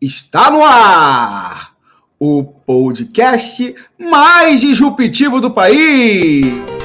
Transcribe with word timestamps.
Está 0.00 0.50
no 0.50 0.64
ar 0.64 1.72
o 2.18 2.42
podcast 2.42 3.74
mais 3.98 4.62
disruptivo 4.62 5.40
do 5.42 5.50
país. 5.50 6.79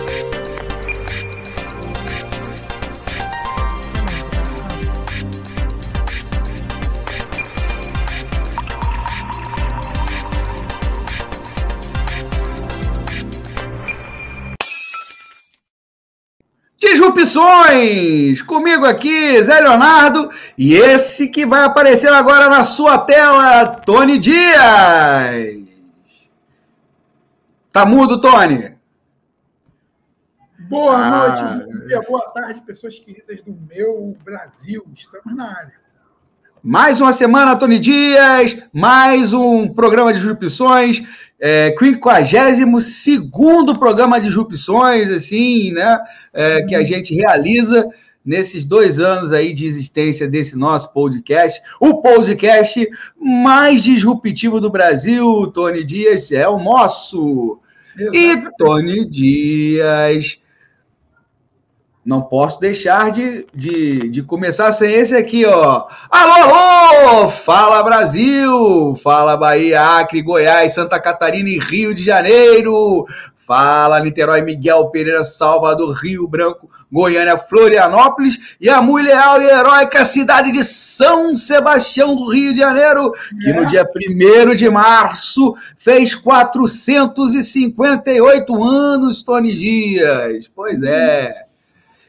Disrupções! 17.36 18.42
Comigo 18.44 18.86
aqui, 18.86 19.44
Zé 19.44 19.60
Leonardo, 19.60 20.30
e 20.58 20.74
esse 20.74 21.28
que 21.28 21.46
vai 21.46 21.66
aparecer 21.66 22.08
agora 22.08 22.48
na 22.50 22.64
sua 22.64 22.98
tela, 22.98 23.68
Tony 23.68 24.18
Dias. 24.18 25.66
Tá 27.74 27.86
mudo, 27.86 28.22
Tony? 28.22 28.74
Boa 30.70 30.96
ah. 30.96 31.10
noite, 31.10 31.66
bom 31.66 31.88
dia, 31.88 32.02
boa 32.08 32.30
tarde, 32.30 32.62
pessoas 32.62 32.98
queridas 32.98 33.42
do 33.42 33.54
meu 33.70 34.18
Brasil. 34.24 34.86
Estamos 34.96 35.36
na 35.36 35.50
área. 35.50 35.74
Mais 36.64 37.00
uma 37.02 37.14
semana, 37.14 37.56
Tony 37.58 37.78
Dias, 37.78 38.64
mais 38.74 39.34
um 39.34 39.72
programa 39.72 40.14
de 40.14 40.20
disrupções 40.20 41.04
é, 41.40 41.72
52 41.72 43.78
programa 43.78 44.20
de 44.20 44.28
disrupções, 44.28 45.10
assim, 45.10 45.72
né? 45.72 46.00
É, 46.34 46.64
que 46.64 46.76
a 46.76 46.80
uhum. 46.80 46.86
gente 46.86 47.14
realiza 47.14 47.88
nesses 48.26 48.66
dois 48.66 49.00
anos 49.00 49.32
aí 49.32 49.54
de 49.54 49.68
existência 49.68 50.28
desse 50.28 50.58
nosso 50.58 50.92
podcast, 50.92 51.62
o 51.80 52.02
podcast 52.02 52.90
mais 53.16 53.84
disruptivo 53.84 54.60
do 54.60 54.70
Brasil, 54.70 55.48
Tony 55.54 55.84
Dias, 55.84 56.32
é 56.32 56.48
o 56.48 56.58
nosso. 56.58 57.60
Exatamente. 57.96 58.18
E 58.18 58.52
Tony 58.58 59.10
Dias 59.10 60.40
não 62.06 62.22
posso 62.22 62.60
deixar 62.60 63.12
de, 63.12 63.48
de, 63.52 64.10
de 64.10 64.22
começar 64.22 64.72
sem 64.72 64.94
esse 64.94 65.16
aqui, 65.16 65.44
ó. 65.44 65.88
Alô, 66.08 66.54
alô! 66.54 67.30
Fala 67.30 67.82
Brasil! 67.82 68.96
Fala 69.02 69.36
Bahia, 69.36 69.82
Acre, 69.82 70.22
Goiás, 70.22 70.74
Santa 70.74 71.00
Catarina 71.00 71.50
e 71.50 71.58
Rio 71.58 71.96
de 71.96 72.04
Janeiro! 72.04 73.08
Fala 73.38 74.00
Niterói, 74.00 74.42
Miguel 74.42 74.90
Pereira, 74.90 75.24
Salvador, 75.24 75.94
Rio 75.94 76.28
Branco, 76.28 76.70
Goiânia, 76.92 77.38
Florianópolis 77.38 78.56
e 78.60 78.68
a 78.70 78.82
muito 78.82 79.08
leal 79.08 79.42
e 79.42 79.46
heróica 79.46 80.04
cidade 80.06 80.52
de 80.52 80.64
São 80.64 81.34
Sebastião 81.36 82.16
do 82.16 82.32
Rio 82.32 82.54
de 82.54 82.60
Janeiro, 82.60 83.12
que 83.42 83.54
no 83.54 83.64
é. 83.64 83.66
dia 83.66 83.84
1 83.84 83.88
de 84.56 84.70
março 84.70 85.56
fez 85.78 86.16
458 86.16 88.64
anos, 88.64 89.24
Tony 89.24 89.54
Dias. 89.56 90.48
Pois 90.48 90.82
é 90.82 91.45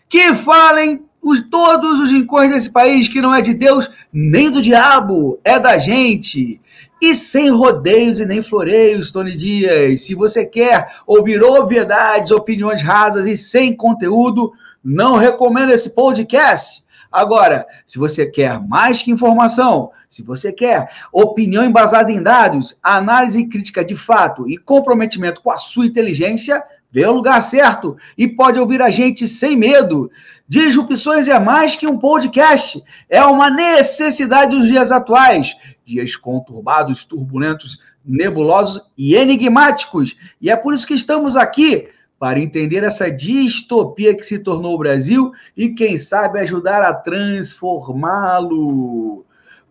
que 0.08 0.34
falem 0.34 1.04
os, 1.22 1.40
todos 1.50 2.00
os 2.00 2.10
rincões 2.10 2.52
desse 2.52 2.70
país 2.70 3.08
que 3.08 3.20
não 3.20 3.34
é 3.34 3.42
de 3.42 3.52
Deus 3.52 3.90
nem 4.12 4.50
do 4.50 4.62
diabo, 4.62 5.40
é 5.42 5.58
da 5.58 5.78
gente. 5.78 6.60
E 7.02 7.14
sem 7.14 7.50
rodeios 7.50 8.20
e 8.20 8.26
nem 8.26 8.40
floreios, 8.40 9.10
Tony 9.10 9.36
Dias. 9.36 10.02
Se 10.02 10.14
você 10.14 10.46
quer 10.46 10.88
ouvir 11.06 11.42
obviedades, 11.42 12.30
opiniões 12.30 12.80
rasas 12.80 13.26
e 13.26 13.36
sem 13.36 13.74
conteúdo, 13.74 14.52
não 14.82 15.16
recomendo 15.16 15.72
esse 15.72 15.90
podcast. 15.90 16.84
Agora, 17.10 17.66
se 17.86 17.98
você 17.98 18.26
quer 18.26 18.60
mais 18.60 19.02
que 19.02 19.10
informação, 19.10 19.90
se 20.08 20.22
você 20.22 20.52
quer 20.52 20.90
opinião 21.12 21.64
embasada 21.64 22.10
em 22.10 22.22
dados, 22.22 22.78
análise 22.82 23.46
crítica 23.46 23.84
de 23.84 23.96
fato 23.96 24.48
e 24.48 24.56
comprometimento 24.56 25.42
com 25.42 25.50
a 25.50 25.58
sua 25.58 25.86
inteligência, 25.86 26.62
vê 26.96 27.04
o 27.04 27.12
lugar 27.12 27.42
certo 27.42 27.98
e 28.16 28.26
pode 28.26 28.58
ouvir 28.58 28.80
a 28.80 28.88
gente 28.88 29.28
sem 29.28 29.54
medo. 29.54 30.10
Disrupções 30.48 31.28
é 31.28 31.38
mais 31.38 31.76
que 31.76 31.86
um 31.86 31.98
podcast, 31.98 32.82
é 33.06 33.22
uma 33.22 33.50
necessidade 33.50 34.56
dos 34.56 34.66
dias 34.66 34.90
atuais. 34.90 35.54
Dias 35.84 36.16
conturbados, 36.16 37.04
turbulentos, 37.04 37.78
nebulosos 38.02 38.82
e 38.96 39.14
enigmáticos. 39.14 40.16
E 40.40 40.50
é 40.50 40.56
por 40.56 40.72
isso 40.72 40.86
que 40.86 40.94
estamos 40.94 41.36
aqui 41.36 41.86
para 42.18 42.40
entender 42.40 42.82
essa 42.82 43.12
distopia 43.12 44.16
que 44.16 44.24
se 44.24 44.38
tornou 44.38 44.74
o 44.74 44.78
Brasil 44.78 45.32
e, 45.54 45.74
quem 45.74 45.98
sabe, 45.98 46.40
ajudar 46.40 46.82
a 46.82 46.94
transformá-lo. 46.94 49.26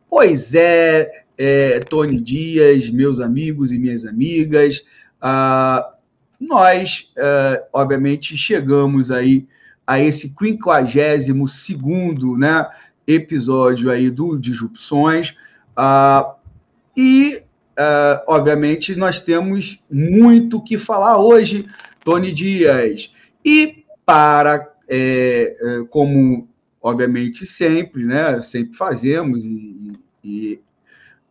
Pois 0.07 0.53
é, 0.53 1.09
é, 1.35 1.79
Tony 1.79 2.21
Dias, 2.21 2.87
meus 2.91 3.19
amigos 3.19 3.71
e 3.71 3.79
minhas 3.79 4.05
amigas, 4.05 4.85
ah, 5.19 5.94
nós, 6.39 7.09
é, 7.17 7.63
obviamente, 7.71 8.35
chegamos 8.37 9.11
aí 9.11 9.47
a 9.85 9.99
esse 9.99 10.29
52 10.29 12.39
né, 12.39 12.67
episódio 13.05 13.91
aí 13.91 14.09
do 14.09 14.37
Disrupções, 14.37 15.35
uh, 15.77 16.33
e, 16.97 17.41
uh, 17.77 18.23
obviamente, 18.27 18.95
nós 18.95 19.21
temos 19.21 19.79
muito 19.91 20.61
que 20.61 20.77
falar 20.77 21.17
hoje, 21.17 21.67
Tony 22.03 22.33
Dias. 22.33 23.11
E 23.43 23.83
para, 24.05 24.71
é, 24.87 25.55
como, 25.89 26.47
obviamente, 26.81 27.45
sempre, 27.45 28.03
né, 28.03 28.41
sempre 28.41 28.75
fazemos, 28.75 29.45
e, 29.45 29.93
e 30.23 30.59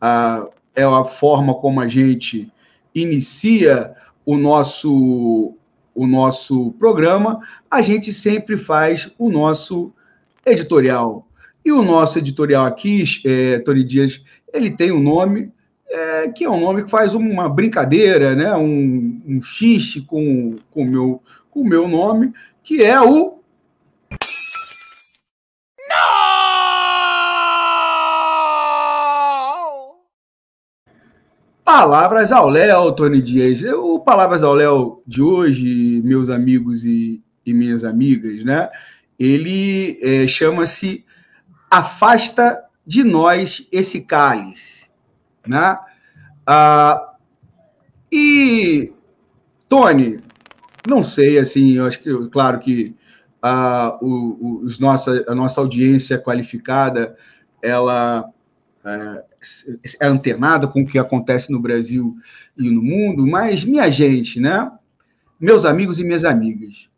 uh, 0.03 0.49
é 0.75 0.85
a 0.85 1.05
forma 1.05 1.55
como 1.55 1.81
a 1.81 1.89
gente 1.89 2.53
inicia 2.95 3.95
o 4.25 4.37
nosso 4.37 5.57
o 5.95 6.09
nosso 6.09 6.73
programa, 6.73 7.39
a 7.71 7.81
gente 7.81 8.13
sempre 8.13 8.59
faz 8.59 9.09
o 9.17 9.31
nosso 9.31 9.93
editorial. 10.45 11.29
E 11.65 11.71
o 11.71 11.83
nosso 11.83 12.19
editorial 12.19 12.67
aqui, 12.67 13.05
é, 13.25 13.61
Tony 13.61 13.85
Dias, 13.85 14.21
ele 14.53 14.73
tem 14.73 14.91
um 14.91 14.99
nome 14.99 15.53
é, 15.89 16.29
que 16.29 16.45
é 16.45 16.51
um 16.51 16.59
nome 16.59 16.83
que 16.83 16.91
faz 16.91 17.15
uma 17.15 17.49
brincadeira, 17.49 18.35
né? 18.35 18.55
um, 18.57 19.23
um 19.25 19.41
xiste 19.41 20.01
com 20.01 20.51
o 20.51 20.57
com 20.71 20.85
meu, 20.85 21.23
com 21.51 21.63
meu 21.63 21.87
nome, 21.87 22.33
que 22.63 22.83
é 22.83 23.01
o 23.01 23.39
Palavras 31.77 32.31
ao 32.31 32.49
Léo, 32.49 32.93
Tony 32.93 33.21
Dias. 33.21 33.61
O 33.65 33.99
Palavras 33.99 34.45
ao 34.45 34.55
Léo 34.55 35.03
de 35.05 35.21
hoje, 35.21 36.01
meus 36.05 36.31
amigos 36.31 36.85
e, 36.85 37.21
e 37.45 37.53
minhas 37.53 37.83
amigas, 37.83 38.45
né? 38.45 38.71
Ele 39.19 39.99
é, 40.01 40.25
chama-se 40.29 41.05
Afasta 41.69 42.63
de 42.87 43.03
Nós 43.03 43.67
esse 43.73 44.01
Cálice, 44.03 44.85
né? 45.45 45.77
Ah, 46.47 47.15
e, 48.11 48.93
Tony, 49.69 50.21
não 50.87 51.03
sei, 51.03 51.41
assim, 51.41 51.73
eu 51.73 51.87
acho 51.87 51.99
que, 51.99 52.29
claro 52.29 52.61
que 52.61 52.95
ah, 53.43 53.99
o, 54.01 54.61
os 54.63 54.79
nossa, 54.79 55.25
a 55.27 55.35
nossa 55.35 55.61
audiência 55.61 56.19
qualificada, 56.19 57.17
ela 57.61 58.33
é, 58.85 59.25
é 60.01 60.07
antenada 60.07 60.67
com 60.67 60.83
o 60.83 60.87
que 60.87 60.99
acontece 60.99 61.51
no 61.51 61.61
Brasil 61.61 62.17
e 62.57 62.71
no 62.71 62.83
mundo, 62.83 63.27
mas, 63.27 63.65
minha 63.65 63.91
gente, 63.91 64.41
né? 64.41 64.71
Meus 65.39 65.65
amigos 65.65 65.99
e 65.99 66.05
minhas 66.05 66.25
amigas, 66.25 66.89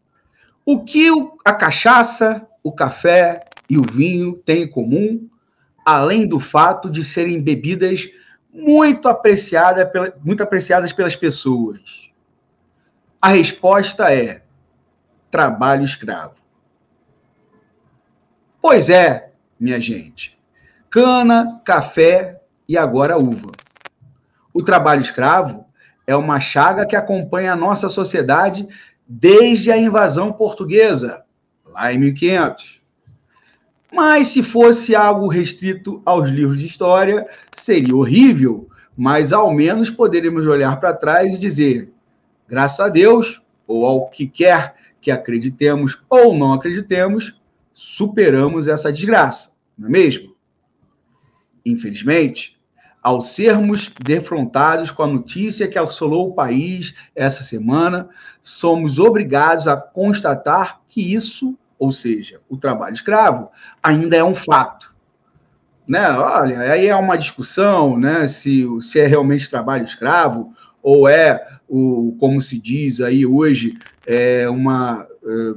o 0.65 0.83
que 0.85 1.09
a 1.45 1.53
cachaça, 1.53 2.47
o 2.63 2.73
café 2.73 3.45
e 3.69 3.79
o 3.79 3.83
vinho 3.83 4.35
têm 4.35 4.63
em 4.63 4.69
comum, 4.69 5.29
além 5.85 6.27
do 6.27 6.41
fato 6.41 6.91
de 6.91 7.05
serem 7.05 7.41
bebidas 7.41 8.09
muito, 8.53 9.09
apreciada, 9.09 9.91
muito 10.25 10.43
apreciadas 10.43 10.93
pelas 10.93 11.15
pessoas? 11.15 12.11
A 13.21 13.29
resposta 13.29 14.13
é 14.13 14.43
trabalho 15.31 15.85
escravo. 15.85 16.35
Pois 18.61 18.91
é, 18.91 19.31
minha 19.59 19.81
gente. 19.81 20.37
Cana, 20.91 21.61
café 21.65 22.36
e 22.69 22.77
agora 22.77 23.19
uva. 23.19 23.53
O 24.53 24.63
trabalho 24.63 25.01
escravo 25.01 25.67
é 26.07 26.17
uma 26.17 26.41
chaga 26.41 26.87
que 26.87 26.97
acompanha 26.97 27.53
a 27.53 27.57
nossa 27.57 27.89
sociedade 27.89 28.67
desde 29.07 29.71
a 29.71 29.77
invasão 29.77 30.33
portuguesa, 30.33 31.25
lá 31.65 31.93
em 31.93 31.99
1500. 31.99 32.81
Mas 33.93 34.29
se 34.29 34.43
fosse 34.43 34.95
algo 34.95 35.29
restrito 35.29 36.03
aos 36.05 36.29
livros 36.29 36.59
de 36.59 36.67
história, 36.67 37.27
seria 37.55 37.95
horrível, 37.95 38.69
mas 38.97 39.33
ao 39.33 39.53
menos 39.53 39.91
poderíamos 39.91 40.47
olhar 40.47 40.79
para 40.81 40.93
trás 40.93 41.35
e 41.35 41.39
dizer: 41.39 41.93
graças 42.49 42.81
a 42.81 42.89
Deus, 42.89 43.43
ou 43.67 43.85
ao 43.85 44.09
que 44.09 44.27
quer 44.27 44.75
que 45.01 45.11
acreditemos 45.11 46.01
ou 46.09 46.37
não 46.37 46.53
acreditemos, 46.53 47.41
superamos 47.73 48.67
essa 48.67 48.93
desgraça, 48.93 49.53
não 49.79 49.89
é 49.89 49.91
mesmo? 49.91 50.35
Infelizmente, 51.65 52.56
ao 53.07 53.23
sermos 53.23 53.93
defrontados 54.03 54.91
com 54.91 55.01
a 55.01 55.07
notícia 55.07 55.69
que 55.69 55.79
assolou 55.79 56.29
o 56.29 56.35
país 56.35 56.93
essa 57.15 57.45
semana, 57.45 58.09
somos 58.43 58.99
obrigados 58.99 59.69
a 59.69 59.77
constatar 59.77 60.81
que 60.89 61.15
isso, 61.15 61.57
ou 61.79 61.93
seja, 61.93 62.41
o 62.49 62.57
trabalho 62.57 62.95
escravo, 62.95 63.49
ainda 63.81 64.17
é 64.17 64.25
um 64.25 64.35
fato. 64.35 64.93
Né? 65.87 66.11
Olha, 66.11 66.59
aí 66.63 66.89
é 66.89 66.97
uma 66.97 67.17
discussão 67.17 67.97
né, 67.97 68.27
se, 68.27 68.67
se 68.81 68.99
é 68.99 69.07
realmente 69.07 69.49
trabalho 69.49 69.85
escravo 69.85 70.53
ou 70.83 71.09
é, 71.09 71.47
o, 71.69 72.17
como 72.19 72.41
se 72.41 72.61
diz 72.61 73.01
aí 73.01 73.25
hoje, 73.25 73.79
é 74.05 74.51
uma. 74.51 75.07
É, 75.25 75.55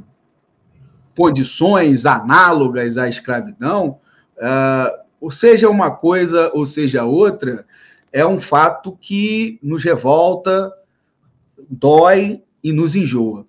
condições 1.16 2.06
análogas 2.06 2.96
à 2.96 3.10
escravidão. 3.10 4.00
Uh, 4.38 5.09
ou 5.20 5.30
seja 5.30 5.70
uma 5.70 5.92
coisa, 5.92 6.52
ou 6.54 6.66
seja 6.66 7.04
outra, 7.04 7.66
é 8.12 8.26
um 8.26 8.40
fato 8.40 8.98
que 9.00 9.60
nos 9.62 9.84
revolta, 9.84 10.72
dói 11.70 12.42
e 12.64 12.72
nos 12.72 12.96
enjoa. 12.96 13.46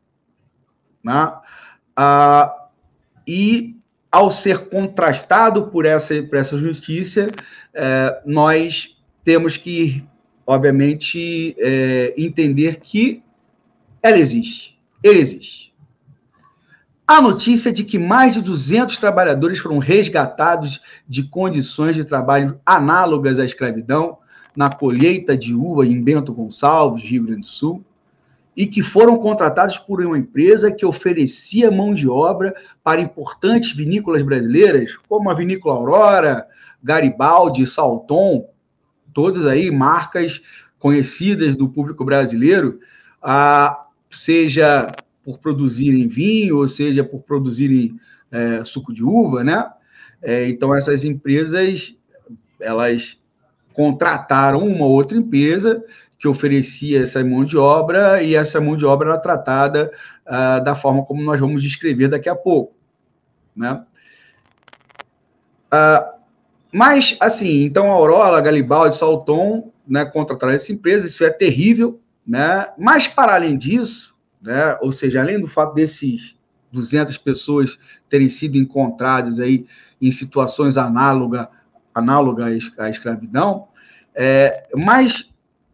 Né? 1.03 1.33
Ah, 1.97 2.69
e, 3.27 3.77
ao 4.11 4.31
ser 4.31 4.69
contrastado 4.69 5.69
por 5.69 5.87
essa, 5.87 6.21
por 6.23 6.37
essa 6.37 6.59
justiça, 6.59 7.31
é, 7.73 8.21
nós 8.27 8.97
temos 9.23 9.57
que, 9.57 10.05
obviamente, 10.47 11.55
é, 11.59 12.13
entender 12.17 12.81
que 12.81 13.23
ela 14.03 14.19
existe. 14.19 14.79
Ele 15.03 15.21
existe. 15.21 15.70
A 17.11 17.21
notícia 17.21 17.73
de 17.73 17.83
que 17.83 17.99
mais 17.99 18.35
de 18.35 18.41
200 18.41 18.97
trabalhadores 18.97 19.59
foram 19.59 19.79
resgatados 19.79 20.81
de 21.09 21.25
condições 21.25 21.97
de 21.97 22.05
trabalho 22.05 22.61
análogas 22.65 23.41
à 23.41 23.45
escravidão 23.45 24.19
na 24.55 24.71
colheita 24.71 25.37
de 25.37 25.53
uva 25.53 25.85
em 25.85 26.01
Bento 26.01 26.33
Gonçalves, 26.33 27.03
Rio 27.03 27.25
Grande 27.25 27.41
do 27.41 27.49
Sul, 27.49 27.85
e 28.57 28.65
que 28.65 28.81
foram 28.81 29.19
contratados 29.19 29.77
por 29.77 30.01
uma 30.01 30.17
empresa 30.17 30.71
que 30.71 30.87
oferecia 30.87 31.69
mão 31.69 31.93
de 31.93 32.09
obra 32.09 32.55
para 32.81 33.01
importantes 33.01 33.73
vinícolas 33.73 34.23
brasileiras, 34.23 34.97
como 35.09 35.29
a 35.29 35.35
Vinícola 35.35 35.75
Aurora, 35.75 36.47
Garibaldi, 36.81 37.67
Salton, 37.67 38.49
todas 39.13 39.47
aí 39.47 39.69
marcas 39.69 40.41
conhecidas 40.79 41.57
do 41.57 41.69
público 41.69 42.05
brasileiro, 42.05 42.79
ah, 43.21 43.87
seja 44.09 44.95
por 45.31 45.39
produzirem 45.39 46.09
vinho, 46.09 46.59
ou 46.59 46.69
seja, 46.69 47.05
por 47.05 47.21
produzirem 47.21 47.99
é, 48.31 48.65
suco 48.65 48.93
de 48.93 49.05
uva, 49.05 49.45
né? 49.45 49.71
É, 50.23 50.49
então, 50.49 50.75
essas 50.75 51.05
empresas, 51.05 51.95
elas 52.61 53.19
contrataram 53.73 54.61
uma 54.67 54.85
outra 54.85 55.17
empresa 55.17 55.83
que 56.19 56.29
oferecia 56.29 57.03
essa 57.03 57.25
mão 57.25 57.45
de 57.45 57.57
obra 57.57 58.23
e 58.23 58.35
essa 58.35 58.61
mão 58.61 58.77
de 58.77 58.85
obra 58.85 59.11
era 59.11 59.19
tratada 59.19 59.91
uh, 60.27 60.63
da 60.63 60.75
forma 60.75 61.03
como 61.03 61.23
nós 61.23 61.41
vamos 61.41 61.63
descrever 61.63 62.09
daqui 62.09 62.29
a 62.29 62.35
pouco, 62.35 62.75
né? 63.57 63.83
Uh, 65.73 66.21
mas, 66.71 67.17
assim, 67.21 67.65
então 67.65 67.91
a 67.91 67.95
Aurora, 67.95 68.41
Garibaldi, 68.41 68.97
Salton, 68.97 69.73
né, 69.89 70.05
contrataram 70.05 70.53
essa 70.53 70.73
empresa, 70.73 71.07
isso 71.07 71.25
é 71.25 71.31
terrível, 71.31 71.99
né? 72.27 72.69
Mas, 72.79 73.09
para 73.09 73.35
além 73.35 73.57
disso, 73.57 74.10
né? 74.41 74.77
Ou 74.81 74.93
seja, 74.93 75.21
além 75.21 75.41
do 75.41 75.47
fato 75.47 75.75
desses 75.75 76.37
200 76.73 77.19
pessoas 77.19 77.79
terem 78.09 78.29
sido 78.29 78.57
encontradas 78.57 79.39
aí 79.39 79.67
em 80.01 80.13
situações 80.13 80.77
análoga, 80.77 81.49
análogas 81.95 82.73
à 82.79 82.89
escravidão, 82.89 83.69
é, 84.15 84.67
mas 84.75 85.31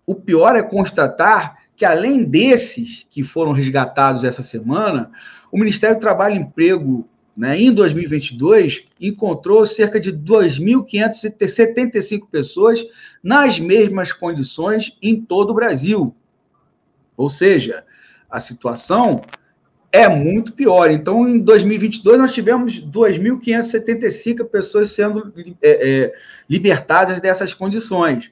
o 0.07 0.15
pior 0.15 0.57
é 0.57 0.63
constatar 0.63 1.57
que, 1.77 1.85
além 1.85 2.25
desses 2.25 3.07
que 3.11 3.23
foram 3.23 3.53
resgatados 3.53 4.25
essa 4.25 4.43
semana, 4.43 5.11
o 5.53 5.59
Ministério 5.59 5.97
do 5.97 6.01
Trabalho 6.01 6.37
e 6.37 6.39
Emprego, 6.39 7.07
né, 7.37 7.61
em 7.61 7.71
2022, 7.71 8.85
encontrou 8.99 9.67
cerca 9.67 10.01
de 10.01 10.11
2.575 10.11 12.31
pessoas 12.31 12.83
nas 13.23 13.61
mesmas 13.61 14.11
condições 14.13 14.97
em 15.03 15.21
todo 15.21 15.51
o 15.51 15.55
Brasil. 15.55 16.17
Ou 17.15 17.29
seja, 17.29 17.85
a 18.31 18.41
situação 18.41 19.23
é 19.93 20.09
muito 20.09 20.53
pior. 20.53 20.91
Então, 20.91 21.29
em 21.29 21.39
2022, 21.39 22.19
nós 22.19 22.35
tivemos 22.35 22.81
2.575 22.85 24.45
pessoas 24.45 24.91
sendo 24.91 25.33
é, 25.63 26.05
é, 26.05 26.15
libertadas 26.49 27.21
dessas 27.21 27.55
condições. 27.55 28.31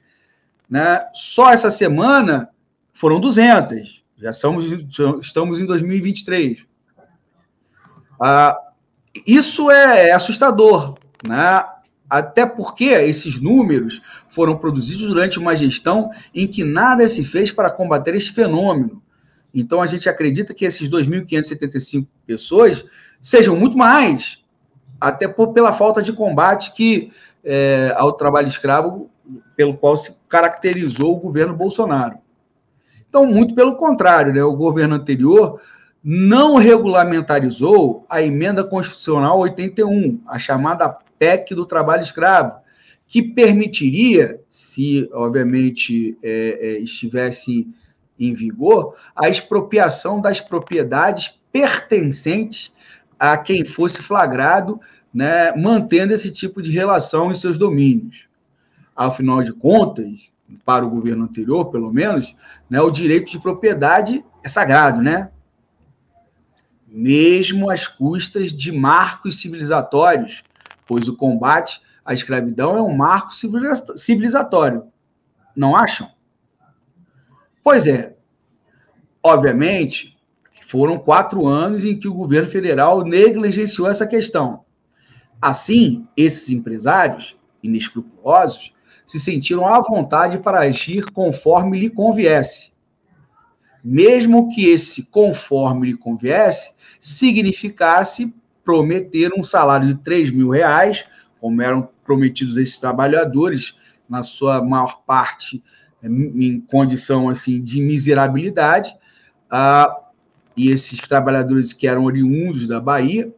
Né? 0.69 1.05
Só 1.13 1.51
essa 1.51 1.69
semana 1.69 2.49
foram 2.93 3.19
200. 3.19 4.03
Já 4.17 4.31
somos, 4.31 4.65
estamos 5.21 5.59
em 5.59 5.65
2023. 5.65 6.65
Ah, 8.19 8.57
isso 9.25 9.71
é, 9.71 10.09
é 10.09 10.11
assustador, 10.13 10.97
né? 11.27 11.65
até 12.09 12.45
porque 12.45 12.85
esses 12.85 13.41
números 13.41 14.01
foram 14.29 14.57
produzidos 14.57 15.07
durante 15.07 15.39
uma 15.39 15.55
gestão 15.55 16.11
em 16.33 16.47
que 16.47 16.63
nada 16.63 17.07
se 17.07 17.23
fez 17.23 17.51
para 17.51 17.71
combater 17.71 18.15
este 18.15 18.33
fenômeno. 18.33 19.01
Então 19.55 19.81
a 19.81 19.87
gente 19.87 20.09
acredita 20.09 20.53
que 20.53 20.65
esses 20.65 20.89
2.575 20.89 22.05
pessoas 22.27 22.83
sejam 23.21 23.55
muito 23.55 23.77
mais, 23.77 24.43
até 24.99 25.27
por, 25.27 25.53
pela 25.53 25.71
falta 25.71 26.01
de 26.01 26.11
combate 26.11 26.73
que 26.73 27.11
é, 27.43 27.93
ao 27.95 28.11
trabalho 28.11 28.47
escravo 28.47 29.09
pelo 29.55 29.75
qual 29.77 29.95
se 29.95 30.17
caracterizou 30.27 31.15
o 31.15 31.19
governo 31.19 31.55
Bolsonaro. 31.55 32.17
Então, 33.07 33.25
muito 33.25 33.55
pelo 33.55 33.75
contrário, 33.75 34.33
né? 34.33 34.43
o 34.43 34.55
governo 34.55 34.95
anterior 34.95 35.61
não 36.03 36.55
regulamentarizou 36.55 38.05
a 38.09 38.21
emenda 38.21 38.63
constitucional 38.63 39.39
81, 39.39 40.21
a 40.27 40.37
chamada 40.37 40.89
PEC 41.17 41.55
do 41.55 41.65
trabalho 41.65 42.03
escravo, 42.03 42.59
que 43.07 43.23
permitiria, 43.23 44.39
se 44.49 45.09
obviamente 45.13 46.17
é, 46.21 46.59
é, 46.61 46.79
estivesse 46.79 47.67
em 48.19 48.33
vigor 48.33 48.95
a 49.15 49.29
expropriação 49.29 50.21
das 50.21 50.39
propriedades 50.39 51.39
pertencentes 51.51 52.73
a 53.19 53.37
quem 53.37 53.63
fosse 53.63 54.01
flagrado, 54.01 54.79
né, 55.13 55.53
mantendo 55.53 56.13
esse 56.13 56.29
tipo 56.31 56.61
de 56.61 56.71
relação 56.71 57.31
em 57.31 57.35
seus 57.35 57.57
domínios. 57.57 58.27
Afinal 58.95 59.41
de 59.43 59.53
contas, 59.53 60.33
para 60.63 60.85
o 60.85 60.89
governo 60.89 61.23
anterior, 61.23 61.65
pelo 61.71 61.91
menos, 61.91 62.35
né, 62.69 62.81
o 62.81 62.91
direito 62.91 63.31
de 63.31 63.39
propriedade 63.39 64.23
é 64.43 64.49
sagrado, 64.49 65.01
né? 65.01 65.31
Mesmo 66.87 67.69
às 67.69 67.87
custas 67.87 68.51
de 68.53 68.71
marcos 68.71 69.39
civilizatórios, 69.39 70.43
pois 70.87 71.07
o 71.07 71.15
combate 71.15 71.81
à 72.05 72.13
escravidão 72.13 72.77
é 72.77 72.81
um 72.81 72.95
marco 72.95 73.31
civilizatório. 73.97 74.85
Não 75.55 75.75
acham? 75.75 76.09
Pois 77.65 77.87
é. 77.87 78.15
Obviamente, 79.23 80.15
foram 80.67 80.99
quatro 80.99 81.47
anos 81.47 81.83
em 81.83 81.97
que 81.97 82.07
o 82.07 82.13
governo 82.13 82.47
federal 82.47 83.03
negligenciou 83.03 83.89
essa 83.89 84.05
questão. 84.05 84.63
Assim, 85.41 86.07
esses 86.15 86.47
empresários 86.51 87.35
inescrupulosos 87.63 88.71
se 89.03 89.19
sentiram 89.19 89.65
à 89.65 89.81
vontade 89.81 90.37
para 90.37 90.59
agir 90.59 91.11
conforme 91.11 91.79
lhe 91.79 91.89
conviesse. 91.89 92.71
Mesmo 93.83 94.53
que 94.53 94.69
esse 94.69 95.07
conforme 95.07 95.87
lhe 95.87 95.97
conviesse 95.97 96.69
significasse 96.99 98.31
prometer 98.63 99.31
um 99.35 99.41
salário 99.41 99.87
de 99.87 99.95
3 100.03 100.29
mil 100.29 100.51
reais, 100.51 101.03
como 101.41 101.63
eram 101.63 101.89
prometidos 102.03 102.57
esses 102.57 102.77
trabalhadores, 102.77 103.75
na 104.07 104.21
sua 104.21 104.63
maior 104.63 105.01
parte 105.03 105.63
em 106.05 106.61
condição 106.61 107.29
assim 107.29 107.61
de 107.61 107.81
miserabilidade, 107.81 108.95
ah, 109.49 109.95
e 110.55 110.69
esses 110.69 110.99
trabalhadores 110.99 111.73
que 111.73 111.87
eram 111.87 112.05
oriundos 112.05 112.67
da 112.67 112.79
Bahia, 112.79 113.33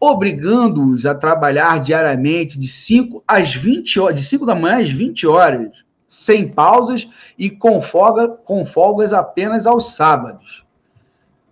obrigando-os 0.00 1.04
a 1.04 1.14
trabalhar 1.14 1.80
diariamente 1.80 2.58
de 2.58 2.68
5 2.68 3.22
às 3.28 3.54
20 3.54 4.00
horas, 4.00 4.20
de 4.20 4.26
5 4.26 4.46
da 4.46 4.54
manhã 4.54 4.82
às 4.82 4.90
20 4.90 5.26
horas, 5.26 5.70
sem 6.08 6.48
pausas 6.48 7.08
e 7.38 7.50
com, 7.50 7.80
folga, 7.82 8.28
com 8.28 8.64
folgas 8.64 9.12
apenas 9.12 9.66
aos 9.66 9.92
sábados. 9.92 10.64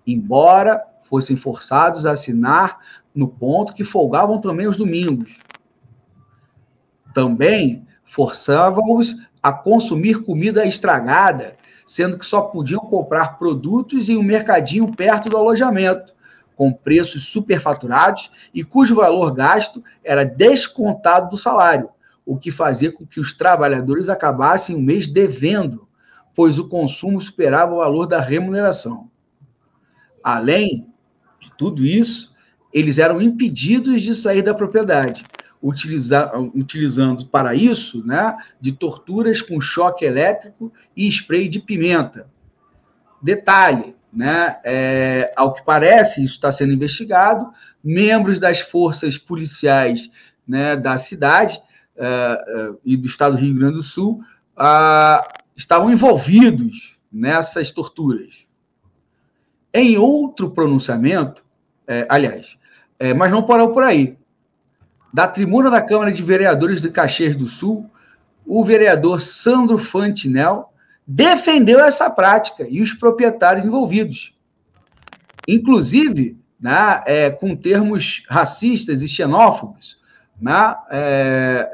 Embora 0.06 0.82
fossem 1.02 1.36
forçados 1.36 2.06
a 2.06 2.12
assinar 2.12 2.78
no 3.14 3.28
ponto 3.28 3.74
que 3.74 3.84
folgavam 3.84 4.40
também 4.40 4.66
os 4.66 4.76
domingos. 4.76 5.38
Também 7.12 7.86
forçavam-os 8.04 9.14
a 9.48 9.52
consumir 9.52 10.22
comida 10.22 10.66
estragada, 10.66 11.56
sendo 11.86 12.18
que 12.18 12.26
só 12.26 12.42
podiam 12.42 12.80
comprar 12.80 13.38
produtos 13.38 14.10
em 14.10 14.16
um 14.16 14.22
mercadinho 14.22 14.94
perto 14.94 15.30
do 15.30 15.36
alojamento, 15.36 16.12
com 16.54 16.70
preços 16.70 17.28
superfaturados 17.28 18.30
e 18.52 18.62
cujo 18.62 18.94
valor 18.94 19.32
gasto 19.32 19.82
era 20.04 20.24
descontado 20.24 21.30
do 21.30 21.38
salário, 21.38 21.88
o 22.26 22.36
que 22.36 22.50
fazia 22.50 22.92
com 22.92 23.06
que 23.06 23.20
os 23.20 23.32
trabalhadores 23.32 24.10
acabassem 24.10 24.76
o 24.76 24.80
mês 24.82 25.06
devendo, 25.06 25.88
pois 26.34 26.58
o 26.58 26.68
consumo 26.68 27.20
superava 27.20 27.72
o 27.72 27.78
valor 27.78 28.06
da 28.06 28.20
remuneração. 28.20 29.10
Além 30.22 30.86
de 31.40 31.50
tudo 31.56 31.86
isso, 31.86 32.34
eles 32.70 32.98
eram 32.98 33.22
impedidos 33.22 34.02
de 34.02 34.14
sair 34.14 34.42
da 34.42 34.52
propriedade, 34.52 35.24
utilizando 35.62 37.26
para 37.26 37.54
isso 37.54 38.04
né, 38.06 38.36
de 38.60 38.72
torturas 38.72 39.42
com 39.42 39.60
choque 39.60 40.04
elétrico 40.04 40.72
e 40.96 41.08
spray 41.08 41.48
de 41.48 41.58
pimenta. 41.58 42.28
Detalhe, 43.20 43.96
né, 44.12 44.58
é, 44.64 45.32
ao 45.36 45.52
que 45.52 45.64
parece, 45.64 46.22
isso 46.22 46.34
está 46.34 46.52
sendo 46.52 46.72
investigado, 46.72 47.50
membros 47.82 48.38
das 48.38 48.60
forças 48.60 49.18
policiais 49.18 50.10
né, 50.46 50.76
da 50.76 50.96
cidade 50.96 51.60
uh, 51.96 52.70
uh, 52.70 52.80
e 52.84 52.96
do 52.96 53.06
estado 53.06 53.36
do 53.36 53.42
Rio 53.42 53.54
Grande 53.54 53.74
do 53.74 53.82
Sul 53.82 54.22
estavam 55.56 55.90
envolvidos 55.90 56.98
nessas 57.12 57.70
torturas. 57.70 58.48
Em 59.72 59.96
outro 59.96 60.50
pronunciamento, 60.50 61.44
é, 61.86 62.06
aliás, 62.08 62.58
é, 62.98 63.14
mas 63.14 63.30
não 63.30 63.42
parou 63.42 63.72
por 63.72 63.84
aí. 63.84 64.17
Da 65.12 65.26
tribuna 65.26 65.70
da 65.70 65.80
Câmara 65.80 66.12
de 66.12 66.22
Vereadores 66.22 66.82
de 66.82 66.90
Caxias 66.90 67.34
do 67.34 67.46
Sul, 67.46 67.88
o 68.46 68.64
vereador 68.64 69.20
Sandro 69.20 69.78
Fantinel 69.78 70.72
defendeu 71.06 71.80
essa 71.80 72.10
prática 72.10 72.66
e 72.68 72.82
os 72.82 72.92
proprietários 72.92 73.64
envolvidos. 73.64 74.34
Inclusive, 75.46 76.36
né, 76.60 77.02
é, 77.06 77.30
com 77.30 77.56
termos 77.56 78.22
racistas 78.28 79.02
e 79.02 79.08
xenófobos, 79.08 79.98
né, 80.40 80.76
é, 80.90 81.70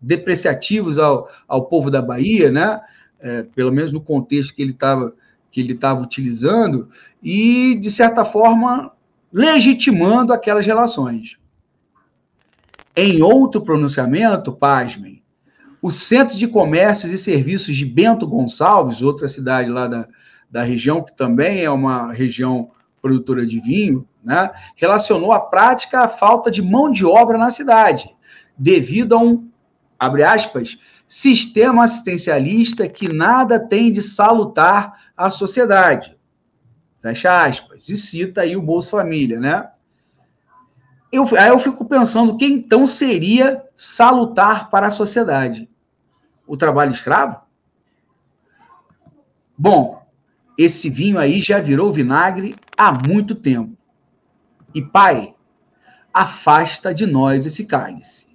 depreciativos 0.00 0.98
ao, 0.98 1.28
ao 1.46 1.64
povo 1.66 1.90
da 1.90 2.00
Bahia, 2.00 2.50
né, 2.50 2.80
é, 3.20 3.42
pelo 3.42 3.72
menos 3.72 3.92
no 3.92 4.00
contexto 4.00 4.54
que 4.54 4.62
ele 4.62 4.72
estava 4.72 5.12
que 5.50 5.62
ele 5.62 5.72
estava 5.72 6.02
utilizando, 6.02 6.90
e, 7.22 7.74
de 7.80 7.90
certa 7.90 8.22
forma, 8.22 8.92
legitimando 9.32 10.30
aquelas 10.30 10.66
relações. 10.66 11.37
Em 12.96 13.22
outro 13.22 13.60
pronunciamento, 13.60 14.52
pasmem, 14.52 15.22
o 15.80 15.90
Centro 15.90 16.36
de 16.36 16.48
Comércios 16.48 17.12
e 17.12 17.18
Serviços 17.18 17.76
de 17.76 17.86
Bento 17.86 18.26
Gonçalves, 18.26 19.02
outra 19.02 19.28
cidade 19.28 19.70
lá 19.70 19.86
da, 19.86 20.08
da 20.50 20.62
região, 20.62 21.02
que 21.02 21.16
também 21.16 21.62
é 21.62 21.70
uma 21.70 22.12
região 22.12 22.70
produtora 23.00 23.46
de 23.46 23.60
vinho, 23.60 24.06
né, 24.24 24.50
relacionou 24.76 25.32
a 25.32 25.40
prática 25.40 26.00
à 26.00 26.08
falta 26.08 26.50
de 26.50 26.60
mão 26.60 26.90
de 26.90 27.06
obra 27.06 27.38
na 27.38 27.50
cidade, 27.50 28.10
devido 28.56 29.14
a 29.14 29.18
um, 29.18 29.48
abre 29.98 30.24
aspas, 30.24 30.76
sistema 31.06 31.84
assistencialista 31.84 32.88
que 32.88 33.08
nada 33.08 33.58
tem 33.58 33.90
de 33.90 34.02
salutar 34.02 35.10
à 35.16 35.30
sociedade. 35.30 36.18
Fecha 37.00 37.46
aspas. 37.46 37.88
E 37.88 37.96
cita 37.96 38.42
aí 38.42 38.56
o 38.56 38.62
Bolsa 38.62 38.90
Família, 38.90 39.40
né? 39.40 39.70
Eu, 41.10 41.24
aí 41.38 41.48
eu 41.48 41.58
fico 41.58 41.84
pensando 41.84 42.36
quem 42.36 42.52
então 42.52 42.86
seria 42.86 43.64
salutar 43.74 44.70
para 44.70 44.88
a 44.88 44.90
sociedade? 44.90 45.68
O 46.46 46.56
trabalho 46.56 46.92
escravo? 46.92 47.40
Bom, 49.56 50.06
esse 50.56 50.90
vinho 50.90 51.18
aí 51.18 51.40
já 51.40 51.58
virou 51.60 51.92
vinagre 51.92 52.54
há 52.76 52.92
muito 52.92 53.34
tempo. 53.34 53.76
E 54.74 54.82
pai, 54.82 55.34
afasta 56.12 56.92
de 56.92 57.06
nós 57.06 57.46
esse 57.46 57.64
cálice. 57.64 58.26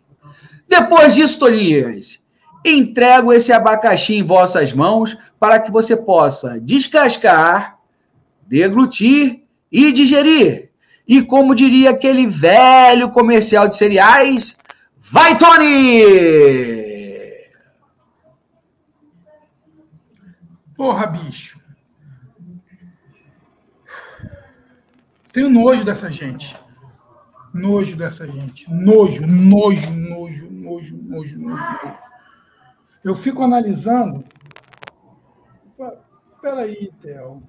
Depois 0.68 1.14
disso, 1.14 1.38
Tonias, 1.38 2.20
entrego 2.66 3.32
esse 3.32 3.54
abacaxi 3.54 4.16
em 4.16 4.24
vossas 4.24 4.74
mãos 4.74 5.16
para 5.40 5.60
que 5.60 5.72
você 5.72 5.96
possa 5.96 6.60
descascar, 6.60 7.80
deglutir 8.48 9.44
e 9.72 9.92
digerir 9.92 10.73
e 11.08 11.22
como 11.22 11.56
diria 11.56 11.92
aquele 11.92 12.26
velho 12.28 13.12
comercial 13.12 13.68
de 13.68 13.76
cereais, 13.76 14.58
vai, 15.00 15.38
Tony! 15.38 16.04
Porra, 20.76 21.08
bicho. 21.08 21.62
Tenho 25.32 25.50
nojo 25.50 25.84
dessa 25.84 26.10
gente. 26.12 26.58
Nojo 27.54 27.96
dessa 27.96 28.28
gente. 28.28 28.70
Nojo, 28.72 29.26
nojo, 29.26 29.92
nojo, 29.92 30.50
nojo, 30.50 30.98
nojo, 30.98 31.40
nojo. 31.40 32.00
Eu 33.04 33.16
fico 33.16 33.44
analisando. 33.44 34.24
Peraí, 36.42 36.92
Theo. 37.02 37.42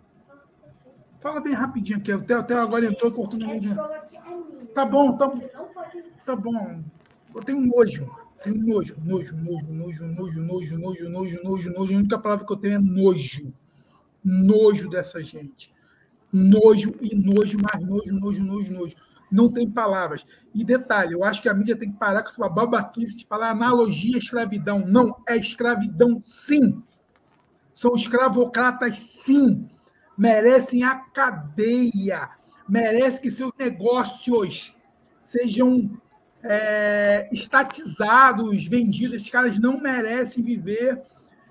Fala 1.25 1.41
bem 1.41 1.55
rapidinho 1.55 1.97
aqui. 1.97 2.13
Até, 2.13 2.35
até 2.35 2.55
agora 2.55 2.85
entrou 2.85 3.11
cortando 3.11 3.47
a. 3.47 4.75
Tá 4.75 4.85
bom, 4.85 5.17
tá, 5.17 5.31
tá 6.27 6.37
bom. 6.37 6.83
Eu 7.35 7.43
tenho 7.43 7.63
nojo. 7.63 8.15
Tenho 8.43 8.59
nojo, 8.59 8.95
nojo, 9.03 9.35
nojo, 9.35 9.73
nojo, 9.73 10.05
nojo, 10.05 10.41
nojo, 10.43 10.79
nojo, 10.79 11.09
nojo, 11.09 11.43
nojo, 11.43 11.73
nojo. 11.73 11.95
A 11.95 11.99
única 11.99 12.19
palavra 12.19 12.45
que 12.45 12.53
eu 12.53 12.59
tenho 12.59 12.75
é 12.75 12.79
nojo. 12.79 13.55
Nojo 14.23 14.91
dessa 14.91 15.23
gente. 15.23 15.73
Nojo 16.31 16.95
e 17.01 17.17
nojo, 17.17 17.57
mais 17.59 17.83
nojo, 17.83 18.15
nojo, 18.15 18.45
nojo, 18.45 18.75
nojo. 18.75 18.97
Não 19.33 19.49
tem 19.49 19.71
palavras. 19.71 20.27
E 20.55 20.63
detalhe, 20.63 21.15
eu 21.15 21.25
acho 21.25 21.41
que 21.41 21.49
a 21.49 21.55
mídia 21.55 21.75
tem 21.75 21.91
que 21.91 21.99
parar 21.99 22.23
com 22.23 22.29
essa 22.29 22.49
babaquice 22.51 23.17
de 23.17 23.25
falar 23.25 23.49
analogia 23.49 24.19
escravidão. 24.19 24.85
Não, 24.87 25.17
é 25.27 25.39
escravidão 25.39 26.21
sim. 26.23 26.83
São 27.73 27.95
escravocratas 27.95 28.99
sim 28.99 29.71
merecem 30.17 30.85
a 30.85 30.97
cadeia, 30.97 32.31
merecem 32.69 33.21
que 33.21 33.31
seus 33.31 33.53
negócios 33.59 34.77
sejam 35.23 35.91
é, 36.43 37.29
estatizados, 37.33 38.67
vendidos. 38.67 39.17
Esses 39.17 39.31
caras 39.31 39.59
não 39.59 39.81
merecem 39.81 40.43
viver 40.43 41.03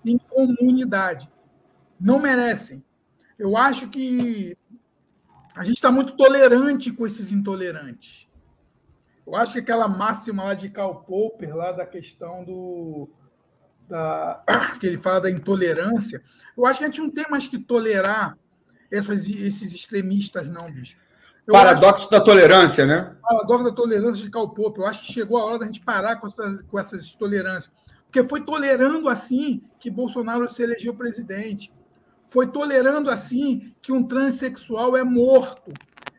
em 0.05 0.17
comunidade. 0.17 1.29
Não 1.99 2.19
merecem. 2.19 2.83
Eu 3.37 3.57
acho 3.57 3.89
que 3.89 4.57
a 5.55 5.63
gente 5.63 5.75
está 5.75 5.91
muito 5.91 6.15
tolerante 6.15 6.91
com 6.91 7.05
esses 7.05 7.31
intolerantes. 7.31 8.27
Eu 9.25 9.35
acho 9.35 9.53
que 9.53 9.59
aquela 9.59 9.87
máxima 9.87 10.43
lá 10.43 10.53
de 10.53 10.69
Karl 10.69 10.95
Popper, 10.95 11.55
lá 11.55 11.71
da 11.71 11.85
questão 11.85 12.43
do. 12.43 13.09
Da, 13.87 14.43
que 14.79 14.87
ele 14.87 14.97
fala 14.97 15.21
da 15.21 15.31
intolerância, 15.31 16.21
eu 16.57 16.65
acho 16.65 16.79
que 16.79 16.85
a 16.85 16.87
gente 16.87 17.01
não 17.01 17.09
tem 17.09 17.25
mais 17.29 17.47
que 17.47 17.57
tolerar 17.57 18.37
essas, 18.93 19.27
esses 19.27 19.73
extremistas, 19.73 20.47
não, 20.47 20.71
bicho. 20.71 20.95
Eu 21.45 21.53
Paradoxo 21.53 22.05
acho, 22.05 22.11
da 22.11 22.21
tolerância, 22.21 22.85
né? 22.85 23.15
Paradoxo 23.21 23.63
da 23.65 23.71
tolerância 23.71 24.23
de 24.23 24.29
Karl 24.29 24.49
Popper. 24.49 24.83
Eu 24.83 24.87
acho 24.87 25.01
que 25.01 25.11
chegou 25.11 25.37
a 25.37 25.45
hora 25.45 25.59
da 25.59 25.65
gente 25.65 25.81
parar 25.81 26.17
com 26.17 26.27
essas, 26.27 26.61
com 26.61 26.79
essas 26.79 27.15
tolerâncias. 27.15 27.71
Porque 28.05 28.23
foi 28.23 28.41
tolerando 28.41 29.09
assim 29.09 29.61
que 29.79 29.89
Bolsonaro 29.89 30.47
se 30.47 30.61
elegeu 30.63 30.93
presidente. 30.93 31.73
Foi 32.25 32.47
tolerando 32.47 33.09
assim 33.09 33.73
que 33.81 33.91
um 33.91 34.03
transexual 34.03 34.95
é 34.95 35.03
morto. 35.03 35.73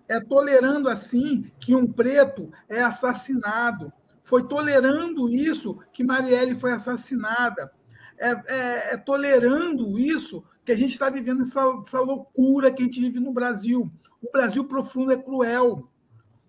É 0.06 0.20
tolerando 0.20 0.88
assim 0.88 1.50
que 1.58 1.74
um 1.74 1.86
preto 1.86 2.50
é 2.68 2.82
assassinado. 2.82 3.92
Foi 4.22 4.46
tolerando 4.46 5.30
isso 5.30 5.78
que 5.92 6.04
Marielle 6.04 6.58
foi 6.58 6.72
assassinada. 6.72 7.72
É, 8.18 8.30
é, 8.30 8.94
é 8.94 8.96
tolerando 8.96 9.98
isso 9.98 10.44
que 10.64 10.72
a 10.72 10.76
gente 10.76 10.92
está 10.92 11.10
vivendo 11.10 11.42
essa, 11.42 11.60
essa 11.80 12.00
loucura 12.00 12.72
que 12.72 12.82
a 12.82 12.86
gente 12.86 13.00
vive 13.00 13.20
no 13.20 13.32
Brasil. 13.32 13.90
O 14.22 14.32
Brasil 14.32 14.64
profundo 14.64 15.12
é 15.12 15.16
cruel. 15.16 15.90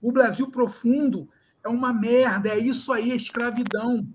O 0.02 0.12
Brasil 0.12 0.50
profundo 0.50 1.30
é 1.64 1.68
uma 1.68 1.92
merda. 1.92 2.50
É 2.50 2.58
isso 2.58 2.94
aí, 2.94 3.12
é 3.12 3.16
escravidão. 3.16 4.08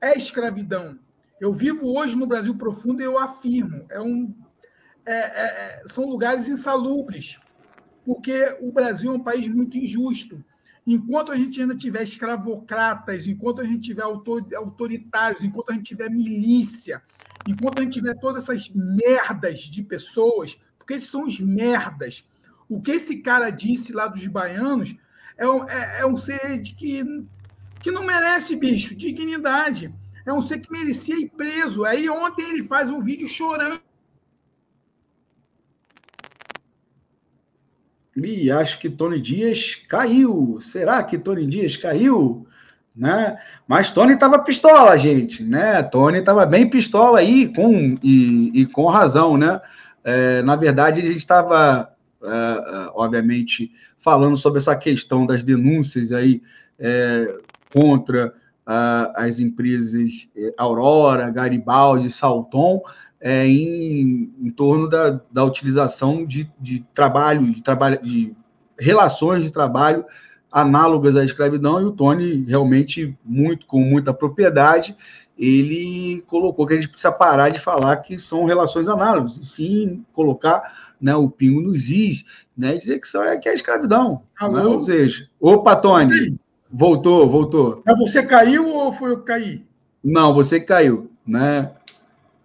É 0.00 0.16
escravidão. 0.16 0.98
Eu 1.40 1.54
vivo 1.54 1.86
hoje 1.98 2.16
no 2.16 2.26
Brasil 2.26 2.56
profundo 2.56 3.02
e 3.02 3.04
eu 3.04 3.18
afirmo. 3.18 3.84
É 3.90 4.00
um, 4.00 4.34
é, 5.06 5.12
é, 5.12 5.82
é 5.82 5.82
são 5.86 6.08
lugares 6.08 6.48
insalubres, 6.48 7.38
porque 8.04 8.56
o 8.60 8.72
Brasil 8.72 9.12
é 9.12 9.14
um 9.14 9.22
país 9.22 9.46
muito 9.48 9.76
injusto. 9.76 10.42
Enquanto 10.86 11.30
a 11.30 11.36
gente 11.36 11.60
ainda 11.60 11.74
tiver 11.74 12.02
escravocratas, 12.02 13.26
enquanto 13.26 13.60
a 13.60 13.64
gente 13.64 13.82
tiver 13.82 14.02
autoritários, 14.02 15.42
enquanto 15.42 15.70
a 15.70 15.74
gente 15.74 15.84
tiver 15.84 16.10
milícia, 16.10 17.02
enquanto 17.46 17.78
a 17.78 17.82
gente 17.82 17.94
tiver 17.94 18.14
todas 18.14 18.44
essas 18.44 18.68
merdas 18.70 19.60
de 19.60 19.82
pessoas, 19.82 20.58
porque 20.78 20.94
esses 20.94 21.10
são 21.10 21.24
os 21.24 21.40
merdas. 21.40 22.24
O 22.68 22.80
que 22.80 22.92
esse 22.92 23.16
cara 23.18 23.50
disse 23.50 23.92
lá 23.92 24.06
dos 24.06 24.26
baianos 24.26 24.94
é 25.36 25.48
um, 25.48 25.68
é, 25.68 26.00
é 26.00 26.06
um 26.06 26.16
ser 26.16 26.58
de 26.60 26.74
que, 26.74 27.04
que 27.80 27.90
não 27.90 28.04
merece, 28.04 28.54
bicho, 28.56 28.94
dignidade. 28.94 29.92
É 30.26 30.32
um 30.32 30.42
ser 30.42 30.60
que 30.60 30.70
merecia 30.70 31.18
ir 31.18 31.30
preso. 31.30 31.84
Aí 31.84 32.08
ontem 32.08 32.48
ele 32.48 32.64
faz 32.64 32.90
um 32.90 33.00
vídeo 33.00 33.26
chorando. 33.26 33.80
E 38.16 38.50
acho 38.50 38.78
que 38.78 38.90
Tony 38.90 39.20
Dias 39.20 39.76
caiu. 39.88 40.60
Será 40.60 41.02
que 41.02 41.18
Tony 41.18 41.46
Dias 41.46 41.76
caiu? 41.76 42.46
Né? 43.00 43.38
Mas 43.66 43.90
Tony 43.90 44.12
estava 44.12 44.38
pistola, 44.38 44.96
gente, 44.98 45.42
né? 45.42 45.82
Tony 45.82 46.18
estava 46.18 46.44
bem 46.44 46.68
pistola 46.68 47.20
aí, 47.20 47.48
com, 47.48 47.96
e, 48.02 48.50
e 48.60 48.66
com 48.66 48.84
razão, 48.84 49.38
né? 49.38 49.58
É, 50.04 50.42
na 50.42 50.54
verdade, 50.54 51.00
ele 51.00 51.14
estava, 51.14 51.90
é, 52.22 52.28
é, 52.28 52.90
obviamente, 52.92 53.72
falando 53.98 54.36
sobre 54.36 54.58
essa 54.58 54.76
questão 54.76 55.24
das 55.24 55.42
denúncias 55.42 56.12
aí 56.12 56.42
é, 56.78 57.38
contra 57.72 58.34
as 59.16 59.40
empresas 59.40 60.28
é, 60.36 60.54
Aurora, 60.56 61.30
Garibaldi, 61.30 62.10
Salton, 62.10 62.82
é, 63.18 63.46
em, 63.46 64.32
em, 64.40 64.50
torno 64.50 64.88
da, 64.88 65.20
da 65.32 65.42
utilização 65.42 66.24
de, 66.24 66.48
de 66.60 66.84
trabalho, 66.94 67.50
de 67.50 67.62
trabalho, 67.62 68.00
de 68.02 68.32
relações 68.78 69.42
de 69.42 69.50
trabalho 69.50 70.04
análogas 70.50 71.16
à 71.16 71.24
escravidão, 71.24 71.80
e 71.80 71.84
o 71.84 71.92
Tony, 71.92 72.44
realmente, 72.44 73.16
muito 73.24 73.66
com 73.66 73.80
muita 73.80 74.12
propriedade, 74.12 74.96
ele 75.38 76.22
colocou 76.26 76.66
que 76.66 76.74
a 76.74 76.76
gente 76.76 76.88
precisa 76.88 77.12
parar 77.12 77.48
de 77.48 77.58
falar 77.58 77.96
que 77.98 78.18
são 78.18 78.44
relações 78.44 78.88
análogas, 78.88 79.36
e 79.36 79.44
sim 79.44 80.04
colocar 80.12 80.94
né, 81.00 81.14
o 81.14 81.30
pingo 81.30 81.60
nos 81.60 81.88
is, 81.88 82.24
né, 82.56 82.76
dizer 82.76 82.98
que, 83.00 83.08
são, 83.08 83.22
é, 83.22 83.38
que 83.38 83.48
é 83.48 83.54
escravidão. 83.54 84.22
Né? 84.40 84.62
Ou 84.64 84.78
seja, 84.78 85.28
opa, 85.40 85.74
Tony, 85.76 86.38
voltou, 86.70 87.28
voltou. 87.28 87.82
Mas 87.86 87.98
você 87.98 88.22
caiu 88.22 88.68
ou 88.68 88.92
foi 88.92 89.12
eu 89.12 89.18
que 89.18 89.24
caí? 89.24 89.66
Não, 90.02 90.34
você 90.34 90.60
caiu, 90.60 91.10
né? 91.26 91.72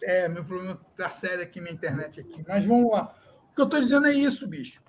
É, 0.02 0.28
meu 0.30 0.44
problema 0.44 0.80
tá 0.96 1.10
sério 1.10 1.42
aqui 1.42 1.60
na 1.60 1.72
internet 1.72 2.20
aqui. 2.20 2.44
Mas 2.48 2.64
vamos 2.64 2.92
lá. 2.92 3.14
O 3.52 3.56
que 3.56 3.62
eu 3.62 3.66
estou 3.66 3.80
dizendo 3.80 4.08
é 4.08 4.14
isso, 4.14 4.48
bicho. 4.48 4.80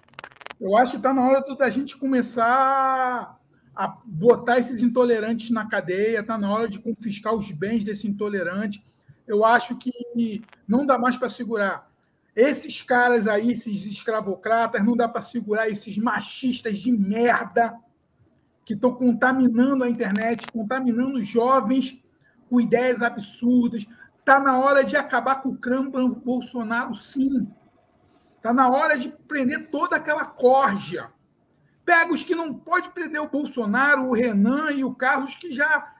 Eu 0.60 0.76
acho 0.76 0.92
que 0.92 0.96
está 0.96 1.12
na 1.12 1.26
hora 1.26 1.42
da 1.54 1.70
gente 1.70 1.96
começar 1.96 3.38
a 3.74 3.88
botar 4.06 4.58
esses 4.58 4.82
intolerantes 4.82 5.50
na 5.50 5.68
cadeia, 5.68 6.20
está 6.20 6.38
na 6.38 6.50
hora 6.50 6.66
de 6.66 6.78
confiscar 6.78 7.34
os 7.34 7.50
bens 7.50 7.84
desse 7.84 8.06
intolerante. 8.06 8.82
Eu 9.26 9.44
acho 9.44 9.76
que 9.76 9.92
não 10.66 10.86
dá 10.86 10.96
mais 10.98 11.16
para 11.16 11.28
segurar. 11.28 11.90
Esses 12.34 12.82
caras 12.82 13.26
aí, 13.26 13.52
esses 13.52 13.84
escravocratas, 13.84 14.84
não 14.84 14.96
dá 14.96 15.08
para 15.08 15.20
segurar 15.20 15.68
esses 15.68 15.98
machistas 15.98 16.78
de 16.78 16.90
merda 16.90 17.78
que 18.64 18.74
estão 18.74 18.94
contaminando 18.94 19.84
a 19.84 19.88
internet, 19.88 20.46
contaminando 20.50 21.18
os 21.18 21.28
jovens 21.28 22.02
com 22.48 22.60
ideias 22.60 23.02
absurdas. 23.02 23.86
Está 24.18 24.40
na 24.40 24.58
hora 24.58 24.82
de 24.82 24.96
acabar 24.96 25.36
com 25.36 25.50
o 25.50 25.56
crâmbano 25.56 26.14
Bolsonaro, 26.16 26.94
sim. 26.94 27.46
Está 28.46 28.54
na 28.54 28.70
hora 28.70 28.96
de 28.96 29.08
prender 29.08 29.70
toda 29.70 29.96
aquela 29.96 30.24
corja. 30.24 31.10
Pega 31.84 32.12
os 32.12 32.22
que 32.22 32.32
não 32.32 32.54
pode 32.54 32.90
prender 32.90 33.20
o 33.20 33.28
Bolsonaro, 33.28 34.04
o 34.04 34.14
Renan 34.14 34.70
e 34.70 34.84
o 34.84 34.94
Carlos, 34.94 35.34
que 35.34 35.50
já 35.50 35.92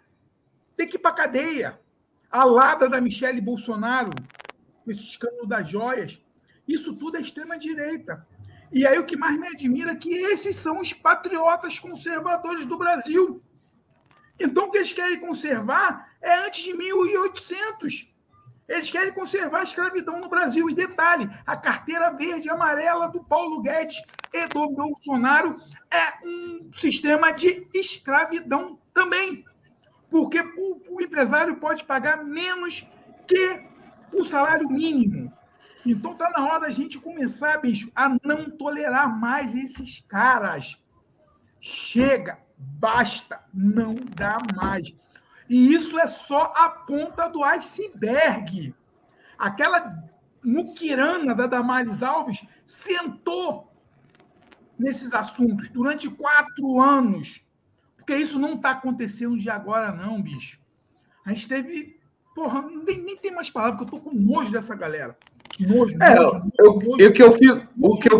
tem 0.76 0.86
que 0.86 0.94
ir 0.94 1.00
para 1.00 1.10
cadeia. 1.10 1.80
A 2.30 2.44
lada 2.44 2.88
da 2.88 3.00
Michelle 3.00 3.40
Bolsonaro, 3.40 4.12
com 4.84 4.90
esse 4.92 5.00
escândalo 5.00 5.44
das 5.44 5.68
joias. 5.68 6.22
Isso 6.68 6.94
tudo 6.94 7.16
é 7.16 7.20
extrema-direita. 7.20 8.24
E 8.70 8.86
aí 8.86 8.96
o 8.96 9.04
que 9.04 9.16
mais 9.16 9.36
me 9.36 9.48
admira 9.48 9.90
é 9.90 9.96
que 9.96 10.14
esses 10.14 10.54
são 10.54 10.80
os 10.80 10.92
patriotas 10.92 11.80
conservadores 11.80 12.64
do 12.64 12.78
Brasil. 12.78 13.42
Então 14.38 14.66
o 14.66 14.70
que 14.70 14.78
eles 14.78 14.92
querem 14.92 15.18
conservar 15.18 16.12
é 16.22 16.46
antes 16.46 16.62
de 16.62 16.74
1800. 16.74 18.08
Eles 18.68 18.90
querem 18.90 19.12
conservar 19.12 19.60
a 19.60 19.64
escravidão 19.64 20.20
no 20.20 20.28
Brasil. 20.28 20.68
E 20.68 20.74
detalhe: 20.74 21.28
a 21.46 21.56
carteira 21.56 22.10
verde 22.10 22.48
e 22.48 22.50
amarela 22.50 23.08
do 23.08 23.22
Paulo 23.22 23.62
Guedes 23.62 24.02
e 24.32 24.46
do 24.48 24.68
Bolsonaro 24.70 25.56
é 25.90 26.26
um 26.26 26.70
sistema 26.72 27.32
de 27.32 27.68
escravidão 27.74 28.78
também. 28.92 29.44
Porque 30.10 30.40
o, 30.40 30.96
o 30.96 31.02
empresário 31.02 31.56
pode 31.56 31.84
pagar 31.84 32.24
menos 32.24 32.86
que 33.26 33.62
o 34.12 34.24
salário 34.24 34.68
mínimo. 34.68 35.32
Então 35.84 36.14
tá 36.14 36.30
na 36.30 36.44
hora 36.44 36.60
da 36.60 36.70
gente 36.70 36.98
começar, 36.98 37.60
bicho, 37.60 37.90
a 37.94 38.08
não 38.24 38.50
tolerar 38.50 39.08
mais 39.18 39.54
esses 39.54 40.04
caras. 40.08 40.82
Chega, 41.60 42.38
basta, 42.58 43.40
não 43.54 43.94
dá 43.94 44.38
mais. 44.56 44.94
E 45.48 45.72
isso 45.72 45.98
é 45.98 46.06
só 46.06 46.52
a 46.56 46.68
ponta 46.68 47.28
do 47.28 47.42
iceberg. 47.44 48.74
Aquela 49.38 49.94
muquirana 50.44 51.34
da 51.34 51.46
Damares 51.46 52.02
Alves 52.02 52.44
sentou 52.66 53.72
nesses 54.78 55.12
assuntos 55.12 55.68
durante 55.68 56.08
quatro 56.08 56.80
anos. 56.80 57.44
Porque 57.96 58.16
isso 58.16 58.38
não 58.38 58.54
está 58.54 58.70
acontecendo 58.70 59.36
de 59.36 59.50
agora, 59.50 59.92
não, 59.92 60.20
bicho. 60.20 60.60
A 61.24 61.30
gente 61.30 61.48
teve. 61.48 61.96
Porra, 62.34 62.62
nem, 62.62 63.02
nem 63.02 63.16
tem 63.16 63.34
mais 63.34 63.50
palavras, 63.50 63.78
porque 63.78 63.94
eu 63.94 63.98
tô 63.98 64.10
com 64.10 64.14
nojo 64.14 64.52
dessa 64.52 64.74
galera. 64.74 65.16
Nojo, 65.58 65.96
é, 66.02 66.14
nojo, 66.14 66.52
eu, 66.58 66.74
nojo, 66.74 67.00
eu, 67.00 67.12
que 67.12 67.22
eu 67.22 67.32
fico, 67.32 67.68
o 67.80 67.98
que 67.98 68.12
eu, 68.12 68.18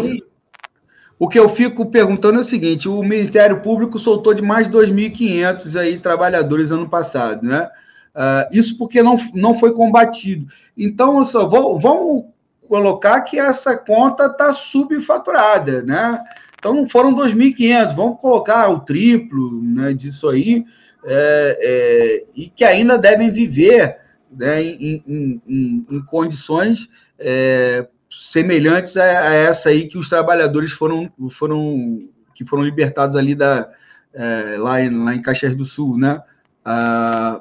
o 1.19 1.29
que 1.29 1.39
eu 1.39 1.49
fico 1.49 1.87
perguntando 1.87 2.39
é 2.39 2.43
o 2.43 2.45
seguinte: 2.45 2.89
o 2.89 3.03
Ministério 3.03 3.61
Público 3.61 3.99
soltou 3.99 4.35
de 4.35 4.43
mais 4.43 4.69
de 4.69 4.77
2.500 4.77 5.77
aí 5.77 5.99
trabalhadores 5.99 6.71
ano 6.71 6.89
passado, 6.89 7.45
né? 7.45 7.69
Uh, 8.15 8.49
isso 8.51 8.79
porque 8.79 9.03
não, 9.03 9.17
não 9.35 9.55
foi 9.55 9.73
combatido. 9.75 10.47
Então, 10.77 11.23
só 11.25 11.47
vou, 11.47 11.79
vamos 11.79 12.25
colocar 12.67 13.21
que 13.21 13.39
essa 13.39 13.77
conta 13.77 14.27
está 14.27 14.53
subfaturada, 14.53 15.83
né? 15.83 16.23
Então 16.59 16.75
não 16.75 16.89
foram 16.89 17.15
2.500, 17.15 17.95
vamos 17.95 18.19
colocar 18.21 18.69
o 18.71 18.81
triplo 18.81 19.63
né, 19.63 19.93
disso 19.93 20.29
aí, 20.29 20.65
é, 21.05 21.59
é, 21.61 22.25
e 22.35 22.49
que 22.49 22.65
ainda 22.65 22.99
devem 22.99 23.31
viver 23.31 23.99
né, 24.31 24.63
em, 24.63 25.03
em, 25.07 25.43
em, 25.47 25.87
em 25.89 26.03
condições 26.05 26.89
é, 27.19 27.87
semelhantes 28.17 28.97
a, 28.97 29.03
a, 29.03 29.35
essa 29.35 29.69
aí 29.69 29.87
que 29.87 29.99
os 29.99 30.09
trabalhadores 30.09 30.73
foram, 30.73 31.13
foram 31.31 32.09
que 32.35 32.45
foram 32.45 32.63
libertados 32.63 33.17
ali 33.17 33.35
da, 33.35 33.71
é, 34.13 34.57
lá, 34.59 34.83
em, 34.83 35.05
lá 35.05 35.15
em 35.15 35.23
Caxias 35.23 35.55
do 35.55 35.65
Sul, 35.65 35.99
né? 35.99 36.23
Ah, 36.65 37.41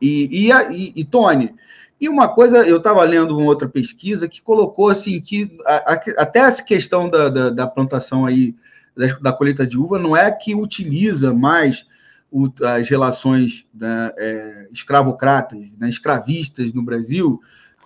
e, 0.00 0.48
e, 0.48 0.52
e, 0.72 0.92
e, 0.96 1.04
Tony, 1.04 1.54
e 2.00 2.08
uma 2.08 2.28
coisa, 2.28 2.66
eu 2.66 2.78
estava 2.78 3.02
lendo 3.04 3.36
uma 3.36 3.46
outra 3.46 3.68
pesquisa 3.68 4.28
que 4.28 4.40
colocou 4.40 4.88
assim 4.88 5.20
que 5.20 5.58
a, 5.66 5.94
a, 5.94 6.00
até 6.18 6.40
essa 6.40 6.62
questão 6.62 7.08
da, 7.08 7.28
da, 7.28 7.50
da 7.50 7.66
plantação 7.66 8.24
aí 8.24 8.54
da, 8.96 9.06
da, 9.18 9.32
colheita 9.32 9.66
de 9.66 9.78
uva 9.78 9.98
não 9.98 10.16
é 10.16 10.30
que 10.30 10.54
utiliza 10.54 11.34
mais 11.34 11.86
o, 12.30 12.48
as 12.64 12.88
relações 12.88 13.66
né, 13.74 14.10
é, 14.16 14.68
escravocratas, 14.72 15.76
né, 15.78 15.88
escravistas 15.88 16.72
no 16.72 16.82
Brasil, 16.82 17.40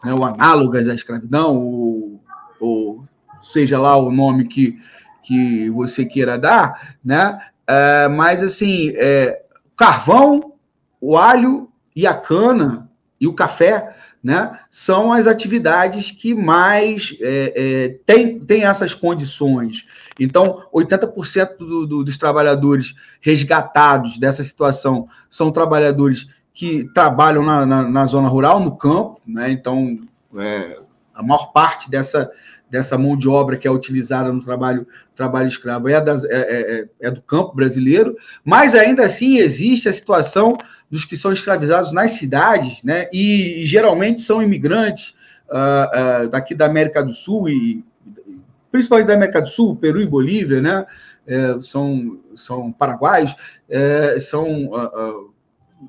né, 0.05 0.13
ou 0.13 0.25
análogas 0.25 0.89
à 0.89 0.95
escravidão, 0.95 1.57
ou, 1.57 2.21
ou, 2.61 3.05
seja 3.41 3.79
lá 3.79 3.97
o 3.97 4.11
nome 4.11 4.47
que, 4.47 4.79
que 5.23 5.71
você 5.71 6.05
queira 6.05 6.39
dar, 6.39 6.97
né? 7.05 7.41
É, 7.67 8.09
mas 8.09 8.43
assim, 8.43 8.93
é, 8.97 9.43
carvão, 9.77 10.55
o 11.01 11.17
alho 11.17 11.69
e 11.95 12.07
a 12.07 12.15
cana 12.15 12.91
e 13.21 13.27
o 13.27 13.35
café, 13.35 13.95
né, 14.23 14.59
são 14.71 15.13
as 15.13 15.27
atividades 15.27 16.11
que 16.11 16.35
mais 16.35 17.15
é, 17.21 17.53
é, 17.55 17.89
tem, 18.07 18.39
tem 18.41 18.65
essas 18.65 18.95
condições. 18.95 19.85
Então, 20.19 20.63
80% 20.75 21.59
do, 21.59 21.87
do, 21.87 22.05
dos 22.05 22.17
trabalhadores 22.17 22.95
resgatados 23.21 24.19
dessa 24.19 24.43
situação 24.43 25.07
são 25.29 25.51
trabalhadores 25.51 26.27
que 26.55 26.89
trabalham 26.95 27.45
na, 27.45 27.67
na, 27.67 27.89
na 27.89 28.07
zona 28.07 28.29
rural, 28.29 28.61
no 28.61 28.77
campo, 28.77 29.21
né? 29.27 29.51
Então, 29.51 29.99
é, 30.37 30.79
a 31.13 31.21
maior 31.21 31.53
parte 31.53 31.91
dessa, 31.91 32.31
dessa 32.71 32.97
mão 32.97 33.17
de 33.17 33.29
obra 33.29 33.57
que 33.57 33.67
é 33.67 33.71
utilizada 33.71 34.33
no 34.33 34.41
trabalho, 34.41 34.87
trabalho 35.17 35.49
escravo 35.49 35.89
é, 35.89 36.01
das, 36.01 36.25
é, 36.25 36.31
é, 36.31 36.81
é, 36.81 36.89
é 37.09 37.11
do 37.11 37.21
campo 37.21 37.57
brasileiro, 37.57 38.17
mas 38.45 38.77
ainda 38.77 39.05
assim 39.05 39.39
existe 39.39 39.89
a 39.89 39.93
situação 39.93 40.57
dos 40.89 41.05
que 41.05 41.17
são 41.17 41.33
escravizados 41.33 41.93
nas 41.93 42.13
cidades, 42.13 42.85
né? 42.85 43.09
E, 43.13 43.65
e 43.65 43.67
geralmente 43.67 44.21
são 44.21 44.41
imigrantes 44.41 45.13
uh, 45.49 46.25
uh, 46.25 46.29
daqui 46.29 46.55
da 46.55 46.67
América 46.67 47.05
do 47.05 47.13
Sul 47.13 47.49
e 47.49 47.85
principalmente 48.71 49.09
da 49.09 49.15
América 49.15 49.43
do 49.43 49.49
Sul, 49.49 49.77
Peru 49.77 50.01
e 50.01 50.07
Bolívia, 50.07 50.61
né? 50.61 50.87
É, 51.27 51.57
são, 51.63 52.21
são 52.37 52.71
paraguaios, 52.71 53.35
é, 53.69 54.19
são 54.21 54.67
uh, 54.67 55.34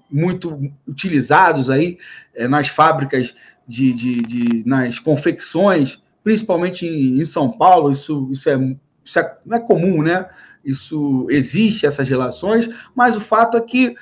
muito 0.09 0.71
utilizados 0.87 1.69
aí 1.69 1.97
é, 2.33 2.47
nas 2.47 2.67
fábricas 2.67 3.33
de, 3.67 3.93
de, 3.93 4.21
de, 4.21 4.63
nas 4.65 4.99
confecções, 4.99 6.01
principalmente 6.23 6.85
em, 6.85 7.19
em, 7.19 7.25
São 7.25 7.49
Paulo, 7.49 7.91
isso, 7.91 8.29
isso, 8.31 8.49
é, 8.49 8.75
isso 9.03 9.19
é, 9.19 9.37
não 9.45 9.57
é 9.57 9.59
comum, 9.59 10.01
né? 10.01 10.27
Isso 10.63 11.27
existe 11.29 11.85
essas 11.85 12.09
relações, 12.09 12.67
mas 12.95 13.15
o 13.15 13.21
fato 13.21 13.55
é 13.55 13.61
que 13.61 13.89
uh, 13.89 13.95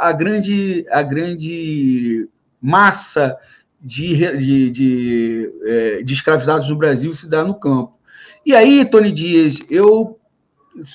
a, 0.00 0.12
grande, 0.12 0.86
a 0.90 1.02
grande 1.02 2.26
massa 2.60 3.36
de, 3.80 4.16
de, 4.38 4.70
de, 4.70 5.52
é, 5.62 6.02
de 6.02 6.14
escravizados 6.14 6.68
no 6.68 6.76
Brasil 6.76 7.14
se 7.14 7.28
dá 7.28 7.44
no 7.44 7.54
campo. 7.54 7.98
E 8.44 8.54
aí, 8.54 8.84
Tony 8.84 9.12
Dias, 9.12 9.58
eu, 9.68 10.18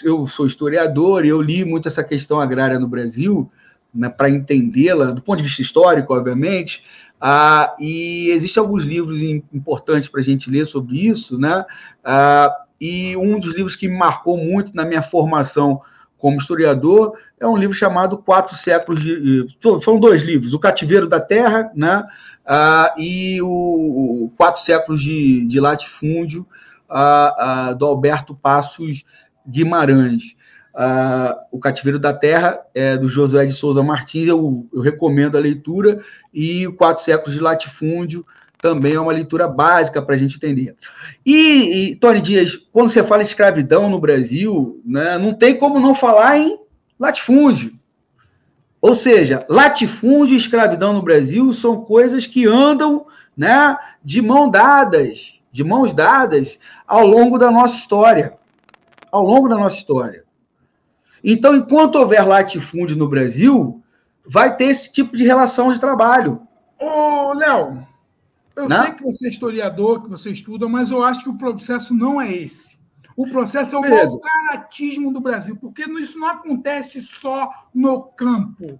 eu 0.03 0.25
sou 0.25 0.47
historiador 0.47 1.23
e 1.25 1.29
eu 1.29 1.41
li 1.41 1.63
muito 1.63 1.87
essa 1.87 2.03
questão 2.03 2.39
agrária 2.39 2.79
no 2.79 2.87
Brasil, 2.87 3.51
né, 3.95 4.09
para 4.09 4.29
entendê-la, 4.29 5.11
do 5.11 5.21
ponto 5.21 5.37
de 5.37 5.43
vista 5.43 5.61
histórico, 5.61 6.13
obviamente. 6.13 6.83
Ah, 7.19 7.75
e 7.79 8.29
existem 8.31 8.61
alguns 8.61 8.83
livros 8.83 9.21
importantes 9.21 10.09
para 10.09 10.21
a 10.21 10.23
gente 10.23 10.49
ler 10.49 10.65
sobre 10.65 11.07
isso, 11.07 11.39
né? 11.39 11.65
Ah, 12.03 12.53
e 12.79 13.15
um 13.15 13.39
dos 13.39 13.55
livros 13.55 13.75
que 13.75 13.87
me 13.87 13.97
marcou 13.97 14.37
muito 14.37 14.75
na 14.75 14.85
minha 14.85 15.01
formação 15.01 15.81
como 16.17 16.37
historiador 16.37 17.17
é 17.39 17.47
um 17.47 17.57
livro 17.57 17.75
chamado 17.75 18.17
Quatro 18.17 18.55
Séculos 18.55 19.01
de. 19.01 19.45
Foram 19.81 19.99
dois 19.99 20.23
livros, 20.23 20.53
O 20.53 20.59
Cativeiro 20.59 21.07
da 21.07 21.19
Terra 21.19 21.71
né, 21.75 22.03
ah, 22.45 22.93
e 22.97 23.39
o, 23.41 24.31
Quatro 24.35 24.61
Séculos 24.61 25.01
de, 25.01 25.45
de 25.45 25.59
Latifúndio, 25.59 26.45
ah, 26.89 27.35
ah, 27.37 27.73
do 27.73 27.85
Alberto 27.85 28.35
Passos 28.35 29.05
Guimarães. 29.47 30.35
Uh, 30.75 31.33
o 31.53 31.59
Cativeiro 31.59 31.97
da 31.97 32.13
Terra, 32.13 32.59
é, 32.73 32.97
do 32.97 33.07
Josué 33.07 33.45
de 33.45 33.53
Souza 33.53 33.81
Martins, 33.81 34.27
eu, 34.27 34.67
eu, 34.73 34.81
recomendo 34.81 35.37
a 35.37 35.39
leitura, 35.39 36.01
e 36.33 36.67
Quatro 36.77 37.01
Séculos 37.01 37.33
de 37.33 37.39
Latifúndio 37.39 38.25
também 38.61 38.95
é 38.95 38.99
uma 38.99 39.13
leitura 39.13 39.47
básica 39.47 40.01
para 40.01 40.15
a 40.15 40.17
gente 40.17 40.35
entender. 40.35 40.75
E, 41.25 41.91
e, 41.91 41.95
Tony 41.95 42.19
Dias, 42.19 42.57
quando 42.73 42.89
você 42.89 43.03
fala 43.03 43.21
escravidão 43.21 43.89
no 43.89 43.99
Brasil, 43.99 44.81
né, 44.85 45.17
não 45.17 45.31
tem 45.31 45.55
como 45.55 45.79
não 45.79 45.95
falar 45.95 46.39
em 46.39 46.59
latifúndio. 46.99 47.73
Ou 48.81 48.93
seja, 48.93 49.45
latifúndio 49.47 50.33
e 50.33 50.37
escravidão 50.37 50.91
no 50.91 51.01
Brasil 51.01 51.53
são 51.53 51.85
coisas 51.85 52.27
que 52.27 52.45
andam 52.45 53.05
né, 53.37 53.77
de 54.03 54.21
mão 54.21 54.49
dadas, 54.49 55.39
de 55.51 55.63
mãos 55.63 55.93
dadas 55.93 56.59
ao 56.85 57.05
longo 57.05 57.37
da 57.37 57.49
nossa 57.49 57.75
história. 57.75 58.33
Ao 59.09 59.23
longo 59.23 59.47
da 59.47 59.55
nossa 59.55 59.77
história. 59.77 60.24
Então, 61.27 61.55
enquanto 61.55 61.95
houver 61.95 62.23
latifúndio 62.23 62.95
no 62.95 63.09
Brasil, 63.09 63.83
vai 64.23 64.55
ter 64.55 64.65
esse 64.65 64.93
tipo 64.93 65.17
de 65.17 65.23
relação 65.23 65.73
de 65.73 65.79
trabalho. 65.79 66.39
Ô, 66.79 67.33
Léo, 67.33 67.83
eu 68.55 68.69
não? 68.69 68.83
sei 68.83 68.91
que 68.91 69.03
você 69.03 69.25
é 69.25 69.29
historiador, 69.29 70.03
que 70.03 70.09
você 70.09 70.29
estuda, 70.29 70.69
mas 70.69 70.91
eu 70.91 71.03
acho 71.03 71.23
que 71.23 71.29
o 71.29 71.37
processo 71.37 71.95
não 71.95 72.21
é 72.21 72.31
esse. 72.31 72.77
O 73.17 73.27
processo 73.27 73.75
é 73.75 73.79
o 73.79 73.81
Beleza. 73.81 74.19
do 75.11 75.19
Brasil, 75.19 75.55
porque 75.55 75.85
isso 75.99 76.19
não 76.19 76.27
acontece 76.27 77.01
só 77.01 77.49
no 77.73 78.03
campo. 78.03 78.79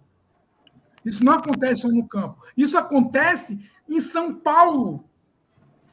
Isso 1.04 1.26
não 1.26 1.34
acontece 1.34 1.82
só 1.82 1.88
no 1.88 2.08
campo. 2.08 2.46
Isso 2.56 2.78
acontece 2.78 3.60
em 3.90 4.00
São 4.00 4.32
Paulo. 4.32 5.04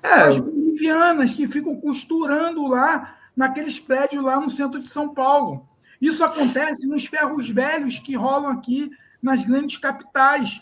É. 0.03 0.25
As 0.25 0.39
bolivianas 0.39 1.33
que 1.33 1.47
ficam 1.47 1.77
costurando 1.77 2.67
lá, 2.67 3.17
naqueles 3.35 3.81
prédios 3.81 4.23
lá 4.23 4.39
no 4.39 4.51
centro 4.51 4.79
de 4.79 4.89
São 4.89 5.15
Paulo. 5.15 5.67
Isso 6.03 6.25
acontece 6.25 6.85
nos 6.89 7.07
ferros 7.07 7.49
velhos 7.49 8.01
que 8.01 8.17
rolam 8.17 8.51
aqui 8.51 8.91
nas 9.23 9.45
grandes 9.45 9.77
capitais. 9.77 10.61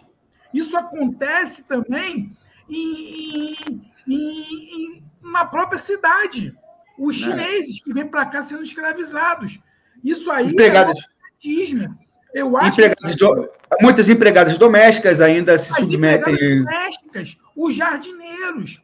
Isso 0.52 0.76
acontece 0.76 1.64
também 1.64 2.30
em, 2.68 3.80
em, 4.06 4.12
em, 4.12 5.04
na 5.22 5.46
própria 5.46 5.78
cidade. 5.78 6.54
Os 6.98 7.26
né? 7.26 7.38
chineses 7.38 7.82
que 7.82 7.90
vêm 7.90 8.06
para 8.06 8.26
cá 8.26 8.42
sendo 8.42 8.62
escravizados. 8.62 9.58
Isso 10.04 10.30
aí 10.30 10.50
Empregadas. 10.50 10.98
é 10.98 11.88
Eu 12.34 12.54
acho 12.58 12.68
empregadas 12.68 13.10
que... 13.10 13.16
do... 13.16 13.48
Muitas 13.80 14.10
empregadas 14.10 14.58
domésticas 14.58 15.22
ainda 15.22 15.56
se 15.56 15.70
As 15.70 15.78
submetem. 15.78 16.36
domésticas, 16.64 17.38
os 17.56 17.74
jardineiros. 17.74 18.82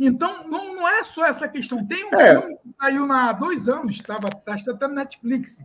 Então, 0.00 0.48
não, 0.48 0.74
não 0.74 0.88
é 0.88 1.04
só 1.04 1.26
essa 1.26 1.46
questão. 1.48 1.84
Tem 1.84 2.06
um 2.06 2.14
é. 2.18 2.40
filme 2.40 2.56
que 2.56 2.70
saiu 2.80 3.12
há 3.12 3.32
dois 3.32 3.68
anos, 3.68 3.96
estava 3.96 4.30
tá, 4.30 4.54
até 4.54 4.88
no 4.88 4.94
Netflix, 4.94 5.60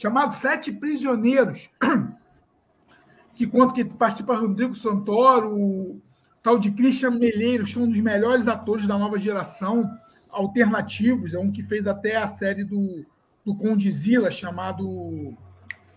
chamado 0.00 0.34
Sete 0.34 0.72
Prisioneiros, 0.72 1.68
que 3.36 3.46
conta 3.46 3.74
que 3.74 3.84
participa 3.84 4.34
Rodrigo 4.34 4.74
Santoro, 4.74 5.54
o 5.54 6.00
tal 6.42 6.58
de 6.58 6.70
Christian 6.70 7.10
Meleiros, 7.10 7.74
que 7.74 7.78
é 7.78 7.82
um 7.82 7.88
dos 7.88 8.00
melhores 8.00 8.48
atores 8.48 8.86
da 8.86 8.96
nova 8.96 9.18
geração, 9.18 9.86
alternativos, 10.32 11.34
é 11.34 11.38
um 11.38 11.52
que 11.52 11.62
fez 11.62 11.86
até 11.86 12.16
a 12.16 12.26
série 12.26 12.64
do, 12.64 13.04
do 13.44 13.54
Condizila, 13.54 14.30
chamado 14.30 15.36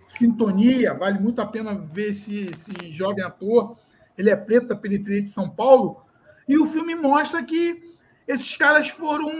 Sintonia, 0.09 0.93
vale 0.93 1.17
muito 1.17 1.41
a 1.41 1.45
pena 1.45 1.73
ver 1.73 2.09
esse, 2.09 2.47
esse 2.47 2.91
jovem 2.91 3.23
ator, 3.23 3.77
ele 4.17 4.29
é 4.29 4.35
preto 4.35 4.67
da 4.67 4.75
periferia 4.75 5.21
de 5.21 5.29
São 5.29 5.49
Paulo, 5.49 6.03
e 6.45 6.57
o 6.57 6.67
filme 6.67 6.93
mostra 6.93 7.41
que 7.41 7.81
esses 8.27 8.57
caras 8.57 8.89
foram. 8.89 9.31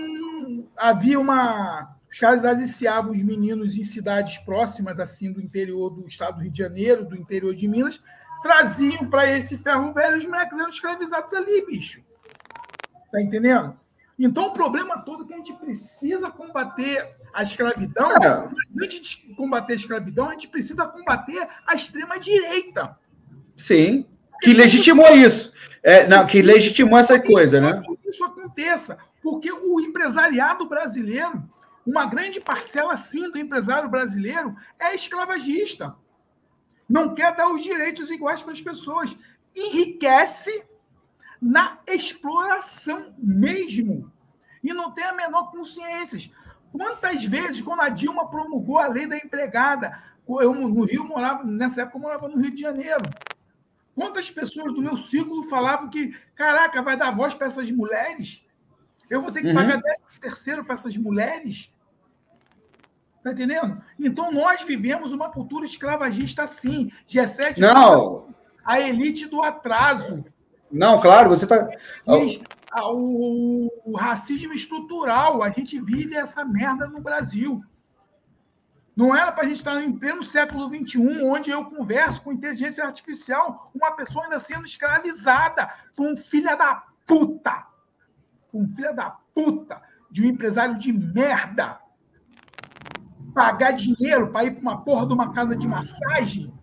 Havia 0.77 1.19
uma 1.19 1.92
os 2.13 2.19
caras 2.19 2.45
aliciavam 2.45 3.11
os 3.11 3.23
meninos 3.23 3.75
em 3.75 3.83
cidades 3.83 4.37
próximas, 4.37 4.99
assim, 4.99 5.31
do 5.31 5.41
interior 5.41 5.89
do 5.89 6.07
estado 6.07 6.35
do 6.35 6.41
Rio 6.43 6.51
de 6.51 6.59
Janeiro, 6.59 7.03
do 7.03 7.17
interior 7.17 7.55
de 7.55 7.67
Minas, 7.67 7.99
traziam 8.43 9.09
para 9.09 9.27
esse 9.35 9.57
ferro 9.57 9.91
velho, 9.91 10.17
os 10.17 10.23
moleques 10.23 10.55
eram 10.55 10.69
escravizados 10.69 11.33
ali, 11.33 11.65
bicho. 11.65 12.03
Tá 13.11 13.19
entendendo? 13.19 13.75
Então, 14.19 14.49
o 14.49 14.53
problema 14.53 15.01
todo 15.01 15.23
é 15.23 15.27
que 15.27 15.33
a 15.33 15.37
gente 15.37 15.53
precisa 15.53 16.29
combater 16.29 17.15
a 17.33 17.41
escravidão. 17.41 18.11
É. 18.17 18.47
Antes 18.79 18.99
de 18.99 19.33
combater 19.33 19.73
a 19.73 19.77
escravidão, 19.77 20.29
a 20.29 20.33
gente 20.33 20.49
precisa 20.49 20.85
combater 20.85 21.47
a 21.65 21.73
extrema-direita. 21.73 22.95
Sim, 23.57 24.05
que 24.39 24.53
legitimou 24.53 25.15
isso. 25.15 25.51
É, 25.81 26.07
não, 26.07 26.27
que 26.27 26.43
legitimou 26.43 26.99
essa 26.99 27.19
coisa, 27.19 27.59
né? 27.59 27.81
Que 27.81 28.07
isso 28.07 28.23
aconteça, 28.23 28.99
porque 29.19 29.51
o 29.51 29.81
empresariado 29.81 30.69
brasileiro 30.69 31.51
uma 31.85 32.05
grande 32.05 32.39
parcela, 32.39 32.95
sim, 32.95 33.29
do 33.29 33.37
empresário 33.37 33.89
brasileiro 33.89 34.55
é 34.79 34.95
escravagista. 34.95 35.95
Não 36.87 37.13
quer 37.13 37.35
dar 37.35 37.47
os 37.47 37.63
direitos 37.63 38.09
iguais 38.09 38.41
para 38.41 38.53
as 38.53 38.61
pessoas. 38.61 39.17
Enriquece 39.55 40.63
na 41.41 41.79
exploração 41.87 43.13
mesmo. 43.17 44.11
E 44.63 44.73
não 44.73 44.91
tem 44.91 45.03
a 45.03 45.13
menor 45.13 45.51
consciência. 45.51 46.31
Quantas 46.71 47.23
vezes, 47.25 47.61
quando 47.61 47.81
a 47.81 47.89
Dilma 47.89 48.29
promulgou 48.29 48.79
a 48.79 48.87
lei 48.87 49.05
da 49.05 49.17
empregada, 49.17 50.01
eu 50.27 50.55
no 50.55 50.85
Rio 50.85 51.05
morava, 51.05 51.43
nessa 51.43 51.81
época 51.81 51.97
eu 51.97 52.01
morava 52.01 52.27
no 52.29 52.41
Rio 52.41 52.51
de 52.51 52.61
Janeiro. 52.61 53.03
Quantas 53.93 54.31
pessoas 54.31 54.73
do 54.73 54.81
meu 54.81 54.97
círculo 54.97 55.43
falavam 55.43 55.89
que, 55.89 56.17
caraca, 56.33 56.81
vai 56.81 56.97
dar 56.97 57.15
voz 57.15 57.33
para 57.33 57.47
essas 57.47 57.69
mulheres? 57.69 58.43
Eu 59.09 59.21
vou 59.21 59.31
ter 59.31 59.41
que 59.41 59.47
uhum. 59.47 59.55
pagar 59.55 59.81
terceiro 60.19 60.63
para 60.63 60.73
essas 60.73 60.95
mulheres? 60.97 61.71
Tá 63.23 63.31
entendendo? 63.31 63.81
Então 63.97 64.31
nós 64.31 64.63
vivemos 64.63 65.13
uma 65.13 65.29
cultura 65.29 65.65
escravagista 65.65 66.43
assim. 66.43 66.91
G7 67.07 67.57
não. 67.57 68.27
a 68.65 68.79
elite 68.79 69.27
do 69.27 69.41
atraso. 69.41 70.25
Não, 70.69 70.99
claro, 70.99 71.29
você 71.29 71.45
está. 71.45 71.69
O, 72.85 73.69
o, 73.85 73.95
racismo 73.95 74.51
estrutural, 74.51 75.43
a 75.43 75.49
gente 75.51 75.79
vive 75.79 76.15
essa 76.15 76.43
merda 76.43 76.87
no 76.87 76.99
Brasil. 76.99 77.63
Não 78.95 79.15
era 79.15 79.31
para 79.31 79.43
a 79.43 79.47
gente 79.47 79.57
estar 79.57 79.81
em 79.81 79.91
pleno 79.91 80.23
século 80.23 80.67
XXI, 80.67 81.23
onde 81.23 81.49
eu 81.49 81.65
converso 81.65 82.21
com 82.21 82.33
inteligência 82.33 82.83
artificial, 82.83 83.71
uma 83.73 83.91
pessoa 83.91 84.25
ainda 84.25 84.39
sendo 84.39 84.65
escravizada 84.65 85.71
por 85.95 86.07
um 86.07 86.17
filho 86.17 86.57
da 86.57 86.83
puta. 87.05 87.72
Um 88.53 88.67
filho 88.75 88.95
da 88.95 89.09
puta 89.09 89.81
de 90.11 90.23
um 90.23 90.29
empresário 90.29 90.77
de 90.77 90.93
merda 90.93 91.79
pagar 93.33 93.71
dinheiro 93.71 94.31
para 94.31 94.45
ir 94.45 94.51
para 94.51 94.61
uma 94.61 94.83
porra 94.83 95.07
de 95.07 95.13
uma 95.13 95.33
casa 95.33 95.55
de 95.55 95.67
massagem 95.67 96.53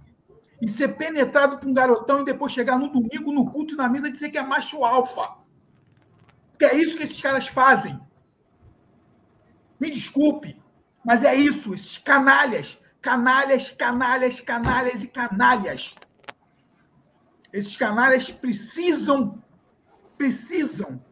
e 0.62 0.68
ser 0.68 0.88
penetrado 0.88 1.58
por 1.58 1.68
um 1.68 1.74
garotão 1.74 2.20
e 2.20 2.24
depois 2.24 2.52
chegar 2.52 2.78
no 2.78 2.88
domingo 2.88 3.32
no 3.32 3.50
culto 3.50 3.74
e 3.74 3.76
na 3.76 3.88
mesa 3.88 4.10
dizer 4.10 4.30
que 4.30 4.38
é 4.38 4.42
macho 4.42 4.84
alfa. 4.84 5.36
Que 6.58 6.66
é 6.66 6.76
isso 6.76 6.96
que 6.96 7.02
esses 7.02 7.20
caras 7.20 7.48
fazem. 7.48 7.98
Me 9.80 9.90
desculpe, 9.90 10.62
mas 11.04 11.24
é 11.24 11.34
isso, 11.34 11.72
esses 11.74 11.96
canalhas, 11.96 12.78
canalhas, 13.00 13.70
canalhas, 13.70 14.40
canalhas 14.40 15.02
e 15.02 15.08
canalhas. 15.08 15.96
Esses 17.52 17.76
canalhas 17.76 18.30
precisam, 18.30 19.42
precisam 20.18 21.02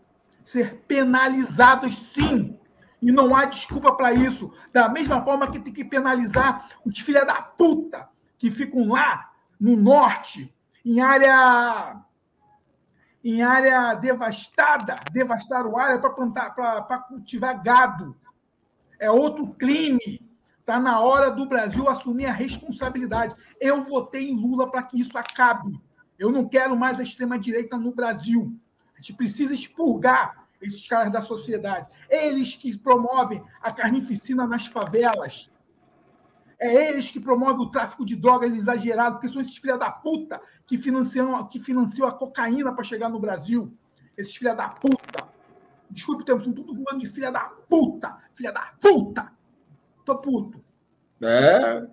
ser 0.49 0.83
penalizados 0.89 1.95
sim. 1.95 2.59
E 3.03 3.13
não 3.13 3.37
há 3.37 3.45
desculpa 3.45 3.95
para 3.95 4.15
isso. 4.15 4.51
Da 4.73 4.89
mesma 4.89 5.23
forma 5.23 5.51
que 5.51 5.61
tem 5.61 5.73
que 5.73 5.85
penalizar 5.85 6.71
os 6.85 6.99
filha 6.99 7.25
da 7.25 7.35
puta 7.35 8.09
que 8.39 8.51
ficam 8.51 8.89
lá 8.89 9.31
no 9.61 9.77
norte, 9.77 10.55
em 10.85 11.01
área 11.01 12.03
em 13.23 13.43
área 13.43 13.95
devastada, 13.95 15.01
devastaram 15.13 15.77
área 15.77 15.99
para 15.99 16.15
plantar, 16.15 16.55
para 16.55 16.99
cultivar 17.01 17.63
gado. 17.63 18.17
É 18.99 19.11
outro 19.11 19.49
crime. 19.49 20.27
Está 20.61 20.81
na 20.81 21.01
hora 21.01 21.31
do 21.31 21.47
Brasil 21.47 21.89
assumir 21.89 22.27
a 22.27 22.33
responsabilidade. 22.33 23.35
Eu 23.61 23.85
votei 23.85 24.31
em 24.31 24.37
Lula 24.37 24.71
para 24.71 24.83
que 24.83 24.99
isso 24.99 25.19
acabe. 25.19 25.79
Eu 26.19 26.33
não 26.33 26.49
quero 26.49 26.77
mais 26.77 26.99
a 26.99 27.03
extrema-direita 27.03 27.77
no 27.77 27.93
Brasil. 27.93 28.59
A 28.99 29.01
gente 29.01 29.15
precisa 29.15 29.55
expurgar 29.55 30.49
esses 30.61 30.87
caras 30.89 31.13
da 31.13 31.21
sociedade. 31.21 31.89
Eles 32.11 32.57
que 32.57 32.77
promovem 32.77 33.43
a 33.61 33.73
carnificina 33.73 34.47
nas 34.47 34.67
favelas. 34.67 35.51
É 36.59 36.89
eles 36.89 37.11
que 37.11 37.21
promovem 37.21 37.65
o 37.65 37.71
tráfico 37.71 38.05
de 38.05 38.17
drogas 38.17 38.55
exagerado, 38.55 39.17
porque 39.17 39.29
são 39.29 39.41
esses 39.41 39.57
filha 39.57 39.79
da 39.79 39.91
puta 39.91 40.41
que 40.67 40.77
financiam, 40.77 41.47
que 41.47 41.61
financiam 41.61 42.09
a 42.09 42.13
cocaína 42.13 42.75
para 42.75 42.83
chegar 42.83 43.09
no 43.09 43.21
Brasil. 43.21 43.73
Esses 44.17 44.35
filha 44.35 44.55
da 44.55 44.69
puta. 44.69 45.29
Desculpe 45.89 46.23
o 46.23 46.27
tempo, 46.27 46.43
são 46.43 46.53
tudo 46.53 46.75
falando 46.75 47.01
de 47.01 47.07
filha 47.07 47.31
da 47.31 47.45
puta. 47.69 48.19
Filha 48.35 48.51
da 48.51 48.73
puta. 48.81 49.33
Tô 50.05 50.19
puto. 50.19 50.63
É. 51.21 51.87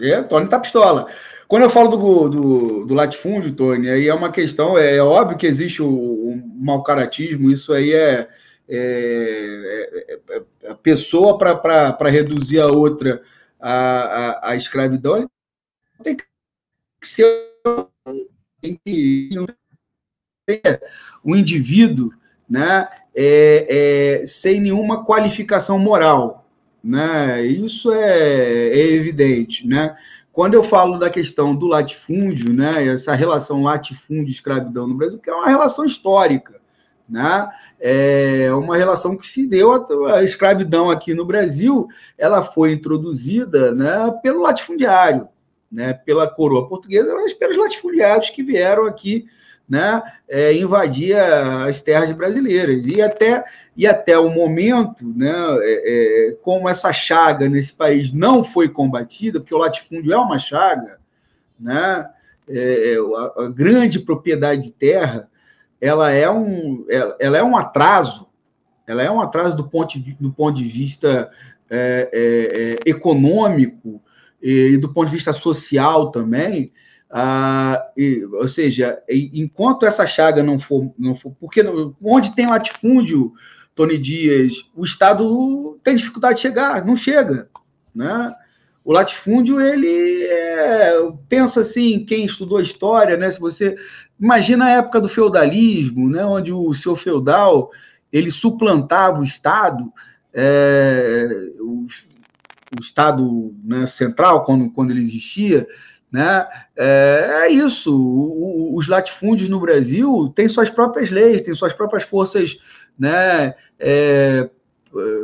É, 0.00 0.22
Tony 0.22 0.48
tá 0.48 0.58
pistola. 0.58 1.06
Quando 1.48 1.62
eu 1.64 1.70
falo 1.70 1.96
do, 1.96 2.28
do, 2.28 2.84
do, 2.86 2.94
latifúndio, 2.94 3.52
Tony, 3.52 3.90
aí 3.90 4.06
é 4.06 4.14
uma 4.14 4.30
questão, 4.30 4.78
é, 4.78 4.96
é 4.96 5.02
óbvio 5.02 5.36
que 5.36 5.46
existe 5.46 5.82
o, 5.82 5.88
o 5.88 6.40
mau 6.54 6.82
caratismo, 6.82 7.50
isso 7.50 7.72
aí 7.72 7.92
é, 7.92 8.28
é, 8.68 10.18
é, 10.28 10.42
é 10.62 10.74
pessoa 10.74 11.36
para 11.36 12.08
reduzir 12.08 12.60
a 12.60 12.68
outra 12.68 13.20
a, 13.58 13.72
a, 13.72 14.50
a 14.50 14.56
escravidão, 14.56 15.28
tem 16.02 16.16
que 16.16 16.24
ser 17.02 17.50
tem 18.60 18.78
que 18.84 19.30
um 21.24 21.34
indivíduo 21.34 22.12
né, 22.48 22.88
é, 23.14 24.20
é, 24.22 24.26
sem 24.26 24.60
nenhuma 24.60 25.04
qualificação 25.04 25.78
moral. 25.78 26.39
Né? 26.82 27.44
Isso 27.44 27.92
é, 27.92 28.68
é, 28.68 28.92
evidente. 28.92 29.66
Né? 29.66 29.96
Quando 30.32 30.54
eu 30.54 30.62
falo 30.62 30.98
da 30.98 31.10
questão 31.10 31.54
do 31.54 31.66
latifúndio, 31.66 32.52
né, 32.52 32.86
essa 32.86 33.14
relação 33.14 33.62
latifúndio-escravidão 33.62 34.86
no 34.86 34.94
Brasil, 34.94 35.18
que 35.18 35.28
é 35.28 35.34
uma 35.34 35.48
relação 35.48 35.84
histórica. 35.84 36.60
Né? 37.08 37.48
É 37.80 38.52
uma 38.54 38.76
relação 38.76 39.16
que 39.16 39.26
se 39.26 39.46
deu 39.46 39.72
a, 40.06 40.22
escravidão 40.22 40.90
aqui 40.90 41.12
no 41.12 41.24
Brasil, 41.24 41.88
ela 42.16 42.42
foi 42.42 42.72
introduzida 42.72 43.72
né, 43.74 44.14
pelo 44.22 44.42
latifundiário, 44.42 45.28
né, 45.70 45.92
pela 45.92 46.28
coroa 46.28 46.68
portuguesa, 46.68 47.12
mas 47.14 47.34
pelos 47.34 47.56
latifundiários 47.56 48.30
que 48.30 48.44
vieram 48.44 48.86
aqui 48.86 49.26
né, 49.70 50.02
é, 50.28 50.52
invadir 50.52 51.16
as 51.16 51.80
terras 51.80 52.10
brasileiras. 52.10 52.84
E 52.86 53.00
até, 53.00 53.44
e 53.76 53.86
até 53.86 54.18
o 54.18 54.28
momento, 54.28 55.06
né, 55.16 55.32
é, 55.60 56.30
é, 56.30 56.36
como 56.42 56.68
essa 56.68 56.92
chaga 56.92 57.48
nesse 57.48 57.72
país 57.72 58.12
não 58.12 58.42
foi 58.42 58.68
combatida, 58.68 59.38
porque 59.38 59.54
o 59.54 59.58
latifúndio 59.58 60.12
é 60.12 60.18
uma 60.18 60.40
chaga, 60.40 60.98
né, 61.58 62.04
é, 62.48 62.96
a, 62.96 63.44
a, 63.44 63.48
grande 63.48 64.00
propriedade 64.00 64.62
de 64.62 64.72
terra 64.72 65.30
ela 65.80 66.10
é 66.10 66.28
um, 66.28 66.84
ela, 66.90 67.16
ela, 67.20 67.38
é 67.38 67.42
um 67.42 67.56
atraso, 67.56 68.26
ela 68.88 69.02
é 69.02 69.10
um 69.10 69.20
atraso 69.20 69.56
do 69.56 69.68
ponto 69.68 70.00
de, 70.00 70.12
do 70.14 70.32
ponto 70.32 70.56
de 70.58 70.64
vista 70.64 71.30
é, 71.70 72.10
é, 72.12 72.90
econômico 72.90 74.02
e 74.42 74.76
do 74.78 74.92
ponto 74.92 75.06
de 75.06 75.14
vista 75.14 75.32
social 75.32 76.10
também, 76.10 76.72
ah, 77.10 77.82
e, 77.96 78.24
ou 78.24 78.46
seja, 78.46 79.02
enquanto 79.08 79.84
essa 79.84 80.06
chaga 80.06 80.42
não 80.42 80.58
for, 80.58 80.92
não 80.96 81.14
for 81.14 81.34
porque 81.40 81.60
onde 82.00 82.34
tem 82.34 82.46
latifúndio, 82.46 83.32
Tony 83.74 83.98
Dias, 83.98 84.64
o 84.76 84.84
Estado 84.84 85.78
tem 85.82 85.96
dificuldade 85.96 86.36
de 86.36 86.42
chegar, 86.42 86.84
não 86.84 86.94
chega, 86.94 87.48
né? 87.94 88.32
O 88.84 88.92
latifúndio, 88.92 89.60
ele 89.60 90.24
é, 90.24 90.92
pensa 91.28 91.60
assim, 91.60 92.04
quem 92.04 92.24
estudou 92.24 92.60
história, 92.60 93.16
né? 93.16 93.30
Se 93.30 93.40
você 93.40 93.76
imagina 94.18 94.66
a 94.66 94.70
época 94.70 95.00
do 95.00 95.08
feudalismo, 95.08 96.08
né? 96.08 96.24
Onde 96.24 96.52
o 96.52 96.72
seu 96.74 96.94
feudal 96.94 97.70
ele 98.12 98.30
suplantava 98.30 99.20
o 99.20 99.24
Estado, 99.24 99.92
é, 100.32 101.26
o, 101.60 101.86
o 102.78 102.80
Estado 102.80 103.54
né, 103.64 103.86
central, 103.86 104.44
quando, 104.44 104.70
quando 104.70 104.90
ele 104.90 105.02
existia, 105.02 105.66
né? 106.12 106.46
É, 106.76 107.44
é 107.44 107.52
isso. 107.52 107.94
O, 107.96 108.76
os 108.76 108.88
latifúndios 108.88 109.48
no 109.48 109.60
Brasil 109.60 110.32
têm 110.34 110.48
suas 110.48 110.70
próprias 110.70 111.10
leis, 111.10 111.42
têm 111.42 111.54
suas 111.54 111.72
próprias 111.72 112.02
forças 112.02 112.56
né, 112.98 113.54
é, 113.78 114.48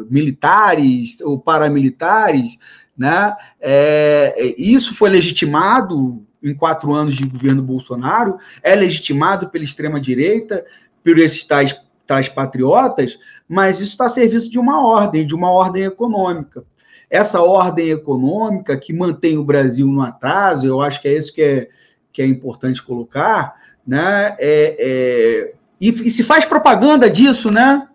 militares 0.08 1.20
ou 1.20 1.38
paramilitares. 1.38 2.56
Né? 2.96 3.34
É, 3.60 4.54
isso 4.56 4.94
foi 4.94 5.10
legitimado 5.10 6.24
em 6.42 6.54
quatro 6.54 6.92
anos 6.92 7.16
de 7.16 7.26
governo 7.26 7.62
Bolsonaro, 7.62 8.38
é 8.62 8.74
legitimado 8.74 9.50
pela 9.50 9.64
extrema-direita, 9.64 10.64
por 11.02 11.18
esses 11.18 11.44
tais, 11.44 11.76
tais 12.06 12.28
patriotas, 12.28 13.18
mas 13.48 13.80
isso 13.80 13.90
está 13.90 14.06
a 14.06 14.08
serviço 14.08 14.48
de 14.50 14.58
uma 14.58 14.86
ordem, 14.86 15.26
de 15.26 15.34
uma 15.34 15.50
ordem 15.50 15.82
econômica 15.82 16.64
essa 17.10 17.40
ordem 17.40 17.90
econômica 17.90 18.76
que 18.76 18.92
mantém 18.92 19.38
o 19.38 19.44
Brasil 19.44 19.86
no 19.86 20.02
atraso, 20.02 20.66
eu 20.66 20.80
acho 20.80 21.00
que 21.00 21.08
é 21.08 21.16
isso 21.16 21.32
que 21.32 21.42
é, 21.42 21.68
que 22.12 22.20
é 22.20 22.26
importante 22.26 22.82
colocar, 22.82 23.54
né? 23.86 24.36
É, 24.38 24.76
é, 24.78 25.54
e, 25.80 25.88
e, 25.88 26.10
se 26.10 26.24
faz 26.24 26.44
propaganda 26.44 27.08
disso, 27.08 27.50
né? 27.50 27.86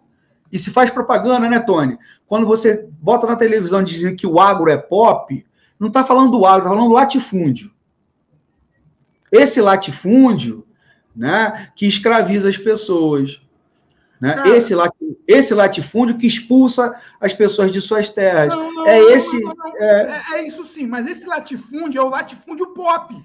E 0.52 0.60
se 0.60 0.70
faz 0.70 0.90
propaganda, 0.90 1.50
né, 1.50 1.60
Tony? 1.60 1.98
Quando 2.28 2.46
você 2.46 2.88
bota 3.02 3.28
na 3.28 3.36
televisão 3.36 3.84
dizendo 3.84 4.16
que 4.16 4.28
o 4.28 4.40
agro 4.40 4.70
é 4.70 4.78
pop, 4.78 5.46
não 5.80 5.88
está 5.88 6.04
falando 6.04 6.32
do 6.32 6.46
agro, 6.46 6.60
está 6.60 6.70
falando 6.70 6.90
do 6.90 6.94
latifúndio. 6.94 7.72
Esse 9.32 9.62
latifúndio, 9.62 10.66
né, 11.16 11.70
que 11.76 11.88
escraviza 11.88 12.50
as 12.50 12.58
pessoas. 12.58 13.41
Né? 14.22 14.36
Cara, 14.36 14.56
esse, 14.56 14.76
esse 15.28 15.54
latifúndio 15.56 16.16
que 16.16 16.28
expulsa 16.28 16.96
as 17.20 17.34
pessoas 17.34 17.72
de 17.72 17.82
suas 17.82 18.12
terras. 18.12 18.50
Não, 18.50 18.72
não, 18.72 18.88
é 18.88 19.00
não, 19.00 19.10
esse. 19.10 19.42
É... 19.80 20.22
é... 20.34 20.48
isso 20.48 20.64
sim, 20.64 20.86
mas 20.86 21.08
esse 21.08 21.26
latifúndio 21.26 22.00
é 22.00 22.04
o 22.04 22.10
latifúndio 22.10 22.68
pop. 22.68 23.20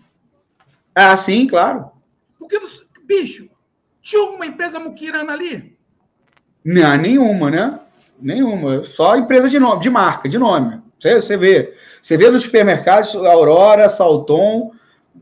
Ah, 0.95 1.15
sim, 1.19 1.47
claro. 1.47 1.91
Porque, 2.39 2.59
bicho, 3.05 3.51
tinha 4.01 4.23
alguma 4.23 4.47
empresa 4.47 4.79
muquirana 4.81 5.35
ali? 5.35 5.77
Não, 6.65 6.97
nenhuma, 6.97 7.51
né? 7.51 7.79
Nenhuma. 8.19 8.83
Só 8.85 9.17
empresa 9.17 9.51
de 9.51 9.59
nome, 9.59 9.83
de 9.83 9.91
marca, 9.91 10.31
de 10.31 10.39
nome. 10.39 10.81
Você, 10.99 11.21
você 11.21 11.37
vê. 11.37 11.75
Você 12.01 12.17
vê 12.17 12.31
nos 12.31 12.45
supermercados 12.45 13.15
Aurora, 13.15 13.91
Salton, 13.91 14.73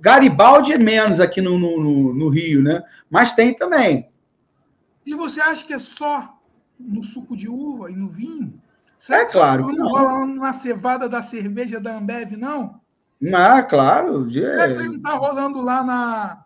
Garibaldi 0.00 0.72
é 0.72 0.78
menos 0.78 1.20
aqui 1.20 1.40
no, 1.40 1.58
no, 1.58 2.14
no 2.14 2.28
Rio, 2.28 2.62
né? 2.62 2.80
Mas 3.10 3.34
tem 3.34 3.52
também. 3.52 4.08
E 5.06 5.14
você 5.14 5.40
acha 5.40 5.64
que 5.64 5.74
é 5.74 5.78
só 5.78 6.38
no 6.78 7.02
suco 7.02 7.36
de 7.36 7.48
uva 7.48 7.90
e 7.90 7.96
no 7.96 8.08
vinho? 8.08 8.60
Será 8.98 9.20
é 9.20 9.26
claro. 9.26 9.66
Que 9.66 9.76
não 9.76 9.88
rola 9.88 10.26
na 10.26 10.52
cevada 10.52 11.08
da 11.08 11.20
cerveja 11.20 11.78
da 11.78 11.96
Ambev, 11.96 12.36
não? 12.36 12.80
Ah, 13.32 13.62
claro. 13.62 14.30
Será 14.32 14.64
que 14.64 14.70
isso 14.70 14.82
não 14.82 14.96
está 14.96 15.14
rolando 15.14 15.60
lá 15.60 15.84
na. 15.84 16.44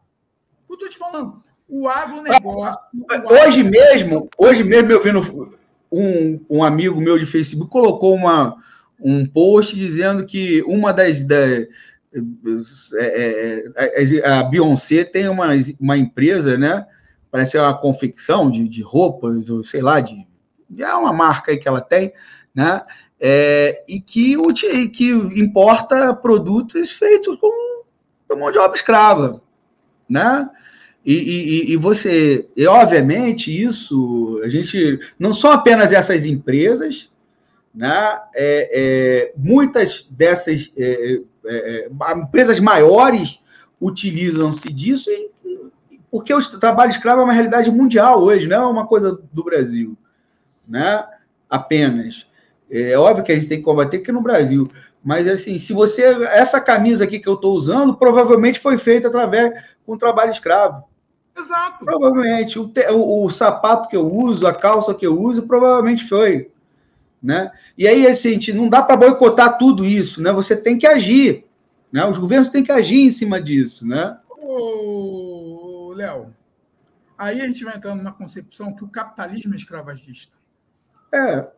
Eu 0.69 0.75
estou 0.75 0.89
te 0.89 0.99
falando, 0.99 1.43
o 1.69 1.89
agronegócio. 1.89 2.89
Hoje 3.31 3.63
mesmo, 3.63 4.29
hoje 4.37 4.65
mesmo 4.65 4.93
eu 4.93 5.01
vendo 5.01 5.57
um, 5.91 6.41
um 6.49 6.65
amigo 6.65 7.01
meu 7.01 7.19
de 7.19 7.27
Facebook 7.27 7.71
colocou 7.71 8.15
uma, 8.15 8.57
um 9.01 9.25
post 9.25 9.75
dizendo 9.77 10.27
que 10.27 10.63
uma 10.63 10.93
das. 10.93 11.25
é, 11.31 11.69
é, 13.77 14.05
é 14.05 14.29
a 14.29 14.43
Beyoncé 14.43 15.05
tem 15.05 15.29
uma, 15.29 15.49
uma 15.81 15.97
empresa, 15.97 16.57
né? 16.57 16.87
Parece 17.31 17.59
uma 17.59 17.77
confecção 17.77 18.51
de, 18.51 18.69
de 18.69 18.83
roupas, 18.83 19.49
ou 19.51 19.63
sei 19.63 19.81
lá, 19.81 20.01
de, 20.01 20.27
é 20.79 20.95
uma 20.95 21.13
marca 21.13 21.57
que 21.57 21.69
ela 21.69 21.81
tem, 21.81 22.13
né? 22.55 22.83
É, 23.21 23.83
e 23.89 24.01
que, 24.01 24.37
que 24.89 25.11
importa 25.11 26.15
produtos 26.15 26.93
feitos 26.93 27.37
com, 27.41 27.83
com 28.29 28.37
mão 28.37 28.53
de 28.53 28.59
obra 28.59 28.77
escrava, 28.77 29.43
né? 30.09 30.49
E, 31.05 31.15
e, 31.15 31.73
e, 31.73 31.77
você, 31.77 32.49
e 32.55 32.67
obviamente, 32.67 33.51
isso, 33.51 34.41
a 34.45 34.49
gente, 34.49 35.01
não 35.19 35.33
são 35.33 35.51
apenas 35.51 35.91
essas 35.91 36.25
empresas, 36.25 37.11
né? 37.75 38.21
É, 38.35 38.71
é, 38.73 39.33
muitas 39.37 40.07
dessas 40.11 40.71
é, 40.77 41.21
é, 41.47 41.87
é 41.87 42.13
empresas 42.17 42.61
maiores 42.61 43.41
utilizam-se 43.81 44.73
disso 44.73 45.11
e 45.11 45.31
porque 46.11 46.33
o 46.33 46.59
trabalho 46.59 46.91
escravo 46.91 47.21
é 47.21 47.25
uma 47.25 47.33
realidade 47.33 47.71
mundial 47.71 48.23
hoje, 48.23 48.49
não 48.49 48.63
é 48.63 48.67
uma 48.67 48.87
coisa 48.87 49.19
do 49.33 49.45
Brasil, 49.45 49.97
né? 50.67 51.05
Apenas. 51.49 52.27
É 52.71 52.97
óbvio 52.99 53.25
que 53.25 53.33
a 53.33 53.35
gente 53.35 53.49
tem 53.49 53.59
que 53.59 53.65
combater 53.65 53.99
aqui 53.99 54.13
no 54.13 54.21
Brasil, 54.21 54.71
mas 55.03 55.27
assim, 55.29 55.59
se 55.59 55.73
você 55.73 56.03
essa 56.03 56.61
camisa 56.61 57.05
aqui 57.05 57.19
que 57.19 57.29
eu 57.29 57.35
estou 57.35 57.55
usando, 57.55 57.97
provavelmente 57.97 58.61
foi 58.61 58.77
feita 58.77 59.09
através 59.09 59.53
com 59.87 59.97
trabalho 59.97 60.31
escravo. 60.31 60.85
Exato. 61.37 61.85
Provavelmente 61.85 62.59
o, 62.59 62.71
o, 62.91 63.27
o, 63.27 63.31
sapato 63.31 63.89
que 63.89 63.97
eu 63.97 64.13
uso, 64.13 64.47
a 64.47 64.53
calça 64.53 64.95
que 64.95 65.07
eu 65.07 65.19
uso, 65.19 65.47
provavelmente 65.47 66.07
foi, 66.07 66.51
né? 67.23 67.53
E 67.77 67.87
aí 67.87 68.07
assim, 68.07 68.33
gente, 68.33 68.53
não 68.53 68.69
dá 68.69 68.83
para 68.83 68.97
boicotar 68.97 69.57
tudo 69.57 69.85
isso, 69.85 70.23
né? 70.23 70.33
Você 70.33 70.57
tem 70.57 70.77
que 70.77 70.87
agir, 70.87 71.45
né? 71.93 72.05
Os 72.05 72.19
governos 72.19 72.49
têm 72.49 72.65
que 72.65 72.73
agir 72.73 73.03
em 73.03 73.11
cima 73.11 73.41
disso, 73.41 73.87
né? 73.87 74.19
Léo, 75.99 76.35
aí 77.17 77.41
a 77.41 77.47
gente 77.47 77.65
vai 77.65 77.77
entrando 77.77 78.03
na 78.03 78.13
concepção 78.13 78.75
que 78.75 78.85
o 78.85 78.89
capitalismo 78.89 79.53
é 79.53 79.57
escravagista. 79.57 80.37
É. 81.13 81.51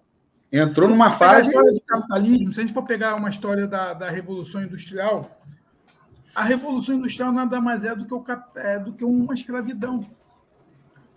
Entrou 0.53 0.89
numa 0.89 1.13
fase. 1.13 1.49
A 1.49 1.51
história 1.51 1.73
do 1.73 1.83
capitalismo, 1.83 2.53
se 2.53 2.61
a 2.61 2.63
gente 2.63 2.75
for 2.75 2.85
pegar 2.85 3.15
uma 3.15 3.29
história 3.29 3.69
da, 3.69 3.93
da 3.93 4.11
Revolução 4.11 4.63
Industrial, 4.63 5.31
a 6.35 6.45
Revolução 6.45 6.95
Industrial 6.95 7.31
nada 7.31 7.61
mais 7.61 7.85
é 7.85 7.95
do 7.95 8.07
que, 8.07 8.15
o, 8.15 8.25
é 8.57 8.79
do 8.79 8.93
que 8.93 9.05
uma 9.05 9.35
escravidão. 9.35 10.09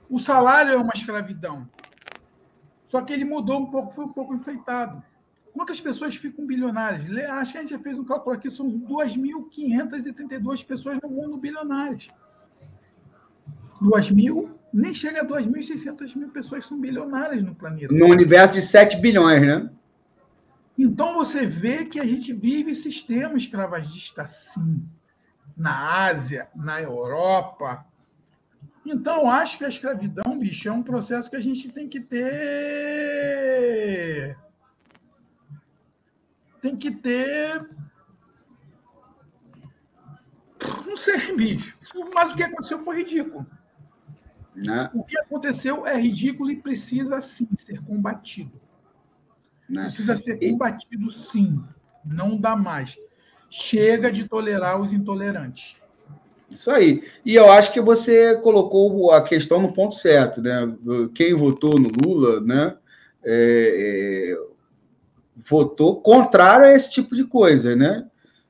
O 0.10 0.20
salário 0.20 0.74
é 0.74 0.78
uma 0.78 0.94
escravidão. 0.94 1.68
Só 2.86 3.02
que 3.02 3.14
ele 3.14 3.26
mudou 3.26 3.60
um 3.62 3.66
pouco, 3.72 3.92
foi 3.92 4.06
um 4.06 4.14
pouco 4.14 4.36
enfeitado. 4.36 5.02
Quantas 5.54 5.80
pessoas 5.80 6.16
ficam 6.16 6.46
bilionárias? 6.46 7.06
Acho 7.30 7.52
que 7.52 7.58
a 7.58 7.62
gente 7.62 7.70
já 7.70 7.80
fez 7.80 7.98
um 7.98 8.04
cálculo 8.04 8.36
aqui, 8.36 8.50
são 8.50 8.68
2.532 8.68 10.66
pessoas 10.66 11.00
no 11.02 11.10
mundo 11.10 11.38
bilionárias. 11.38 12.10
2 13.82 14.12
mil, 14.12 14.58
nem 14.74 14.94
chega 14.94 15.22
a 15.22 15.26
2.600 15.26 16.16
mil 16.16 16.30
pessoas 16.30 16.66
são 16.66 16.80
bilionárias 16.80 17.44
no 17.44 17.54
planeta. 17.56 17.94
No 17.94 18.08
universo 18.08 18.54
de 18.56 18.62
7 18.62 18.98
bilhões, 18.98 19.42
né? 19.42 19.70
Então 20.78 21.14
você 21.14 21.46
vê 21.46 21.86
que 21.86 22.00
a 22.00 22.06
gente 22.06 22.34
vive 22.34 22.74
sistema 22.74 23.38
escravagista 23.38 24.28
sim. 24.28 24.84
Na 25.56 26.06
Ásia, 26.06 26.48
na 26.56 26.82
Europa. 26.82 27.86
Então, 28.86 29.30
acho 29.30 29.58
que 29.58 29.64
a 29.64 29.70
escravidão, 29.70 30.38
bicho, 30.38 30.68
é 30.68 30.72
um 30.72 30.82
processo 30.84 31.30
que 31.30 31.36
a 31.36 31.42
gente 31.42 31.70
tem 31.70 31.88
que 31.88 32.00
ter 32.00 33.24
tem 36.64 36.78
que 36.78 36.90
ter. 36.92 37.70
Não 40.88 40.96
sei, 40.96 41.36
bicho. 41.36 41.78
Mas 42.14 42.32
o 42.32 42.36
que 42.38 42.44
aconteceu 42.44 42.80
foi 42.80 43.00
ridículo. 43.00 43.46
Né? 44.56 44.90
O 44.94 45.04
que 45.04 45.18
aconteceu 45.18 45.86
é 45.86 46.00
ridículo 46.00 46.52
e 46.52 46.56
precisa 46.56 47.20
sim 47.22 47.48
ser 47.56 47.82
combatido. 47.82 48.60
Né? 49.68 49.84
Precisa 49.86 50.16
ser 50.16 50.38
combatido 50.38 51.10
sim. 51.10 51.64
Não 52.06 52.38
dá 52.38 52.56
mais. 52.56 52.98
Chega 53.50 54.12
de 54.12 54.28
tolerar 54.28 54.80
os 54.80 54.94
intolerantes. 54.94 55.78
Isso 56.50 56.70
aí. 56.70 57.04
E 57.26 57.34
eu 57.34 57.52
acho 57.52 57.74
que 57.74 57.82
você 57.82 58.36
colocou 58.38 59.12
a 59.12 59.24
questão 59.24 59.62
no 59.62 59.74
ponto 59.74 59.96
certo, 59.96 60.42
né? 60.42 60.72
Quem 61.16 61.34
votou 61.34 61.80
no 61.80 61.90
Lula, 61.90 62.42
né? 62.42 62.78
É, 63.24 64.36
é, 64.36 64.54
votou 65.50 66.02
contrário 66.02 66.66
a 66.66 66.74
esse 66.74 66.92
tipo 66.92 67.16
de 67.16 67.24
coisa, 67.24 67.76
né? 67.76 68.06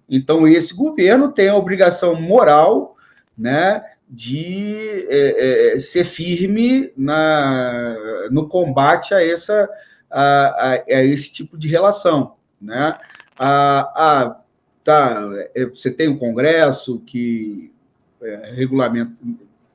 Então, 0.09 0.47
esse 0.47 0.75
governo 0.75 1.31
tem 1.31 1.49
a 1.49 1.55
obrigação 1.55 2.19
moral, 2.19 2.95
né, 3.37 3.83
de 4.13 5.07
é, 5.09 5.73
é, 5.73 5.79
ser 5.79 6.03
firme 6.03 6.93
na, 6.95 7.97
no 8.29 8.47
combate 8.47 9.11
a, 9.11 9.25
essa, 9.25 9.67
a, 10.07 10.21
a, 10.21 10.71
a 10.73 11.03
esse 11.03 11.31
tipo 11.31 11.57
de 11.57 11.67
relação, 11.67 12.35
né? 12.61 12.95
A, 13.35 13.79
a, 13.79 14.41
tá, 14.83 15.27
é, 15.55 15.65
você 15.65 15.89
tem 15.89 16.07
um 16.09 16.17
Congresso 16.17 16.99
que 16.99 17.73
é, 18.21 18.51
regulamento 18.53 19.13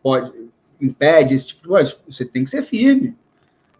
pode 0.01 0.33
impede 0.81 1.35
esse 1.35 1.48
tipo 1.48 1.62
de 1.62 1.68
coisa, 1.68 1.96
você 2.09 2.24
tem 2.24 2.44
que 2.44 2.51
ser 2.51 2.62
firme, 2.62 3.16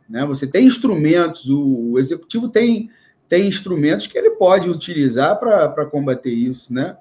né? 0.09 0.27
Você 0.27 0.45
tem 0.45 0.67
instrumentos, 0.67 1.49
o, 1.49 1.93
o 1.93 1.99
executivo 2.01 2.49
tem 2.49 2.91
tem 3.29 3.47
instrumentos 3.47 4.07
que 4.07 4.17
ele 4.17 4.31
pode 4.31 4.71
utilizar 4.71 5.39
para 5.39 5.87
combater 5.87 6.31
isso, 6.33 6.73
né? 6.73 6.97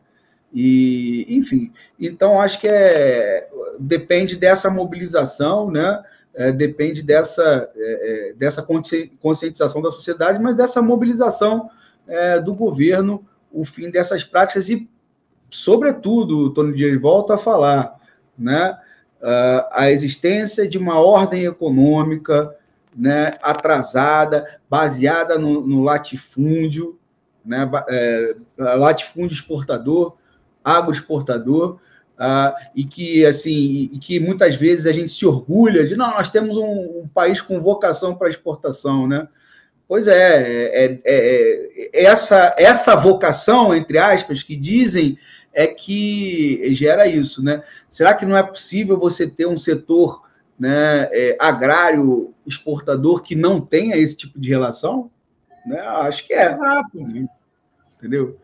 E, 0.53 1.25
enfim, 1.29 1.71
então 1.99 2.41
acho 2.41 2.59
que 2.59 2.67
é, 2.67 3.49
depende 3.79 4.35
dessa 4.35 4.69
mobilização, 4.69 5.69
né? 5.69 6.03
É, 6.33 6.51
depende 6.51 7.01
dessa, 7.01 7.69
é, 7.75 8.29
é 8.29 8.33
dessa 8.33 8.61
conscientização 8.61 9.81
da 9.81 9.89
sociedade, 9.89 10.39
mas 10.39 10.55
dessa 10.55 10.81
mobilização 10.81 11.69
é, 12.07 12.39
do 12.39 12.53
governo, 12.53 13.25
o 13.51 13.65
fim 13.65 13.89
dessas 13.89 14.23
práticas 14.23 14.69
e, 14.69 14.87
sobretudo, 15.49 16.51
Tony 16.51 16.75
Dias 16.75 17.01
volta 17.01 17.35
a 17.35 17.37
falar, 17.37 17.95
né? 18.37 18.77
a 19.71 19.89
existência 19.91 20.69
de 20.69 20.77
uma 20.77 20.99
ordem 20.99 21.45
econômica 21.45 22.55
né, 22.97 23.33
atrasada, 23.43 24.59
baseada 24.67 25.37
no, 25.37 25.65
no 25.65 25.83
latifúndio, 25.83 26.99
né, 27.45 27.69
é, 27.87 28.35
latifúndio 28.57 29.35
exportador, 29.35 30.17
agroexportador, 30.67 31.79
uh, 32.19 32.53
e 32.75 32.83
que 32.83 33.25
assim, 33.25 33.89
e 33.93 33.99
que 33.99 34.19
muitas 34.19 34.55
vezes 34.55 34.85
a 34.85 34.91
gente 34.91 35.11
se 35.11 35.25
orgulha 35.25 35.85
de 35.85 35.95
não, 35.95 36.09
nós 36.11 36.29
temos 36.29 36.57
um, 36.57 37.03
um 37.03 37.09
país 37.13 37.41
com 37.41 37.61
vocação 37.61 38.15
para 38.15 38.29
exportação, 38.29 39.07
né? 39.07 39.27
Pois 39.87 40.05
é, 40.05 40.41
é, 40.41 41.01
é, 41.05 41.89
é, 41.93 42.05
essa, 42.05 42.53
essa 42.57 42.93
vocação, 42.93 43.73
entre 43.73 43.97
aspas, 43.97 44.43
que 44.43 44.55
dizem 44.55 45.17
é 45.53 45.65
que 45.65 46.73
gera 46.75 47.07
isso, 47.07 47.43
né? 47.43 47.63
Será 47.89 48.13
que 48.13 48.25
não 48.25 48.37
é 48.37 48.43
possível 48.43 48.99
você 48.99 49.27
ter 49.27 49.47
um 49.47 49.57
setor 49.57 50.21
né, 50.59 51.09
é, 51.11 51.37
agrário 51.39 52.33
exportador 52.45 53.23
que 53.23 53.33
não 53.33 53.61
tenha 53.61 53.95
esse 53.95 54.17
tipo 54.17 54.39
de 54.39 54.49
relação? 54.49 55.09
Né? 55.65 55.79
Acho 55.79 56.27
que 56.27 56.33
é. 56.33 56.51
Exato. 56.51 56.99
Entendeu? 57.97 58.37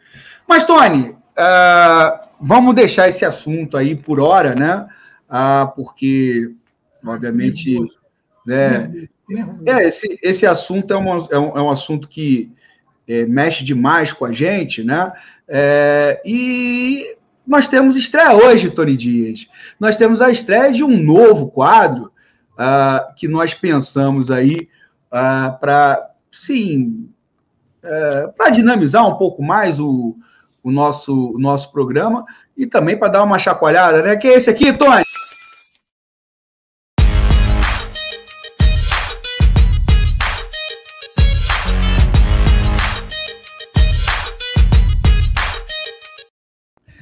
Mas, 0.47 0.65
Tony, 0.65 1.15
uh, 1.37 2.27
vamos 2.39 2.75
deixar 2.75 3.09
esse 3.09 3.25
assunto 3.25 3.77
aí 3.77 3.95
por 3.95 4.19
hora, 4.19 4.55
né? 4.55 4.87
Uh, 5.29 5.71
porque, 5.75 6.53
obviamente. 7.05 7.77
Né, 8.45 9.07
é, 9.65 9.87
esse, 9.87 10.19
esse 10.21 10.45
assunto 10.45 10.93
é, 10.93 10.97
uma, 10.97 11.27
é, 11.31 11.39
um, 11.39 11.57
é 11.57 11.61
um 11.61 11.71
assunto 11.71 12.09
que 12.09 12.51
é, 13.07 13.25
mexe 13.25 13.63
demais 13.63 14.11
com 14.11 14.25
a 14.25 14.31
gente, 14.31 14.83
né? 14.83 15.13
É, 15.47 16.21
e 16.25 17.15
nós 17.45 17.67
temos 17.67 17.95
estreia 17.95 18.33
hoje, 18.33 18.69
Tony 18.69 18.95
Dias. 18.95 19.47
Nós 19.79 19.97
temos 19.97 20.21
a 20.21 20.31
estreia 20.31 20.71
de 20.71 20.83
um 20.83 20.97
novo 20.97 21.49
quadro 21.49 22.11
uh, 22.53 23.13
que 23.15 23.27
nós 23.27 23.53
pensamos 23.53 24.31
aí 24.31 24.69
uh, 25.11 25.59
para, 25.59 26.09
sim, 26.31 27.09
uh, 27.83 28.31
para 28.33 28.49
dinamizar 28.49 29.05
um 29.07 29.17
pouco 29.17 29.43
mais 29.43 29.79
o, 29.79 30.15
o, 30.63 30.71
nosso, 30.71 31.33
o 31.33 31.37
nosso 31.37 31.71
programa 31.71 32.25
e 32.55 32.65
também 32.65 32.97
para 32.97 33.09
dar 33.09 33.23
uma 33.23 33.37
chacoalhada, 33.37 34.01
né? 34.01 34.15
Que 34.15 34.27
é 34.27 34.35
esse 34.35 34.49
aqui, 34.49 34.71
Tony? 34.71 35.03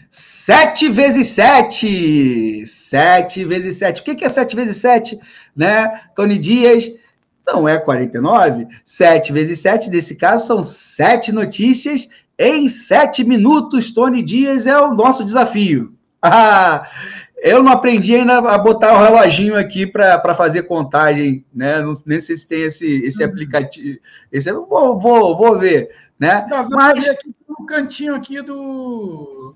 Sete 0.09 0.89
vezes 0.89 1.27
sete. 1.27 2.65
Sete 2.65 3.45
vezes 3.45 3.77
sete. 3.77 4.01
O 4.01 4.03
que 4.03 4.25
é 4.25 4.27
sete 4.27 4.55
vezes 4.55 4.77
sete? 4.77 5.17
Né? 5.55 6.01
Tony 6.15 6.37
Dias, 6.37 6.91
não 7.45 7.69
é 7.69 7.77
49. 7.79 8.67
Sete 8.83 9.31
vezes 9.31 9.59
sete, 9.59 9.89
nesse 9.89 10.15
caso, 10.15 10.47
são 10.47 10.61
sete 10.61 11.31
notícias 11.31 12.09
em 12.37 12.67
sete 12.67 13.23
minutos. 13.23 13.91
Tony 13.93 14.21
Dias 14.21 14.67
é 14.67 14.79
o 14.79 14.93
nosso 14.93 15.23
desafio. 15.23 15.93
Ah, 16.23 16.87
eu 17.41 17.63
não 17.63 17.71
aprendi 17.71 18.13
ainda 18.13 18.37
a 18.37 18.55
botar 18.59 18.93
o 18.93 19.03
reloginho 19.03 19.57
aqui 19.57 19.87
para 19.87 20.35
fazer 20.35 20.61
contagem, 20.63 21.43
né? 21.51 21.81
Não, 21.81 21.93
nem 22.05 22.21
sei 22.21 22.35
se 22.35 22.47
tem 22.47 22.61
esse, 22.61 23.03
esse 23.03 23.23
uhum. 23.23 23.29
aplicativo. 23.31 23.97
Esse, 24.31 24.53
vou, 24.53 24.99
vou, 24.99 25.35
vou 25.35 25.57
ver, 25.57 25.89
né? 26.19 26.45
Não, 26.47 26.69
Mas 26.69 27.09
aqui 27.09 27.33
no 27.49 27.65
cantinho 27.65 28.13
aqui 28.13 28.39
do 28.43 29.55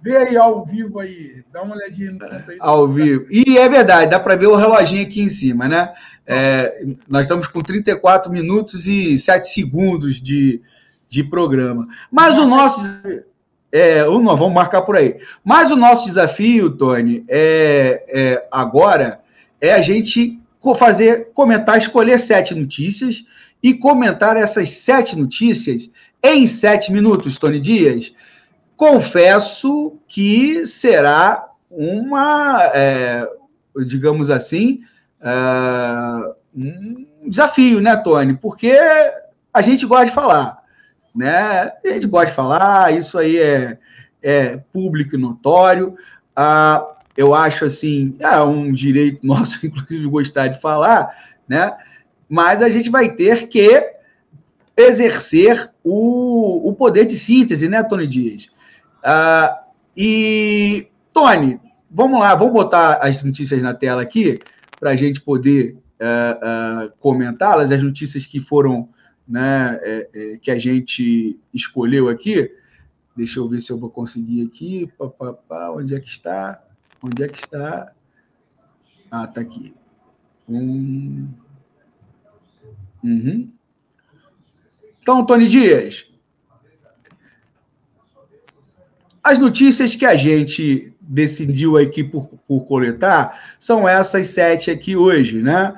Vê 0.00 0.16
aí 0.16 0.36
ao 0.36 0.64
vivo 0.64 1.00
aí, 1.00 1.42
dá 1.52 1.62
uma 1.62 1.74
olhadinha 1.74 2.12
no 2.12 2.18
canto 2.20 2.50
aí. 2.52 2.56
Ao 2.60 2.86
vivo. 2.86 3.26
E 3.30 3.58
é 3.58 3.68
verdade, 3.68 4.10
dá 4.10 4.20
para 4.20 4.36
ver 4.36 4.46
o 4.46 4.56
reloginho 4.56 5.02
aqui 5.02 5.20
em 5.20 5.28
cima, 5.28 5.66
né? 5.66 5.92
É, 6.24 6.84
nós 7.08 7.22
estamos 7.22 7.48
com 7.48 7.60
34 7.60 8.30
minutos 8.30 8.86
e 8.86 9.18
7 9.18 9.48
segundos 9.48 10.20
de, 10.20 10.62
de 11.08 11.24
programa. 11.24 11.88
Mas 12.10 12.38
o 12.38 12.46
nosso. 12.46 12.80
É, 13.70 14.02
vamos 14.04 14.52
marcar 14.52 14.82
por 14.82 14.96
aí. 14.96 15.18
Mas 15.44 15.70
o 15.70 15.76
nosso 15.76 16.06
desafio, 16.06 16.70
Tony, 16.70 17.24
é, 17.28 18.04
é 18.08 18.48
agora 18.50 19.20
é 19.60 19.72
a 19.72 19.82
gente 19.82 20.38
fazer, 20.76 21.30
comentar, 21.34 21.78
escolher 21.78 22.18
sete 22.18 22.54
notícias 22.54 23.24
e 23.62 23.74
comentar 23.74 24.36
essas 24.36 24.70
sete 24.70 25.16
notícias 25.16 25.90
em 26.22 26.46
sete 26.46 26.92
minutos, 26.92 27.38
Tony 27.38 27.60
Dias. 27.60 28.12
Confesso 28.76 29.98
que 30.06 30.64
será 30.64 31.48
uma, 31.70 32.70
é, 32.74 33.28
digamos 33.86 34.30
assim, 34.30 34.80
é, 35.20 36.34
um 36.54 37.06
desafio, 37.28 37.80
né, 37.80 37.96
Tony? 37.96 38.34
Porque 38.34 38.76
a 39.52 39.62
gente 39.62 39.84
gosta 39.86 40.06
de 40.06 40.12
falar, 40.12 40.57
né? 41.18 41.72
A 41.84 41.88
gente 41.88 42.06
gosta 42.06 42.26
de 42.26 42.36
falar, 42.36 42.96
isso 42.96 43.18
aí 43.18 43.36
é, 43.38 43.78
é 44.22 44.56
público 44.72 45.16
e 45.16 45.18
notório. 45.18 45.96
Ah, 46.34 46.86
eu 47.16 47.34
acho 47.34 47.64
assim, 47.64 48.16
é 48.20 48.40
um 48.40 48.72
direito 48.72 49.20
nosso, 49.26 49.66
inclusive, 49.66 50.06
gostar 50.06 50.46
de 50.46 50.60
falar, 50.60 51.10
né? 51.48 51.76
Mas 52.28 52.62
a 52.62 52.68
gente 52.68 52.88
vai 52.88 53.10
ter 53.10 53.48
que 53.48 53.98
exercer 54.76 55.70
o, 55.82 56.68
o 56.68 56.74
poder 56.74 57.04
de 57.04 57.18
síntese, 57.18 57.68
né, 57.68 57.82
Tony 57.82 58.06
Dias? 58.06 58.46
Uh, 58.98 59.56
e, 59.96 60.86
Tony, 61.12 61.58
vamos 61.90 62.20
lá, 62.20 62.36
vamos 62.36 62.52
botar 62.52 62.98
as 63.02 63.22
notícias 63.24 63.60
na 63.60 63.74
tela 63.74 64.00
aqui 64.02 64.38
para 64.78 64.90
a 64.90 64.96
gente 64.96 65.20
poder 65.20 65.76
uh, 66.00 66.86
uh, 66.86 66.92
comentá-las, 67.00 67.72
as 67.72 67.82
notícias 67.82 68.26
que 68.26 68.40
foram, 68.40 68.88
né, 69.28 69.78
é, 69.82 70.10
é, 70.14 70.38
que 70.38 70.50
a 70.50 70.58
gente 70.58 71.38
escolheu 71.52 72.08
aqui. 72.08 72.50
Deixa 73.16 73.38
eu 73.40 73.48
ver 73.48 73.60
se 73.60 73.70
eu 73.70 73.78
vou 73.78 73.90
conseguir 73.90 74.46
aqui. 74.46 74.90
Pá, 74.96 75.08
pá, 75.08 75.32
pá, 75.32 75.70
onde 75.70 75.94
é 75.94 76.00
que 76.00 76.08
está? 76.08 76.62
Onde 77.02 77.22
é 77.22 77.28
que 77.28 77.38
está? 77.38 77.92
Ah, 79.10 79.24
está 79.24 79.40
aqui. 79.40 79.74
Um... 80.48 81.28
Uhum. 83.02 83.52
Então, 85.00 85.24
Tony 85.24 85.48
Dias, 85.48 86.06
as 89.22 89.38
notícias 89.38 89.94
que 89.94 90.06
a 90.06 90.16
gente 90.16 90.92
decidiu 91.00 91.76
aqui 91.76 92.04
por, 92.04 92.28
por 92.46 92.66
coletar 92.66 93.56
são 93.58 93.88
essas 93.88 94.28
sete 94.28 94.70
aqui 94.70 94.96
hoje, 94.96 95.40
né? 95.40 95.74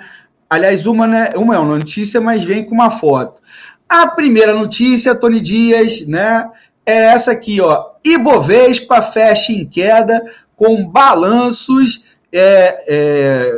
Aliás, 0.50 0.84
uma, 0.84 1.06
né, 1.06 1.30
uma 1.36 1.54
é 1.54 1.58
uma 1.58 1.78
notícia, 1.78 2.20
mas 2.20 2.42
vem 2.42 2.64
com 2.64 2.74
uma 2.74 2.90
foto. 2.90 3.40
A 3.88 4.08
primeira 4.08 4.52
notícia, 4.52 5.14
Tony 5.14 5.40
Dias, 5.40 6.04
né? 6.06 6.50
É 6.84 7.12
essa 7.12 7.30
aqui, 7.30 7.60
ó. 7.60 7.90
Ibovespa 8.04 9.00
fecha 9.00 9.52
em 9.52 9.64
queda 9.64 10.20
com 10.56 10.84
balanços, 10.84 12.02
é, 12.32 12.84
é, 12.88 13.52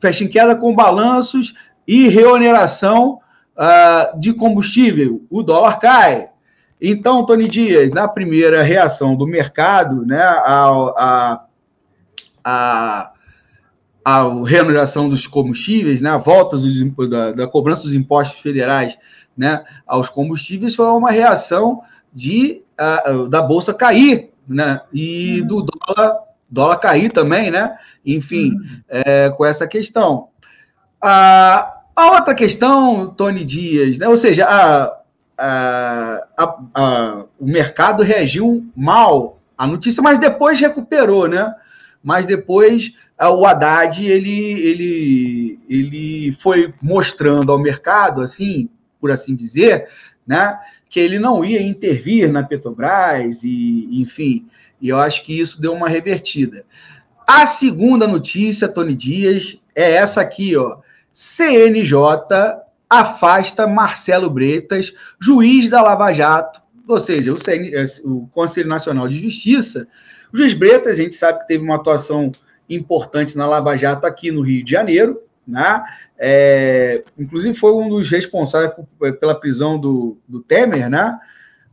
fecha 0.00 0.24
em 0.24 0.28
queda 0.28 0.56
com 0.56 0.74
balanços 0.74 1.54
e 1.86 2.08
reoneração 2.08 3.20
uh, 3.56 4.18
de 4.18 4.32
combustível. 4.32 5.22
O 5.30 5.42
dólar 5.42 5.78
cai. 5.78 6.28
Então, 6.80 7.24
Tony 7.26 7.46
Dias, 7.46 7.92
na 7.92 8.08
primeira 8.08 8.62
reação 8.62 9.14
do 9.14 9.26
mercado, 9.26 10.04
né, 10.06 10.22
a, 10.22 10.64
a, 10.96 11.44
a, 12.42 13.12
a 14.04 14.22
remuneração 14.44 15.08
dos 15.08 15.26
combustíveis, 15.26 16.00
né, 16.00 16.10
a 16.10 16.16
volta 16.16 16.56
dos, 16.56 17.08
da, 17.08 17.32
da, 17.32 17.46
cobrança 17.46 17.82
dos 17.82 17.94
impostos 17.94 18.40
federais 18.40 18.96
né, 19.36 19.62
aos 19.86 20.08
combustíveis, 20.08 20.74
foi 20.74 20.86
uma 20.86 21.10
reação 21.10 21.82
de, 22.12 22.62
a, 22.78 23.26
da 23.28 23.42
Bolsa 23.42 23.74
cair 23.74 24.30
né, 24.48 24.80
e 24.92 25.40
uhum. 25.40 25.46
do 25.46 25.66
dólar, 25.66 26.18
dólar 26.50 26.76
cair 26.78 27.12
também, 27.12 27.50
né? 27.50 27.76
Enfim, 28.04 28.52
uhum. 28.52 28.80
é, 28.88 29.30
com 29.30 29.44
essa 29.44 29.68
questão. 29.68 30.28
A, 31.00 31.80
a 31.94 32.10
outra 32.12 32.34
questão, 32.34 33.08
Tony 33.08 33.44
Dias, 33.44 33.98
né, 33.98 34.08
ou 34.08 34.16
seja, 34.16 34.46
a 34.46 35.00
o 37.38 37.46
mercado 37.46 38.02
reagiu 38.02 38.66
mal 38.76 39.38
à 39.56 39.66
notícia, 39.66 40.02
mas 40.02 40.18
depois 40.18 40.60
recuperou, 40.60 41.26
né? 41.26 41.54
Mas 42.02 42.26
depois 42.26 42.94
o 43.28 43.44
Haddad 43.44 44.04
ele, 44.04 44.52
ele, 44.62 45.60
ele 45.68 46.32
foi 46.32 46.72
mostrando 46.80 47.52
ao 47.52 47.58
mercado, 47.58 48.22
assim, 48.22 48.68
por 49.00 49.10
assim 49.10 49.34
dizer, 49.34 49.88
né, 50.26 50.58
que 50.88 50.98
ele 50.98 51.18
não 51.18 51.44
ia 51.44 51.60
intervir 51.60 52.30
na 52.30 52.42
Petrobras 52.42 53.42
e, 53.42 53.88
enfim, 54.00 54.46
e 54.80 54.88
eu 54.88 54.98
acho 54.98 55.24
que 55.24 55.38
isso 55.38 55.60
deu 55.60 55.72
uma 55.72 55.88
revertida. 55.88 56.64
A 57.26 57.46
segunda 57.46 58.08
notícia, 58.08 58.68
Tony 58.68 58.94
Dias, 58.94 59.58
é 59.74 59.92
essa 59.92 60.20
aqui, 60.20 60.56
ó. 60.56 60.78
CNJ 61.12 61.94
afasta 62.88 63.66
Marcelo 63.66 64.30
Bretas, 64.30 64.92
juiz 65.20 65.68
da 65.68 65.82
Lava 65.82 66.12
Jato, 66.12 66.60
ou 66.88 66.98
seja, 66.98 67.32
o, 67.32 67.36
CN, 67.36 67.70
o 68.04 68.26
Conselho 68.32 68.68
Nacional 68.68 69.08
de 69.08 69.20
Justiça. 69.20 69.86
O 70.32 70.36
juiz 70.36 70.52
Bretas, 70.52 70.92
a 70.98 71.02
gente 71.02 71.14
sabe 71.14 71.40
que 71.40 71.46
teve 71.46 71.62
uma 71.62 71.76
atuação 71.76 72.32
importante 72.74 73.36
na 73.36 73.46
Lava 73.46 73.76
Jato 73.76 74.06
aqui 74.06 74.30
no 74.30 74.40
Rio 74.40 74.64
de 74.64 74.70
Janeiro, 74.70 75.20
né? 75.46 75.82
É, 76.18 77.02
inclusive 77.18 77.58
foi 77.58 77.72
um 77.72 77.88
dos 77.88 78.08
responsáveis 78.10 78.72
pela 79.18 79.34
prisão 79.34 79.78
do, 79.78 80.18
do 80.28 80.40
Temer, 80.40 80.88
né? 80.88 81.18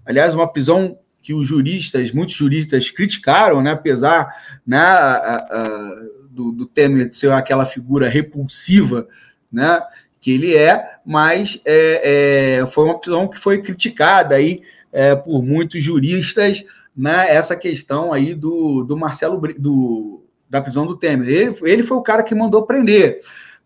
Aliás, 0.06 0.34
uma 0.34 0.52
prisão 0.52 0.98
que 1.22 1.34
os 1.34 1.48
juristas, 1.48 2.12
muitos 2.12 2.36
juristas 2.36 2.90
criticaram, 2.90 3.62
né? 3.62 3.72
Apesar 3.72 4.34
né, 4.66 4.78
a, 4.80 5.36
a, 5.36 5.96
do, 6.30 6.52
do 6.52 6.66
Temer 6.66 7.14
ser 7.14 7.32
aquela 7.32 7.66
figura 7.66 8.08
repulsiva, 8.10 9.08
né? 9.52 9.82
que 10.20 10.32
ele 10.32 10.58
é, 10.58 10.98
mas 11.06 11.62
é, 11.64 12.60
é, 12.60 12.66
foi 12.66 12.84
uma 12.84 12.96
opção 12.96 13.28
que 13.28 13.40
foi 13.40 13.62
criticada 13.62 14.36
aí 14.36 14.62
é, 14.92 15.16
por 15.16 15.42
muitos 15.44 15.84
juristas, 15.84 16.66
né, 16.96 17.28
essa 17.30 17.56
questão 17.56 18.12
aí 18.12 18.34
do, 18.34 18.84
do 18.84 18.98
Marcelo, 18.98 19.40
do, 19.58 20.26
da 20.50 20.62
prisão 20.62 20.86
do 20.86 20.98
Temer. 20.98 21.28
Ele, 21.28 21.58
ele 21.64 21.84
foi 21.84 21.98
o 21.98 22.04
cara 22.04 22.24
que 22.24 22.36
mandou 22.36 22.66
prender. 22.66 23.20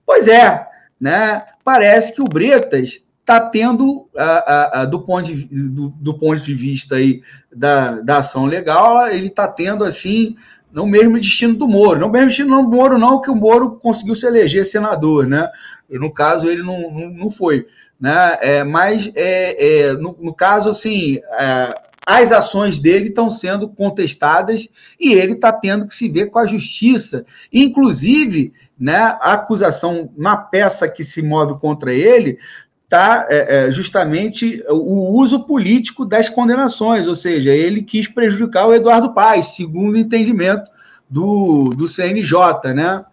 Pois 0.05 0.27
é, 0.27 0.67
né, 0.99 1.43
parece 1.63 2.13
que 2.13 2.21
o 2.21 2.25
Bretas 2.25 3.01
está 3.19 3.39
tendo, 3.39 4.09
a, 4.17 4.23
a, 4.23 4.81
a, 4.81 4.85
do, 4.85 5.01
ponto 5.01 5.23
de, 5.23 5.45
do, 5.45 5.89
do, 5.89 6.17
ponto 6.17 6.41
de 6.41 6.53
vista 6.53 6.95
aí 6.95 7.21
da, 7.55 8.01
da 8.01 8.17
ação 8.17 8.45
legal, 8.45 9.07
ele 9.07 9.27
está 9.27 9.47
tendo, 9.47 9.85
assim, 9.85 10.35
não 10.71 10.87
mesmo 10.87 11.19
destino 11.19 11.55
do 11.55 11.67
Moro. 11.67 11.99
Não 11.99 12.07
o 12.07 12.11
mesmo 12.11 12.27
destino 12.27 12.61
do 12.61 12.69
Moro, 12.69 12.97
não, 12.97 13.21
que 13.21 13.29
o 13.29 13.35
Moro 13.35 13.77
conseguiu 13.77 14.15
se 14.15 14.25
eleger 14.25 14.65
senador, 14.65 15.27
né? 15.27 15.49
No 15.89 16.11
caso, 16.11 16.49
ele 16.49 16.63
não, 16.63 16.91
não, 16.91 17.09
não 17.09 17.29
foi. 17.29 17.67
Né? 17.99 18.37
É, 18.41 18.63
mas, 18.63 19.11
é, 19.15 19.89
é 19.89 19.93
no, 19.93 20.17
no, 20.19 20.33
caso, 20.33 20.69
assim, 20.69 21.19
é, 21.33 21.81
as 22.05 22.31
ações 22.31 22.79
dele 22.79 23.09
estão 23.09 23.29
sendo 23.29 23.69
contestadas 23.69 24.67
e 24.99 25.13
ele 25.13 25.33
está 25.33 25.53
tendo 25.53 25.87
que 25.87 25.95
se 25.95 26.09
ver 26.09 26.27
com 26.27 26.39
a 26.39 26.47
justiça. 26.47 27.25
Inclusive, 27.53 28.53
né, 28.79 28.97
a 28.97 29.33
acusação 29.33 30.11
na 30.17 30.35
peça 30.35 30.89
que 30.89 31.03
se 31.03 31.21
move 31.21 31.59
contra 31.59 31.93
ele 31.93 32.37
está 32.83 33.27
é, 33.29 33.67
é, 33.67 33.71
justamente 33.71 34.63
o 34.67 35.17
uso 35.17 35.45
político 35.45 36.03
das 36.03 36.27
condenações, 36.27 37.07
ou 37.07 37.15
seja, 37.15 37.51
ele 37.51 37.83
quis 37.83 38.07
prejudicar 38.07 38.67
o 38.67 38.73
Eduardo 38.73 39.13
Paes, 39.13 39.55
segundo 39.55 39.93
o 39.93 39.97
entendimento 39.97 40.69
do, 41.09 41.69
do 41.69 41.87
CNJ, 41.87 42.73
né? 42.73 43.05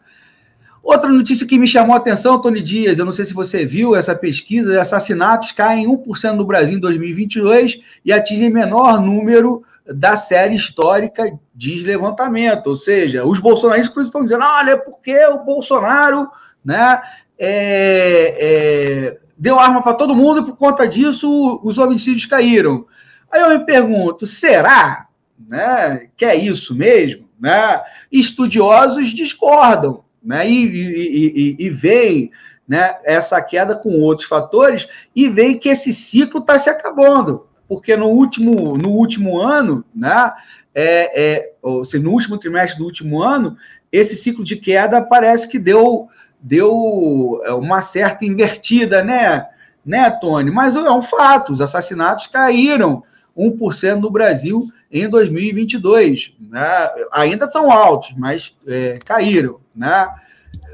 Outra 0.88 1.10
notícia 1.10 1.46
que 1.46 1.58
me 1.58 1.68
chamou 1.68 1.94
a 1.94 1.98
atenção, 1.98 2.40
Tony 2.40 2.62
Dias, 2.62 2.98
eu 2.98 3.04
não 3.04 3.12
sei 3.12 3.22
se 3.26 3.34
você 3.34 3.62
viu 3.62 3.94
essa 3.94 4.14
pesquisa, 4.14 4.80
assassinatos 4.80 5.52
caem 5.52 5.86
1% 5.86 6.32
no 6.32 6.46
Brasil 6.46 6.78
em 6.78 6.80
2022 6.80 7.78
e 8.02 8.10
atingem 8.10 8.48
menor 8.48 8.98
número 8.98 9.62
da 9.84 10.16
série 10.16 10.54
histórica 10.54 11.30
de 11.54 11.82
levantamento, 11.82 12.68
ou 12.68 12.74
seja, 12.74 13.22
os 13.26 13.38
bolsonaristas 13.38 14.06
estão 14.06 14.22
dizendo, 14.22 14.42
olha, 14.42 14.70
é 14.70 14.76
porque 14.78 15.14
o 15.26 15.44
Bolsonaro 15.44 16.26
né, 16.64 17.02
é, 17.38 18.38
é, 18.40 19.18
deu 19.36 19.60
arma 19.60 19.82
para 19.82 19.92
todo 19.92 20.16
mundo 20.16 20.40
e 20.40 20.44
por 20.46 20.56
conta 20.56 20.88
disso 20.88 21.60
os 21.62 21.76
homicídios 21.76 22.24
caíram. 22.24 22.86
Aí 23.30 23.42
eu 23.42 23.50
me 23.50 23.58
pergunto, 23.66 24.26
será 24.26 25.06
né, 25.46 26.08
que 26.16 26.24
é 26.24 26.34
isso 26.34 26.74
mesmo? 26.74 27.28
Né? 27.38 27.78
Estudiosos 28.10 29.08
discordam 29.08 30.07
né? 30.22 30.48
e, 30.48 30.64
e, 30.64 31.56
e, 31.60 31.66
e 31.66 31.70
veem 31.70 32.30
né, 32.68 32.96
essa 33.04 33.40
queda 33.40 33.74
com 33.74 34.00
outros 34.00 34.28
fatores 34.28 34.86
e 35.16 35.28
veem 35.28 35.58
que 35.58 35.70
esse 35.70 35.92
ciclo 35.92 36.40
está 36.40 36.58
se 36.58 36.68
acabando. 36.68 37.46
Porque 37.66 37.96
no 37.96 38.08
último, 38.08 38.76
no 38.76 38.90
último 38.90 39.40
ano, 39.40 39.84
né, 39.94 40.32
é, 40.74 41.22
é, 41.22 41.52
ou 41.62 41.84
seja, 41.84 42.02
no 42.02 42.12
último 42.12 42.38
trimestre 42.38 42.78
do 42.78 42.84
último 42.84 43.22
ano, 43.22 43.56
esse 43.90 44.16
ciclo 44.16 44.44
de 44.44 44.56
queda 44.56 45.02
parece 45.02 45.48
que 45.48 45.58
deu, 45.58 46.08
deu 46.40 47.40
é, 47.44 47.52
uma 47.52 47.82
certa 47.82 48.24
invertida, 48.24 49.02
né, 49.02 49.46
né, 49.84 50.10
Tony? 50.10 50.50
Mas 50.50 50.76
é 50.76 50.90
um 50.90 51.02
fato, 51.02 51.52
os 51.52 51.60
assassinatos 51.60 52.26
caíram 52.26 53.02
1% 53.38 54.00
no 54.00 54.10
Brasil 54.10 54.66
em 54.90 55.08
2022. 55.08 56.32
Né? 56.40 56.90
Ainda 57.12 57.50
são 57.50 57.70
altos, 57.70 58.14
mas 58.16 58.56
é, 58.66 58.98
caíram. 59.04 59.60
Né? 59.74 60.08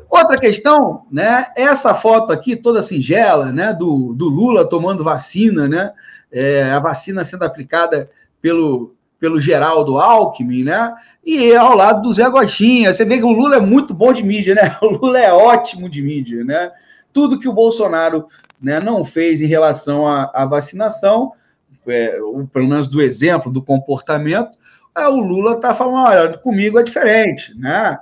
Outra 0.09 0.39
questão, 0.39 1.03
né? 1.11 1.49
Essa 1.57 1.93
foto 1.93 2.33
aqui, 2.33 2.55
toda 2.55 2.83
singela, 2.83 3.51
né? 3.51 3.73
Do, 3.73 4.13
do 4.15 4.29
Lula 4.29 4.65
tomando 4.65 5.03
vacina, 5.03 5.67
né? 5.67 5.93
É, 6.31 6.71
a 6.71 6.79
vacina 6.79 7.25
sendo 7.25 7.43
aplicada 7.43 8.09
pelo, 8.41 8.95
pelo 9.19 9.41
Geraldo 9.41 9.99
Alckmin, 9.99 10.63
né? 10.63 10.95
E 11.25 11.53
ao 11.57 11.75
lado 11.75 12.03
do 12.03 12.13
Zé 12.13 12.31
Gostinha. 12.31 12.95
Você 12.95 13.05
vê 13.05 13.19
que 13.19 13.25
o 13.25 13.33
Lula 13.33 13.57
é 13.57 13.61
muito 13.61 13.93
bom 13.93 14.13
de 14.13 14.23
mídia, 14.23 14.55
né? 14.55 14.77
O 14.83 14.87
Lula 14.87 15.19
é 15.19 15.33
ótimo 15.33 15.89
de 15.89 16.01
mídia, 16.01 16.45
né? 16.45 16.71
Tudo 17.13 17.39
que 17.41 17.49
o 17.49 17.53
Bolsonaro 17.53 18.29
né, 18.63 18.79
não 18.79 19.05
fez 19.05 19.43
em 19.43 19.47
relação 19.47 20.07
à, 20.07 20.31
à 20.33 20.47
vacinação, 20.47 21.33
é, 21.87 22.21
o, 22.23 22.47
pelo 22.47 22.69
menos 22.69 22.87
do 22.87 23.01
exemplo, 23.01 23.51
do 23.51 23.63
comportamento, 23.63 24.57
é, 24.97 25.09
o 25.09 25.17
Lula 25.17 25.55
está 25.55 25.75
falando, 25.75 26.07
olha, 26.07 26.39
comigo 26.39 26.79
é 26.79 26.83
diferente, 26.83 27.53
né? 27.59 27.99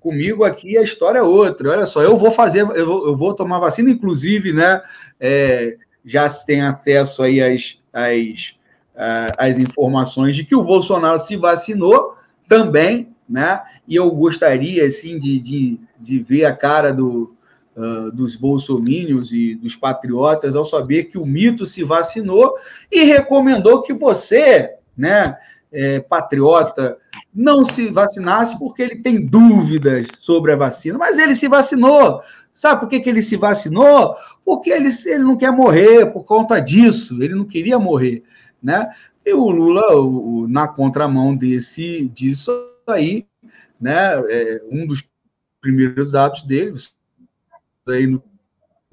Comigo 0.00 0.44
aqui 0.44 0.76
a 0.76 0.82
história 0.82 1.18
é 1.18 1.22
outra. 1.22 1.70
Olha 1.70 1.86
só, 1.86 2.02
eu 2.02 2.16
vou 2.16 2.30
fazer, 2.30 2.60
eu 2.60 2.86
vou, 2.86 3.06
eu 3.06 3.16
vou 3.16 3.34
tomar 3.34 3.58
vacina, 3.58 3.90
inclusive, 3.90 4.52
né? 4.52 4.82
É, 5.18 5.76
já 6.04 6.28
se 6.28 6.44
tem 6.44 6.62
acesso 6.62 7.22
aí 7.22 7.40
às, 7.40 7.78
às, 7.92 8.54
às 9.38 9.58
informações 9.58 10.36
de 10.36 10.44
que 10.44 10.54
o 10.54 10.62
Bolsonaro 10.62 11.18
se 11.18 11.36
vacinou 11.36 12.16
também, 12.46 13.14
né? 13.28 13.62
E 13.88 13.96
eu 13.96 14.10
gostaria, 14.10 14.86
assim, 14.86 15.18
de, 15.18 15.40
de, 15.40 15.80
de 15.98 16.18
ver 16.18 16.44
a 16.44 16.54
cara 16.54 16.92
do, 16.92 17.33
uh, 17.76 18.10
dos 18.12 18.36
bolsomínios 18.36 19.32
e 19.32 19.54
dos 19.54 19.76
patriotas 19.76 20.56
ao 20.56 20.64
saber 20.64 21.04
que 21.04 21.18
o 21.18 21.26
mito 21.26 21.66
se 21.66 21.84
vacinou 21.84 22.54
e 22.90 23.04
recomendou 23.04 23.82
que 23.82 23.92
você, 23.92 24.74
né, 24.96 25.36
é, 25.74 25.98
patriota, 25.98 26.96
não 27.34 27.64
se 27.64 27.88
vacinasse 27.88 28.56
porque 28.58 28.80
ele 28.80 28.96
tem 28.96 29.26
dúvidas 29.26 30.06
sobre 30.20 30.52
a 30.52 30.56
vacina. 30.56 30.96
Mas 30.96 31.18
ele 31.18 31.34
se 31.34 31.48
vacinou. 31.48 32.22
Sabe 32.52 32.80
por 32.80 32.88
que, 32.88 33.00
que 33.00 33.10
ele 33.10 33.20
se 33.20 33.36
vacinou? 33.36 34.14
Porque 34.44 34.70
ele, 34.70 34.88
ele 35.06 35.24
não 35.24 35.36
quer 35.36 35.50
morrer 35.50 36.06
por 36.12 36.24
conta 36.24 36.60
disso. 36.60 37.20
Ele 37.20 37.34
não 37.34 37.44
queria 37.44 37.76
morrer, 37.76 38.22
né? 38.62 38.88
E 39.26 39.32
o 39.32 39.50
Lula, 39.50 39.96
o, 39.96 40.46
na 40.46 40.68
contramão 40.68 41.34
desse, 41.34 42.08
disso 42.14 42.52
aí, 42.86 43.26
né? 43.80 44.14
É, 44.28 44.60
um 44.70 44.86
dos 44.86 45.02
primeiros 45.60 46.14
atos 46.14 46.44
dele, 46.44 46.74
aí 47.92 48.06
no 48.06 48.22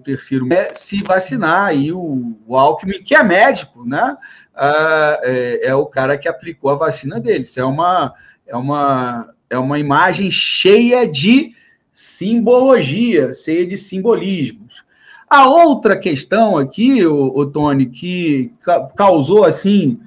terceiro 0.03 0.51
é 0.51 0.73
se 0.73 1.01
vacinar. 1.03 1.75
E 1.75 1.91
o, 1.91 2.37
o 2.45 2.57
Alckmin, 2.57 3.03
que 3.03 3.15
é 3.15 3.23
médico, 3.23 3.85
né? 3.85 4.17
Ah, 4.55 5.19
é, 5.23 5.67
é, 5.67 5.75
o 5.75 5.85
cara 5.85 6.17
que 6.17 6.27
aplicou 6.27 6.69
a 6.69 6.75
vacina 6.75 7.19
dele. 7.19 7.43
Isso 7.43 7.59
é 7.59 7.65
uma, 7.65 8.13
é 8.45 8.55
uma, 8.55 9.33
é 9.49 9.57
uma 9.57 9.79
imagem 9.79 10.29
cheia 10.29 11.07
de 11.07 11.53
simbologia, 11.93 13.33
cheia 13.33 13.65
de 13.65 13.77
simbolismos. 13.77 14.83
A 15.29 15.47
outra 15.47 15.97
questão 15.97 16.57
aqui, 16.57 17.05
o, 17.05 17.37
o 17.37 17.45
Tony, 17.45 17.85
que 17.85 18.53
causou 18.95 19.45
assim 19.45 19.99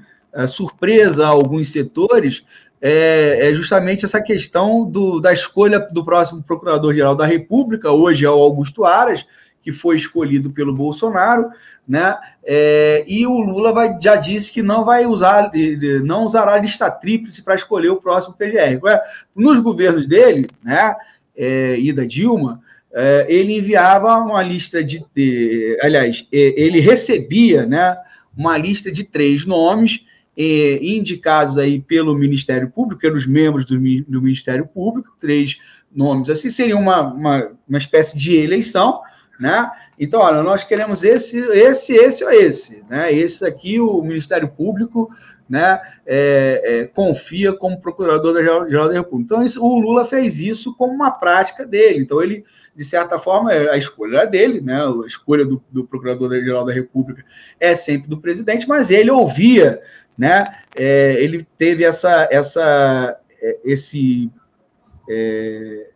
surpresa 0.48 1.24
a 1.24 1.28
alguns 1.28 1.70
setores, 1.70 2.44
é, 2.86 3.48
é, 3.48 3.54
justamente 3.54 4.04
essa 4.04 4.20
questão 4.20 4.84
do, 4.84 5.18
da 5.18 5.32
escolha 5.32 5.80
do 5.80 6.04
próximo 6.04 6.42
Procurador-Geral 6.42 7.16
da 7.16 7.24
República, 7.24 7.90
hoje 7.90 8.26
é 8.26 8.28
o 8.28 8.42
Augusto 8.42 8.84
Aras, 8.84 9.24
que 9.62 9.72
foi 9.72 9.96
escolhido 9.96 10.50
pelo 10.50 10.74
Bolsonaro, 10.74 11.48
né? 11.88 12.14
É, 12.44 13.02
e 13.08 13.26
o 13.26 13.38
Lula 13.38 13.72
vai, 13.72 13.96
já 13.98 14.16
disse 14.16 14.52
que 14.52 14.62
não 14.62 14.84
vai 14.84 15.06
usar, 15.06 15.50
não 16.04 16.26
usará 16.26 16.52
a 16.52 16.58
lista 16.58 16.90
tríplice 16.90 17.40
para 17.40 17.54
escolher 17.54 17.88
o 17.88 17.96
próximo 17.96 18.36
PGR. 18.36 18.78
Nos 19.34 19.60
governos 19.60 20.06
dele, 20.06 20.50
né? 20.62 20.94
É, 21.34 21.78
e 21.78 21.90
da 21.90 22.04
Dilma, 22.04 22.60
é, 22.92 23.24
ele 23.30 23.56
enviava 23.56 24.14
uma 24.18 24.42
lista 24.42 24.84
de, 24.84 25.02
de, 25.14 25.78
aliás, 25.80 26.28
é, 26.30 26.36
ele 26.60 26.80
recebia, 26.80 27.64
né? 27.64 27.96
Uma 28.36 28.58
lista 28.58 28.92
de 28.92 29.04
três 29.04 29.46
nomes 29.46 30.04
é, 30.36 30.84
indicados 30.84 31.58
aí 31.58 31.80
pelo 31.80 32.14
Ministério 32.14 32.70
Público, 32.70 33.00
pelos 33.00 33.26
membros 33.26 33.64
do, 33.64 33.76
do 33.76 34.22
Ministério 34.22 34.66
Público, 34.66 35.10
três 35.20 35.58
nomes 35.94 36.28
assim, 36.28 36.50
seria 36.50 36.76
uma, 36.76 37.02
uma, 37.02 37.52
uma 37.68 37.78
espécie 37.78 38.18
de 38.18 38.36
eleição, 38.36 39.00
né? 39.38 39.70
Então, 39.98 40.20
olha, 40.20 40.42
nós 40.42 40.64
queremos 40.64 41.04
esse, 41.04 41.38
esse, 41.38 41.94
esse 41.94 42.24
ou 42.24 42.30
esse, 42.30 42.84
né? 42.88 43.12
Esse 43.12 43.44
aqui 43.44 43.80
o 43.80 44.02
Ministério 44.02 44.48
Público, 44.48 45.10
né? 45.48 45.80
É, 46.06 46.62
é, 46.64 46.86
confia 46.86 47.52
como 47.52 47.80
procurador 47.80 48.32
da 48.32 48.42
geral 48.42 48.88
da 48.88 48.94
República. 48.94 49.34
Então, 49.34 49.44
isso, 49.44 49.64
o 49.64 49.78
Lula 49.78 50.04
fez 50.04 50.40
isso 50.40 50.74
como 50.76 50.92
uma 50.92 51.10
prática 51.10 51.66
dele. 51.66 52.00
Então, 52.00 52.22
ele, 52.22 52.44
de 52.74 52.84
certa 52.84 53.18
forma, 53.18 53.52
é, 53.52 53.70
a 53.70 53.76
escolha 53.76 54.18
era 54.18 54.26
dele, 54.26 54.60
né? 54.60 54.82
A 54.84 55.06
escolha 55.06 55.44
do, 55.44 55.62
do 55.70 55.84
procurador 55.84 56.28
da 56.28 56.40
geral 56.40 56.64
da 56.64 56.72
República 56.72 57.24
é 57.60 57.74
sempre 57.74 58.08
do 58.08 58.18
presidente, 58.20 58.68
mas 58.68 58.90
ele 58.90 59.10
ouvia, 59.10 59.80
né? 60.16 60.44
É, 60.74 61.14
ele 61.22 61.46
teve 61.58 61.84
essa, 61.84 62.28
essa, 62.30 63.18
é, 63.40 63.58
esse 63.64 64.30
é, 65.08 65.88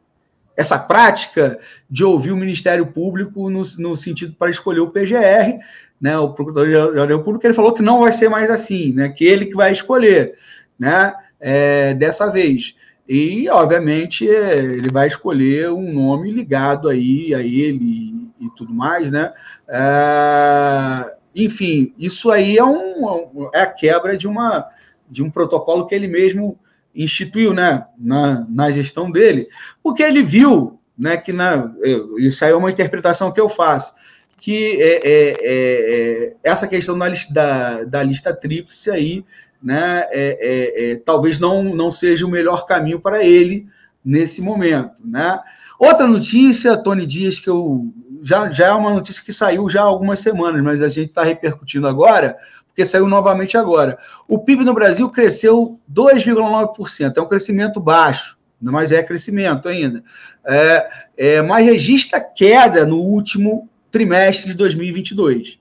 essa 0.57 0.77
prática 0.77 1.59
de 1.89 2.05
ouvir 2.05 2.33
o 2.33 2.37
Ministério 2.37 2.85
Público 2.87 3.49
no, 3.49 3.63
no 3.79 3.97
sentido 3.97 4.35
para 4.37 4.51
escolher 4.51 4.81
o 4.81 4.91
PGR, 4.91 5.61
né, 6.01 6.19
o 6.19 6.33
Procurador-Geral 6.33 7.07
da 7.07 7.17
República, 7.17 7.47
ele 7.47 7.55
falou 7.55 7.73
que 7.73 7.81
não 7.81 8.01
vai 8.01 8.13
ser 8.13 8.29
mais 8.29 8.51
assim, 8.51 8.93
né, 8.93 9.09
que 9.09 9.25
ele 9.25 9.47
que 9.47 9.55
vai 9.55 9.71
escolher, 9.71 10.35
né, 10.77 11.15
é, 11.39 11.95
dessa 11.95 12.31
vez. 12.31 12.75
E, 13.09 13.49
obviamente, 13.49 14.29
é, 14.29 14.59
ele 14.59 14.91
vai 14.91 15.07
escolher 15.07 15.71
um 15.71 15.93
nome 15.93 16.31
ligado 16.31 16.89
aí 16.89 17.33
a 17.35 17.41
ele 17.41 18.29
e, 18.39 18.51
tudo 18.55 18.75
mais, 18.75 19.11
né? 19.11 19.33
É, 19.67 21.15
enfim, 21.45 21.95
isso 21.99 22.31
aí 22.31 22.59
é, 22.59 22.65
um, 22.65 23.49
é 23.55 23.63
a 23.63 23.67
quebra 23.67 24.17
de, 24.17 24.27
uma, 24.27 24.67
de 25.09 25.23
um 25.23 25.31
protocolo 25.31 25.87
que 25.87 25.95
ele 25.95 26.09
mesmo 26.09 26.59
instituiu 26.95 27.55
né, 27.55 27.87
na, 27.97 28.45
na 28.49 28.73
gestão 28.73 29.11
dele, 29.11 29.49
porque 29.83 30.03
ele 30.03 30.23
viu 30.23 30.81
né, 30.99 31.17
que 31.17 31.33
na, 31.33 31.73
isso 32.19 32.45
aí 32.45 32.51
é 32.51 32.57
uma 32.57 32.71
interpretação 32.71 33.31
que 33.31 33.41
eu 33.41 33.49
faço, 33.49 33.93
que 34.37 34.81
é, 34.83 34.97
é, 34.97 35.29
é, 35.41 36.25
é 36.25 36.37
essa 36.43 36.67
questão 36.67 36.99
da, 36.99 37.09
da, 37.31 37.85
da 37.85 38.03
lista 38.03 38.35
tríplice 38.35 38.91
aí, 38.91 39.25
né, 39.63 40.07
é, 40.11 40.39
é, 40.41 40.91
é, 40.93 40.97
talvez 40.97 41.39
não, 41.39 41.63
não 41.63 41.91
seja 41.91 42.27
o 42.27 42.31
melhor 42.31 42.67
caminho 42.67 43.01
para 43.01 43.25
ele 43.25 43.67
nesse 44.05 44.41
momento. 44.41 44.95
Né? 45.05 45.39
Outra 45.79 46.07
notícia, 46.07 46.77
Tony 46.77 47.07
Dias, 47.07 47.39
que 47.39 47.49
eu 47.49 47.93
já, 48.23 48.51
já 48.51 48.67
é 48.67 48.73
uma 48.73 48.93
notícia 48.93 49.23
que 49.23 49.33
saiu 49.33 49.69
já 49.69 49.81
há 49.81 49.85
algumas 49.85 50.21
semanas, 50.21 50.63
mas 50.63 50.83
a 50.83 50.89
gente 50.89 51.09
está 51.09 51.23
repercutindo 51.23 51.87
agora, 51.87 52.37
porque 52.67 52.85
saiu 52.85 53.09
novamente 53.09 53.57
agora. 53.57 53.99
O 54.27 54.39
PIB 54.39 54.65
no 54.65 54.75
Brasil 54.75 55.11
cresceu 55.11 55.81
2,9%, 55.93 57.17
é 57.17 57.21
um 57.21 57.27
crescimento 57.27 57.81
baixo, 57.81 58.39
mas 58.61 58.93
é 58.93 59.03
crescimento 59.03 59.69
ainda. 59.69 60.03
É, 60.47 60.91
é, 61.17 61.43
mas 61.43 61.65
registra 61.65 62.21
queda 62.21 62.87
no 62.87 62.99
último 62.99 63.69
trimestre 63.91 64.51
de 64.51 64.57
2022. 64.57 65.59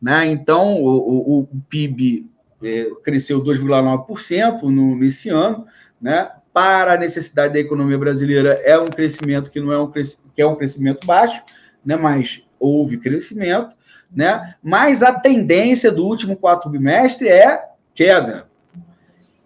Né? 0.00 0.26
Então, 0.26 0.74
o, 0.82 0.88
o, 0.88 1.40
o 1.40 1.48
PIB 1.68 2.26
é, 2.62 2.90
cresceu 3.02 3.42
2,9% 3.42 4.62
no, 4.62 4.96
nesse 4.96 5.28
ano, 5.28 5.66
né? 6.00 6.30
para 6.52 6.94
a 6.94 6.96
necessidade 6.96 7.52
da 7.52 7.60
economia 7.60 7.98
brasileira 7.98 8.54
é 8.64 8.78
um 8.78 8.86
crescimento 8.86 9.50
que 9.50 9.60
não 9.60 9.72
é 9.72 9.78
um, 9.78 9.90
que 9.90 10.40
é 10.40 10.46
um 10.46 10.54
crescimento 10.54 11.06
baixo, 11.06 11.42
né? 11.86 11.96
mas 11.96 12.42
houve 12.58 12.98
crescimento 12.98 13.76
né? 14.14 14.54
Mas 14.62 15.02
a 15.02 15.12
tendência 15.12 15.90
do 15.90 16.04
último 16.06 16.36
quatro 16.36 16.70
bimestre 16.70 17.28
é 17.28 17.62
queda. 17.94 18.48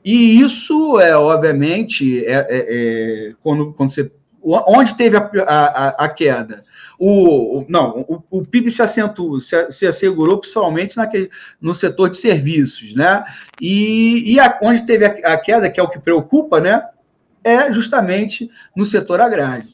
E 0.05 0.41
isso 0.41 0.99
é, 0.99 1.16
obviamente, 1.16 2.24
é, 2.24 2.32
é, 2.32 2.47
é 2.51 3.32
quando, 3.43 3.72
quando 3.72 3.91
você. 3.91 4.11
Onde 4.43 4.95
teve 4.95 5.18
a, 5.18 5.28
a, 5.47 5.88
a 6.05 6.09
queda? 6.09 6.62
O, 6.99 7.64
não, 7.68 8.07
o, 8.09 8.22
o, 8.30 8.47
PIB 8.47 8.70
se 8.70 8.80
assentou, 8.80 9.38
se, 9.38 9.70
se 9.70 9.86
assegurou 9.86 10.38
principalmente 10.38 10.97
naquele, 10.97 11.30
no 11.61 11.74
setor 11.74 12.09
de 12.09 12.16
serviços, 12.16 12.95
né? 12.95 13.22
E, 13.61 14.32
e 14.32 14.41
a, 14.41 14.59
onde 14.62 14.86
teve 14.86 15.05
a, 15.05 15.34
a 15.34 15.36
queda, 15.36 15.68
que 15.68 15.78
é 15.78 15.82
o 15.82 15.88
que 15.88 15.99
preocupa, 15.99 16.59
né? 16.59 16.82
É 17.45 17.70
justamente 17.72 18.51
no 18.74 18.84
setor 18.84 19.20
agrário. 19.20 19.68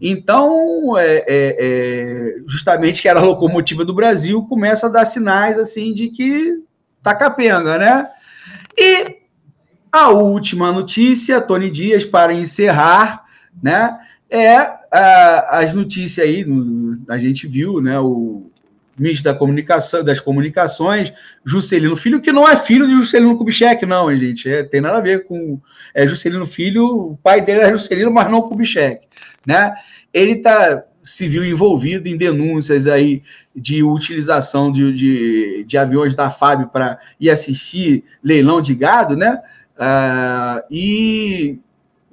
Então, 0.00 0.96
é, 0.98 1.24
é, 1.26 1.56
é, 1.58 2.34
justamente 2.46 3.00
que 3.00 3.08
era 3.08 3.20
a 3.20 3.24
locomotiva 3.24 3.84
do 3.84 3.94
Brasil, 3.94 4.42
começa 4.44 4.86
a 4.86 4.90
dar 4.90 5.04
sinais 5.04 5.58
assim 5.58 5.92
de 5.92 6.08
que 6.08 6.62
tá 7.02 7.14
capenga, 7.14 7.78
né? 7.78 8.06
E 8.76 9.16
a 9.90 10.10
última 10.10 10.70
notícia, 10.70 11.40
Tony 11.40 11.70
Dias, 11.70 12.04
para 12.04 12.34
encerrar, 12.34 13.24
né? 13.62 13.98
É 14.28 14.56
a, 14.92 15.60
as 15.60 15.74
notícias 15.74 16.26
aí, 16.26 16.44
a 17.08 17.18
gente 17.18 17.46
viu, 17.46 17.80
né? 17.80 17.98
O, 17.98 18.50
ministro 18.98 19.24
da 19.24 19.38
comunicação, 19.38 20.02
das 20.02 20.20
comunicações, 20.20 21.12
Juscelino 21.44 21.96
Filho, 21.96 22.20
que 22.20 22.32
não 22.32 22.48
é 22.48 22.56
filho 22.56 22.86
de 22.86 22.94
Juscelino 22.94 23.36
Kubitschek, 23.36 23.84
não, 23.84 24.14
gente. 24.16 24.48
É, 24.48 24.62
tem 24.62 24.80
nada 24.80 24.98
a 24.98 25.02
ver 25.02 25.26
com. 25.26 25.60
É 25.94 26.06
Juscelino 26.06 26.46
Filho, 26.46 26.86
o 26.86 27.18
pai 27.22 27.40
dele 27.40 27.60
é 27.60 27.70
Juscelino, 27.70 28.10
mas 28.10 28.30
não 28.30 28.42
Kubitschek. 28.42 29.06
Né? 29.46 29.74
Ele 30.12 30.36
tá, 30.36 30.82
se 31.02 31.28
viu 31.28 31.44
envolvido 31.44 32.08
em 32.08 32.16
denúncias 32.16 32.86
aí 32.86 33.22
de 33.54 33.82
utilização 33.82 34.72
de, 34.72 34.92
de, 34.92 35.64
de 35.64 35.78
aviões 35.78 36.14
da 36.14 36.30
FAB 36.30 36.70
para 36.72 36.98
ir 37.20 37.30
assistir 37.30 38.04
leilão 38.22 38.60
de 38.60 38.74
gado, 38.74 39.16
né? 39.16 39.40
Ah, 39.78 40.64
e 40.70 41.58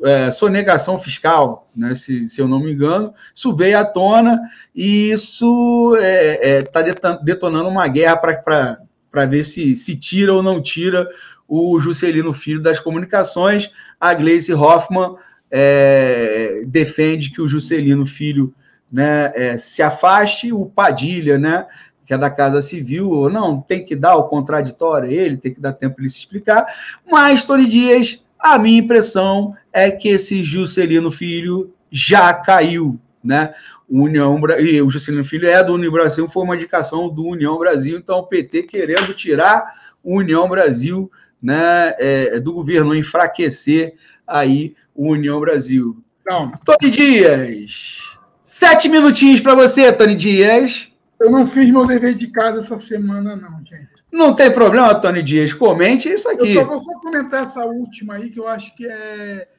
é, 0.04 0.32
sonegação 0.32 0.99
fiscal, 0.99 1.68
né, 1.76 1.95
se, 1.95 2.28
se, 2.28 2.41
eu 2.41 2.47
não 2.47 2.60
me 2.60 2.74
engano, 2.74 3.14
isso 3.34 3.56
veio 3.56 3.80
à 3.80 3.86
tona 3.86 4.39
e 4.76 5.12
isso 5.12 5.95
está 5.95 6.82
é, 6.82 6.89
é, 6.89 6.93
tá 6.93 7.14
detonando 7.14 7.70
uma 7.70 7.88
guerra 7.88 8.18
para 8.18 9.26
ver 9.26 9.45
se, 9.45 9.76
se 9.76 9.95
tira 9.95 10.34
ou 10.34 10.43
não 10.43 10.62
tira 10.62 11.10
o 11.47 11.80
Juscelino 11.80 12.34
Filho 12.34 12.62
das 12.62 12.80
comunicações. 12.80 13.70
A 13.99 14.14
Gleice 14.14 14.54
Hoffmann 14.54 15.16
é, 15.49 16.64
defende 16.66 17.32
que 17.32 17.41
o 17.41 17.47
Juscelino 17.47 18.06
Filho 18.06 18.54
né, 18.91 19.32
é, 19.36 19.58
se 19.58 19.82
afaste, 19.82 20.51
o 20.51 20.66
Padilha 20.66 21.38
né, 21.38 21.66
que 22.06 22.14
é 22.14 22.18
da 22.18 22.30
Casa 22.30 22.62
Civil, 22.62 23.10
ou 23.10 23.30
não, 23.30 23.62
tem 23.62 23.84
que 23.84 23.95
dar 23.95 24.16
o 24.16 24.28
contraditório 24.28 25.10
a 25.10 25.14
ele, 25.14 25.38
tem 25.38 25.54
que 25.54 25.60
dar 25.60 25.74
tempo 25.74 25.95
para 25.95 26.04
ele 26.04 26.12
se 26.12 26.20
explicar. 26.20 26.66
Mas, 27.10 27.43
Tony 27.43 27.66
Dias, 27.66 28.22
a 28.44 28.60
minha 28.60 28.82
impressão 28.82 29.56
é 29.72 29.89
que 29.89 30.10
esse 30.10 30.44
Juscelino 30.44 31.10
Filho 31.10 31.74
já 31.89 32.34
caiu, 32.34 33.00
né? 33.24 33.54
União 33.89 34.38
e 34.60 34.82
o 34.82 34.89
Juscelino 34.89 35.24
Filho 35.24 35.48
é 35.48 35.64
do 35.64 35.74
União 35.74 35.91
Brasil, 35.91 36.28
foi 36.28 36.44
uma 36.44 36.56
indicação 36.56 37.08
do 37.08 37.26
União 37.26 37.58
Brasil, 37.58 37.98
então 37.98 38.20
o 38.20 38.28
PT 38.28 38.64
querendo 38.64 39.14
tirar 39.14 39.66
o 40.04 40.18
União 40.18 40.50
Brasil 40.50 41.10
né, 41.41 41.94
é, 41.98 42.39
do 42.39 42.52
governo, 42.52 42.96
enfraquecer 42.96 43.96
aí 44.28 44.76
o 44.94 45.12
União 45.12 45.39
Brasil. 45.39 46.04
Não. 46.26 46.52
Tony 46.66 46.91
Dias, 46.91 48.18
sete 48.44 48.89
minutinhos 48.89 49.39
para 49.39 49.56
você, 49.56 49.91
Tony 49.94 50.16
Dias. 50.16 50.91
Eu 51.20 51.32
não 51.32 51.48
fiz 51.48 51.70
meu 51.70 51.86
dever 51.86 52.16
de 52.16 52.28
casa 52.28 52.60
essa 52.60 52.80
semana, 52.80 53.36
não, 53.36 53.60
gente. 53.64 53.93
Não 54.14 54.36
tem 54.36 54.53
problema, 54.53 54.93
Tony 54.93 55.24
Dias, 55.24 55.53
comente 55.53 56.07
isso 56.07 56.30
aqui. 56.30 56.41
Eu 56.41 56.53
só 56.53 56.64
vou 56.66 56.80
só 56.80 56.99
comentar 56.99 57.41
essa 57.41 57.66
última 57.66 58.14
aí, 58.14 58.30
que 58.30 58.39
eu 58.39 58.47
acho 58.47 58.76
que 58.76 58.86
é, 58.86 59.49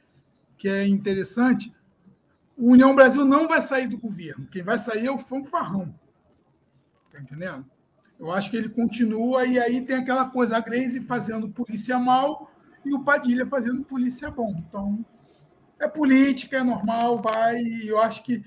que 0.57 0.69
é 0.69 0.87
interessante. 0.87 1.75
O 2.57 2.71
União 2.71 2.95
Brasil 2.95 3.25
não 3.25 3.49
vai 3.49 3.61
sair 3.61 3.89
do 3.89 3.99
governo. 3.99 4.47
Quem 4.47 4.63
vai 4.63 4.79
sair 4.79 5.07
é 5.07 5.11
o 5.11 5.19
Fanfarrão. 5.19 5.93
Está 7.09 7.21
entendendo? 7.21 7.67
Eu 8.19 8.31
acho 8.31 8.49
que 8.49 8.57
ele 8.57 8.69
continua 8.69 9.45
e 9.45 9.59
aí 9.59 9.83
tem 9.83 9.97
aquela 9.97 10.27
coisa, 10.31 10.57
a 10.57 10.61
Grace 10.61 11.01
fazendo 11.01 11.49
polícia 11.49 11.99
mal 11.99 12.49
e 12.85 12.95
o 12.95 13.03
Padilha 13.03 13.45
fazendo 13.45 13.83
polícia 13.83 14.31
bom. 14.31 14.55
Então, 14.69 15.05
é 15.81 15.89
política, 15.89 16.59
é 16.59 16.63
normal, 16.63 17.21
vai. 17.21 17.61
Eu 17.85 18.01
acho 18.01 18.23
que 18.23 18.41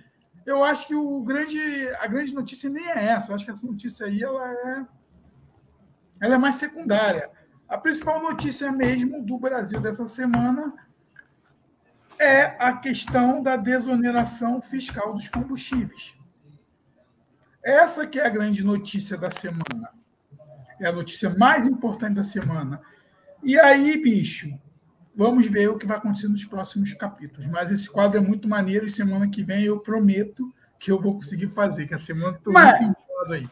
eu 0.46 0.64
acho 0.64 0.88
que 0.88 0.96
o 0.96 1.22
grande, 1.22 1.60
a 2.00 2.08
grande 2.08 2.34
notícia 2.34 2.70
nem 2.70 2.88
é 2.88 3.08
essa. 3.08 3.30
Eu 3.30 3.36
acho 3.36 3.44
que 3.44 3.52
essa 3.52 3.68
notícia 3.68 4.06
aí 4.06 4.24
ela 4.24 4.50
é, 4.50 4.86
ela 6.20 6.36
é 6.36 6.38
mais 6.38 6.56
secundária. 6.56 7.30
A 7.68 7.78
principal 7.78 8.22
notícia 8.22 8.72
mesmo 8.72 9.24
do 9.24 9.38
Brasil 9.38 9.80
dessa 9.80 10.06
semana 10.06 10.74
é 12.20 12.56
a 12.60 12.74
questão 12.78 13.44
da 13.44 13.56
desoneração 13.56 14.62
fiscal 14.62 15.14
dos 15.14 15.28
combustíveis. 15.28 16.16
Essa 17.64 18.08
que 18.08 18.20
é 18.20 18.26
a 18.26 18.30
grande 18.30 18.64
notícia 18.64 19.18
da 19.18 19.30
semana. 19.30 19.92
É 20.80 20.88
a 20.88 20.92
notícia 20.92 21.30
mais 21.30 21.68
importante 21.68 22.16
da 22.16 22.24
semana. 22.24 22.82
E 23.44 23.60
aí, 23.60 24.02
bicho, 24.02 24.58
vamos 25.16 25.48
ver 25.48 25.68
o 25.70 25.78
que 25.78 25.86
vai 25.86 25.98
acontecer 25.98 26.28
nos 26.28 26.46
próximos 26.46 26.94
capítulos. 26.94 27.46
Mas 27.48 27.72
esse 27.72 27.90
quadro 27.90 28.18
é 28.18 28.22
muito 28.22 28.48
maneiro 28.48 28.86
e 28.86 28.90
semana 28.90 29.28
que 29.28 29.44
vem 29.44 29.66
eu 29.66 29.80
prometo 29.80 30.54
que 30.80 30.92
eu 30.92 31.02
vou 31.02 31.16
conseguir 31.16 31.50
fazer, 31.50 31.88
que 31.88 31.94
a 31.94 31.98
semana 31.98 32.38
estou 32.38 32.54
mas... 32.54 32.80
muito 32.80 32.98
aí. 33.32 33.50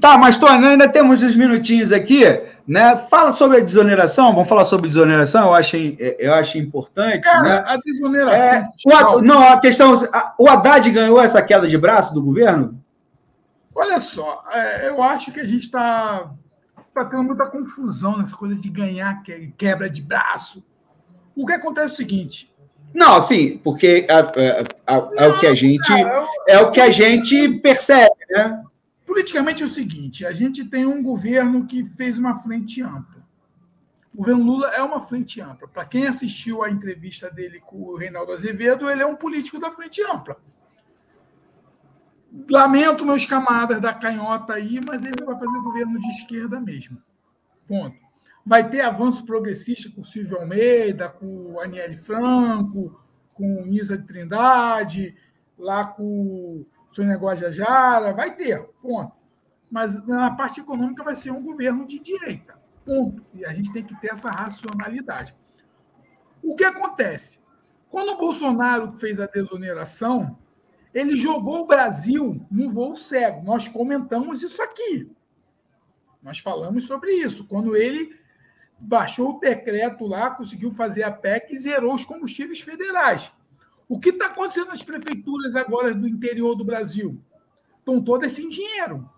Tá, 0.00 0.16
mas 0.16 0.38
Tony, 0.38 0.66
ainda 0.66 0.88
temos 0.88 1.22
uns 1.22 1.36
minutinhos 1.36 1.92
aqui, 1.92 2.22
né? 2.66 2.96
Fala 3.10 3.32
sobre 3.32 3.58
a 3.58 3.60
desoneração, 3.60 4.32
vamos 4.32 4.48
falar 4.48 4.64
sobre 4.64 4.88
desoneração, 4.88 5.48
eu 5.48 5.54
acho, 5.54 5.76
eu 5.76 6.32
acho 6.32 6.56
importante. 6.56 7.20
Cara, 7.20 7.42
né? 7.42 7.64
a 7.66 7.76
desoneração. 7.76 8.68
É, 8.90 9.06
o, 9.16 9.20
não, 9.20 9.42
a 9.42 9.60
questão. 9.60 9.92
A, 10.10 10.34
o 10.38 10.48
Haddad 10.48 10.90
ganhou 10.90 11.20
essa 11.20 11.42
queda 11.42 11.68
de 11.68 11.76
braço 11.76 12.14
do 12.14 12.22
governo? 12.22 12.82
Olha 13.74 14.00
só, 14.00 14.44
é, 14.50 14.88
eu 14.88 15.02
acho 15.02 15.32
que 15.32 15.40
a 15.40 15.44
gente 15.44 15.64
está 15.64 16.30
tá 16.94 17.04
tendo 17.04 17.24
muita 17.24 17.44
confusão 17.46 18.16
nessa 18.16 18.36
coisa 18.36 18.54
de 18.54 18.70
ganhar 18.70 19.22
quebra 19.58 19.90
de 19.90 20.00
braço. 20.00 20.64
O 21.36 21.44
que 21.44 21.52
acontece 21.52 21.90
é 21.90 21.94
o 21.94 21.96
seguinte. 21.96 22.54
Não, 22.94 23.20
sim, 23.20 23.58
porque 23.58 24.06
é 24.08 25.26
o 25.26 25.40
que 25.40 25.46
a 25.48 25.54
gente 25.54 25.88
cara, 25.88 26.26
eu, 26.46 26.54
é 26.54 26.60
o 26.60 26.70
que 26.70 26.80
a 26.80 26.90
gente 26.92 27.48
percebe, 27.58 28.14
né? 28.30 28.62
Politicamente 29.14 29.62
é 29.62 29.66
o 29.66 29.68
seguinte: 29.68 30.26
a 30.26 30.32
gente 30.32 30.64
tem 30.64 30.84
um 30.86 31.00
governo 31.00 31.66
que 31.66 31.84
fez 31.84 32.18
uma 32.18 32.42
frente 32.42 32.82
ampla. 32.82 33.24
O 34.12 34.16
governo 34.16 34.44
Lula 34.44 34.66
é 34.70 34.82
uma 34.82 35.00
frente 35.00 35.40
ampla. 35.40 35.68
Para 35.68 35.84
quem 35.84 36.08
assistiu 36.08 36.64
a 36.64 36.70
entrevista 36.70 37.30
dele 37.30 37.60
com 37.60 37.76
o 37.76 37.96
Reinaldo 37.96 38.32
Azevedo, 38.32 38.90
ele 38.90 39.02
é 39.02 39.06
um 39.06 39.14
político 39.14 39.60
da 39.60 39.70
frente 39.70 40.02
ampla. 40.02 40.36
Lamento 42.50 43.06
meus 43.06 43.24
camaradas 43.24 43.80
da 43.80 43.94
canhota 43.94 44.54
aí, 44.54 44.80
mas 44.84 45.04
ele 45.04 45.24
vai 45.24 45.38
fazer 45.38 45.60
governo 45.60 46.00
de 46.00 46.08
esquerda 46.08 46.58
mesmo. 46.58 47.00
Ponto. 47.68 47.96
Vai 48.44 48.68
ter 48.68 48.80
avanço 48.80 49.24
progressista 49.24 49.88
com 49.92 50.00
o 50.00 50.04
Silvio 50.04 50.38
Almeida, 50.38 51.08
com 51.08 51.52
o 51.52 51.60
Aniele 51.60 51.96
Franco, 51.96 53.00
com 53.32 53.62
o 53.62 53.64
Nisa 53.64 53.96
de 53.96 54.08
Trindade, 54.08 55.14
lá 55.56 55.84
com 55.84 56.66
Sônia 56.94 57.16
Guajajara, 57.16 58.12
vai 58.12 58.36
ter, 58.36 58.62
ponto. 58.80 59.12
Mas 59.68 60.06
na 60.06 60.30
parte 60.30 60.60
econômica 60.60 61.02
vai 61.02 61.16
ser 61.16 61.32
um 61.32 61.42
governo 61.42 61.84
de 61.84 61.98
direita, 61.98 62.56
ponto. 62.86 63.20
E 63.34 63.44
a 63.44 63.52
gente 63.52 63.72
tem 63.72 63.82
que 63.82 64.00
ter 64.00 64.12
essa 64.12 64.30
racionalidade. 64.30 65.34
O 66.40 66.54
que 66.54 66.64
acontece? 66.64 67.40
Quando 67.90 68.10
o 68.10 68.16
Bolsonaro 68.16 68.92
fez 68.92 69.18
a 69.18 69.26
desoneração, 69.26 70.38
ele 70.92 71.16
jogou 71.16 71.62
o 71.62 71.66
Brasil 71.66 72.46
no 72.48 72.68
voo 72.68 72.94
cego. 72.94 73.42
Nós 73.42 73.66
comentamos 73.66 74.44
isso 74.44 74.62
aqui. 74.62 75.10
Nós 76.22 76.38
falamos 76.38 76.86
sobre 76.86 77.10
isso. 77.10 77.44
Quando 77.48 77.74
ele 77.74 78.16
baixou 78.78 79.30
o 79.30 79.40
decreto 79.40 80.06
lá, 80.06 80.30
conseguiu 80.30 80.70
fazer 80.70 81.02
a 81.02 81.10
PEC 81.10 81.54
e 81.54 81.58
zerou 81.58 81.92
os 81.92 82.04
combustíveis 82.04 82.60
federais. 82.60 83.32
O 83.94 84.00
que 84.00 84.08
está 84.08 84.26
acontecendo 84.26 84.70
nas 84.70 84.82
prefeituras 84.82 85.54
agora 85.54 85.94
do 85.94 86.08
interior 86.08 86.56
do 86.56 86.64
Brasil? 86.64 87.22
Estão 87.78 88.02
todas 88.02 88.32
sem 88.32 88.48
dinheiro. 88.48 89.08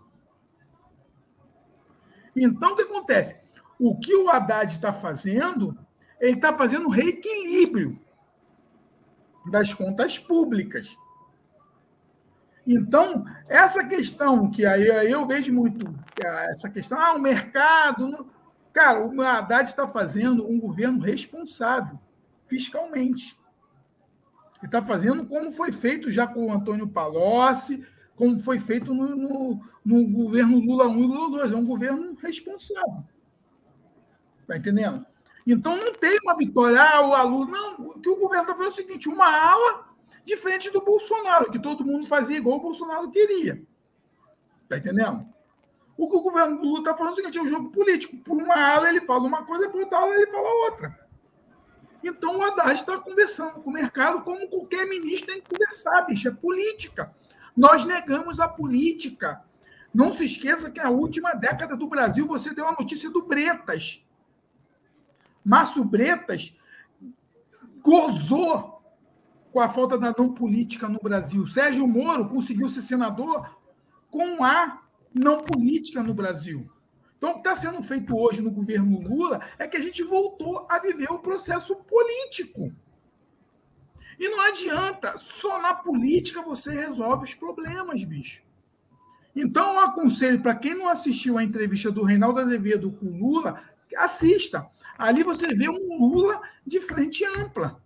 Então, 2.37 2.75
o 2.75 2.77
que 2.77 2.83
acontece? 2.83 3.37
O 3.79 3.99
que 3.99 4.15
o 4.15 4.29
Haddad 4.29 4.71
está 4.71 4.93
fazendo, 4.93 5.75
ele 6.21 6.35
está 6.35 6.53
fazendo 6.53 6.91
reequilíbrio 6.91 7.99
das 9.51 9.73
contas 9.73 10.19
públicas. 10.19 10.95
Então, 12.67 13.25
essa 13.49 13.83
questão 13.83 14.51
que 14.51 14.67
aí 14.67 15.11
eu 15.11 15.27
vejo 15.27 15.55
muito, 15.55 15.87
essa 16.23 16.69
questão, 16.69 17.01
ah, 17.01 17.15
o 17.15 17.19
mercado. 17.19 18.31
Cara, 18.75 19.03
o 19.03 19.23
Haddad 19.23 19.71
está 19.71 19.89
fazendo 19.89 20.47
um 20.47 20.61
governo 20.61 21.01
responsável 21.01 21.99
fiscalmente. 22.47 23.35
Está 24.63 24.83
fazendo 24.83 25.27
como 25.27 25.51
foi 25.51 25.71
feito 25.73 26.11
já 26.11 26.27
com 26.27 26.47
o 26.47 26.53
Antônio 26.53 26.89
Palocci, 26.89 27.85
como 28.15 28.39
foi 28.39 28.59
feito 28.59 28.95
no, 28.95 29.15
no, 29.15 29.61
no 29.85 30.09
governo 30.09 30.59
Lula 30.59 30.89
1 30.89 30.99
e 30.99 31.07
Lula 31.07 31.31
2. 31.39 31.53
É 31.53 31.57
um 31.57 31.67
governo 31.67 32.17
responsável. 32.21 33.05
Está 34.41 34.57
entendendo? 34.57 35.05
Então 35.47 35.77
não 35.77 35.93
tem 35.93 36.19
uma 36.25 36.37
vitória, 36.37 36.81
ah, 36.81 37.07
o 37.07 37.15
aluno. 37.15 37.51
Não, 37.51 37.87
o 37.87 38.01
que 38.01 38.09
o 38.09 38.17
governo 38.17 38.43
está 38.43 38.55
fazendo 38.55 38.71
é 38.71 38.73
o 38.73 38.77
seguinte: 38.77 39.09
uma 39.09 39.27
ala 39.27 39.87
diferente 40.25 40.71
do 40.71 40.81
Bolsonaro, 40.81 41.51
que 41.51 41.59
todo 41.59 41.85
mundo 41.85 42.07
fazia 42.07 42.37
igual 42.37 42.59
o 42.59 42.63
Bolsonaro 42.63 43.11
queria. 43.11 43.63
Está 44.65 44.79
entendendo? 44.79 45.27
O 45.97 46.09
que 46.09 46.17
o 46.17 46.21
governo 46.21 46.61
Lula 46.61 46.81
está 46.81 46.97
falando 46.97 47.11
é 47.11 47.13
o 47.13 47.17
seguinte: 47.17 47.39
é 47.39 47.43
um 47.43 47.49
jogo 47.49 47.71
político. 47.71 48.17
Por 48.19 48.37
uma 48.37 48.57
ala 48.57 48.89
ele 48.89 49.01
fala 49.03 49.25
uma 49.25 49.45
coisa, 49.45 49.69
por 49.69 49.81
outra 49.81 49.99
ala 49.99 50.15
ele 50.15 50.31
fala 50.31 50.49
outra. 50.65 51.06
Então 52.07 52.39
o 52.39 52.43
Haddad 52.43 52.73
está 52.73 52.99
conversando 52.99 53.61
com 53.61 53.71
o 53.71 53.73
mercado 53.73 54.23
como 54.23 54.49
qualquer 54.49 54.87
ministro 54.87 55.27
tem 55.27 55.41
que 55.41 55.49
conversar, 55.49 56.03
bicho. 56.03 56.29
É 56.29 56.31
política. 56.31 57.15
Nós 57.57 57.85
negamos 57.85 58.39
a 58.39 58.49
política. 58.49 59.43
Não 59.93 60.13
se 60.13 60.25
esqueça 60.25 60.71
que 60.71 60.83
na 60.83 60.91
última 60.91 61.35
década 61.35 61.77
do 61.77 61.89
Brasil 61.89 62.27
você 62.27 62.55
deu 62.55 62.67
a 62.67 62.73
notícia 62.73 63.09
do 63.11 63.23
Bretas. 63.23 64.05
Márcio 65.45 65.85
Bretas 65.85 66.55
gozou 67.83 68.83
com 69.53 69.61
a 69.61 69.69
falta 69.69 69.97
da 69.97 70.13
não 70.17 70.35
política 70.35 70.89
no 70.89 70.99
Brasil. 71.03 71.47
Sérgio 71.47 71.87
Moro 71.87 72.29
conseguiu 72.29 72.69
ser 72.69 72.83
senador 72.83 73.59
com 74.11 74.45
a 74.45 74.83
não 75.15 75.45
política 75.45 76.03
no 76.03 76.13
Brasil. 76.13 76.71
Então, 77.17 77.31
o 77.31 77.35
que 77.35 77.39
está 77.41 77.57
sendo 77.57 77.83
feito 77.83 78.17
hoje 78.17 78.43
no 78.43 78.51
governo 78.51 79.01
Lula 79.01 79.41
é 79.59 79.67
que 79.67 79.77
a 79.77 79.81
gente 79.81 80.03
voltou 80.03 80.67
a 80.71 80.79
viver 80.79 81.11
o 81.11 81.19
processo 81.19 81.75
político. 81.77 82.73
E 84.19 84.29
não 84.29 84.41
adianta, 84.43 85.17
só 85.17 85.61
na 85.61 85.75
política 85.75 86.43
você 86.43 86.71
resolve 86.71 87.25
os 87.25 87.35
problemas, 87.35 88.05
bicho. 88.05 88.43
Então, 89.35 89.75
eu 89.75 89.81
aconselho 89.81 90.41
para 90.41 90.55
quem 90.55 90.75
não 90.75 90.89
assistiu 90.89 91.37
a 91.37 91.45
entrevista 91.45 91.91
do 91.91 92.05
Reinaldo 92.05 92.41
Azevedo 92.41 92.91
com 92.93 93.07
o 93.07 93.19
Lula, 93.19 93.63
assista. 93.97 94.67
Ali 94.97 95.23
você 95.23 95.49
vê 95.49 95.69
um 95.69 95.99
Lula 95.99 96.41
de 96.67 96.81
frente 96.81 97.25
ampla. 97.25 97.79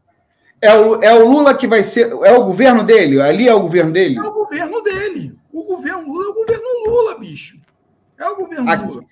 É 0.61 0.75
o, 0.75 1.03
é 1.03 1.13
o 1.13 1.29
Lula 1.29 1.57
que 1.57 1.67
vai 1.67 1.83
ser. 1.83 2.13
É 2.25 2.33
o 2.33 2.45
governo 2.45 2.85
dele? 2.85 3.21
Ali 3.21 3.49
é 3.49 3.55
o 3.55 3.61
governo 3.61 3.93
dele? 3.93 4.17
É 4.19 4.23
o 4.23 4.33
governo 4.33 4.83
dele. 4.83 5.39
O 5.53 5.65
governo 5.65 6.07
Lula 6.07 6.27
é 6.27 6.29
o 6.29 6.35
governo 6.35 6.67
Lula, 6.87 7.19
bicho. 7.19 7.61
É 8.19 8.29
o 8.29 8.37
governo 8.37 8.71
Aqui, 8.71 8.87
Lula. 8.87 9.05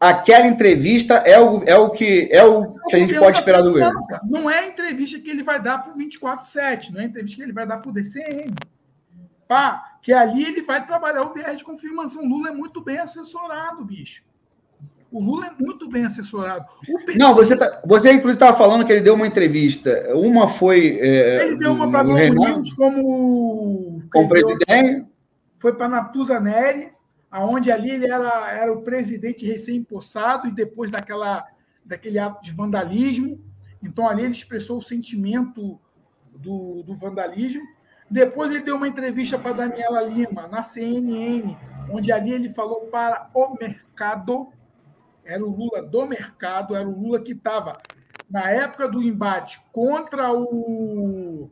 Aquela 0.00 0.46
entrevista 0.46 1.14
é 1.14 1.40
o, 1.40 1.62
é 1.64 1.76
o 1.76 1.90
que 1.90 2.28
é 2.30 2.44
o 2.44 2.74
que 2.88 2.96
a 2.96 2.98
gente 2.98 3.18
pode 3.18 3.38
esperar 3.38 3.62
do 3.62 3.68
governo. 3.68 4.06
Não 4.24 4.50
é 4.50 4.58
a 4.58 4.66
entrevista 4.66 5.18
que 5.18 5.30
ele 5.30 5.42
vai 5.42 5.60
dar 5.60 5.78
para 5.78 5.92
o 5.92 5.96
24-7, 5.96 6.90
não 6.90 7.00
é 7.00 7.04
a 7.04 7.06
entrevista 7.06 7.36
que 7.36 7.42
ele 7.42 7.52
vai 7.52 7.66
dar 7.66 7.78
para 7.78 7.90
o 7.90 7.92
DCM. 7.92 8.54
antecipar 9.44 9.98
que 10.02 10.12
ali 10.12 10.44
ele 10.44 10.62
vai 10.62 10.84
trabalhar 10.86 11.22
o 11.22 11.32
viés 11.32 11.58
de 11.58 11.64
confirmação. 11.64 12.22
Lula 12.26 12.48
é 12.48 12.52
muito 12.52 12.82
bem 12.82 12.98
assessorado, 12.98 13.84
bicho. 13.84 14.22
O 15.10 15.20
Lula 15.20 15.46
é 15.46 15.62
muito 15.62 15.88
bem 15.88 16.04
assessorado. 16.04 16.66
PT... 16.84 17.16
Não, 17.16 17.34
você, 17.34 17.56
tá, 17.56 17.80
você 17.86 18.10
inclusive 18.10 18.34
estava 18.34 18.56
falando 18.56 18.84
que 18.84 18.92
ele 18.92 19.00
deu 19.00 19.14
uma 19.14 19.26
entrevista. 19.26 20.12
Uma 20.14 20.48
foi. 20.48 20.98
É, 21.00 21.46
ele 21.46 21.56
deu 21.56 21.72
uma 21.72 21.90
para 21.90 22.02
Globo 22.02 22.34
News 22.34 22.72
como. 22.74 24.02
Como 24.12 24.28
presidente. 24.28 25.06
Foi 25.58 25.72
para 25.72 25.88
Natuza 25.88 26.38
Neri, 26.40 26.92
aonde 27.34 27.72
ali 27.72 27.90
ele 27.90 28.08
era, 28.08 28.52
era 28.52 28.72
o 28.72 28.82
presidente 28.82 29.44
recém-impossado 29.44 30.46
e 30.46 30.52
depois 30.52 30.88
daquela, 30.88 31.44
daquele 31.84 32.16
ato 32.16 32.40
de 32.40 32.52
vandalismo. 32.52 33.40
Então 33.82 34.08
ali 34.08 34.22
ele 34.22 34.30
expressou 34.30 34.78
o 34.78 34.82
sentimento 34.82 35.80
do, 36.32 36.84
do 36.84 36.94
vandalismo. 36.94 37.60
Depois 38.08 38.52
ele 38.52 38.62
deu 38.62 38.76
uma 38.76 38.86
entrevista 38.86 39.36
para 39.36 39.52
Daniela 39.52 40.00
Lima 40.02 40.46
na 40.46 40.62
CNN, 40.62 41.56
onde 41.90 42.12
ali 42.12 42.32
ele 42.32 42.54
falou 42.54 42.82
para 42.82 43.28
o 43.34 43.56
mercado 43.60 44.52
era 45.24 45.44
o 45.44 45.50
Lula 45.50 45.82
do 45.82 46.06
mercado, 46.06 46.76
era 46.76 46.88
o 46.88 46.96
Lula 46.96 47.20
que 47.20 47.32
estava 47.32 47.80
na 48.30 48.48
época 48.48 48.86
do 48.86 49.02
embate 49.02 49.60
contra 49.72 50.32
o 50.32 51.50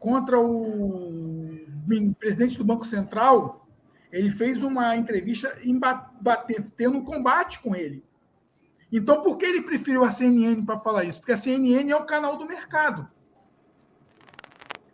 contra 0.00 0.40
o 0.40 1.60
presidente 2.18 2.58
do 2.58 2.64
Banco 2.64 2.84
Central, 2.84 3.63
ele 4.14 4.30
fez 4.30 4.62
uma 4.62 4.96
entrevista 4.96 5.58
tendo 6.76 6.98
um 6.98 7.04
combate 7.04 7.58
com 7.60 7.74
ele. 7.74 8.04
Então, 8.92 9.22
por 9.22 9.36
que 9.36 9.44
ele 9.44 9.62
preferiu 9.62 10.04
a 10.04 10.10
CNN 10.12 10.64
para 10.64 10.78
falar 10.78 11.02
isso? 11.02 11.18
Porque 11.18 11.32
a 11.32 11.36
CNN 11.36 11.90
é 11.90 11.96
o 11.96 12.06
canal 12.06 12.36
do 12.36 12.46
mercado. 12.46 13.08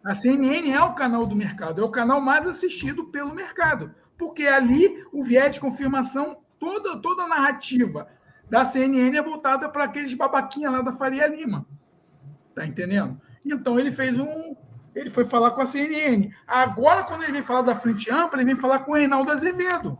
A 0.03 0.15
CNN 0.15 0.73
é 0.73 0.81
o 0.81 0.95
canal 0.95 1.27
do 1.27 1.37
mercado, 1.37 1.83
é 1.83 1.85
o 1.85 1.91
canal 1.91 2.19
mais 2.19 2.47
assistido 2.47 3.09
pelo 3.09 3.35
mercado, 3.35 3.95
porque 4.17 4.47
ali 4.47 5.05
o 5.13 5.23
viés 5.23 5.53
de 5.55 5.61
confirmação 5.61 6.39
toda, 6.59 6.97
toda 6.97 7.25
a 7.25 7.29
narrativa 7.29 8.09
da 8.49 8.65
CNN 8.65 9.15
é 9.19 9.23
voltada 9.23 9.69
para 9.69 9.85
aqueles 9.85 10.15
babaquinhas 10.15 10.73
lá 10.73 10.81
da 10.81 10.93
Faria 10.93 11.27
Lima. 11.27 11.67
Tá 12.55 12.65
entendendo? 12.65 13.21
Então 13.45 13.79
ele 13.79 13.93
fez 13.93 14.19
um. 14.19 14.57
Ele 14.95 15.11
foi 15.11 15.25
falar 15.25 15.53
com 15.53 15.61
a 15.61 15.67
CNN. 15.67 16.31
Agora, 16.47 17.05
quando 17.05 17.23
ele 17.23 17.33
vem 17.33 17.43
falar 17.43 17.63
da 17.63 17.77
Frente 17.77 18.11
Ampla, 18.11 18.39
ele 18.41 18.53
vem 18.53 18.61
falar 18.61 18.81
com 18.81 18.93
o 18.93 18.95
Reinaldo 18.95 19.31
Azevedo. 19.31 19.99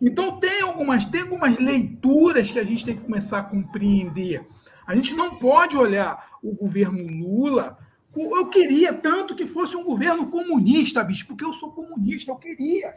Então 0.00 0.38
tem 0.38 0.62
algumas, 0.62 1.04
tem 1.04 1.22
algumas 1.22 1.58
leituras 1.58 2.50
que 2.50 2.58
a 2.58 2.64
gente 2.64 2.84
tem 2.84 2.96
que 2.96 3.04
começar 3.04 3.38
a 3.38 3.44
compreender. 3.44 4.46
A 4.86 4.94
gente 4.94 5.14
não 5.14 5.36
pode 5.36 5.76
olhar 5.76 6.38
o 6.42 6.54
governo 6.54 7.06
Lula. 7.06 7.78
Eu 8.14 8.48
queria 8.48 8.92
tanto 8.92 9.34
que 9.34 9.46
fosse 9.46 9.76
um 9.76 9.84
governo 9.84 10.28
comunista, 10.28 11.04
bicho, 11.04 11.26
porque 11.26 11.44
eu 11.44 11.52
sou 11.52 11.72
comunista, 11.72 12.30
eu 12.30 12.36
queria 12.36 12.92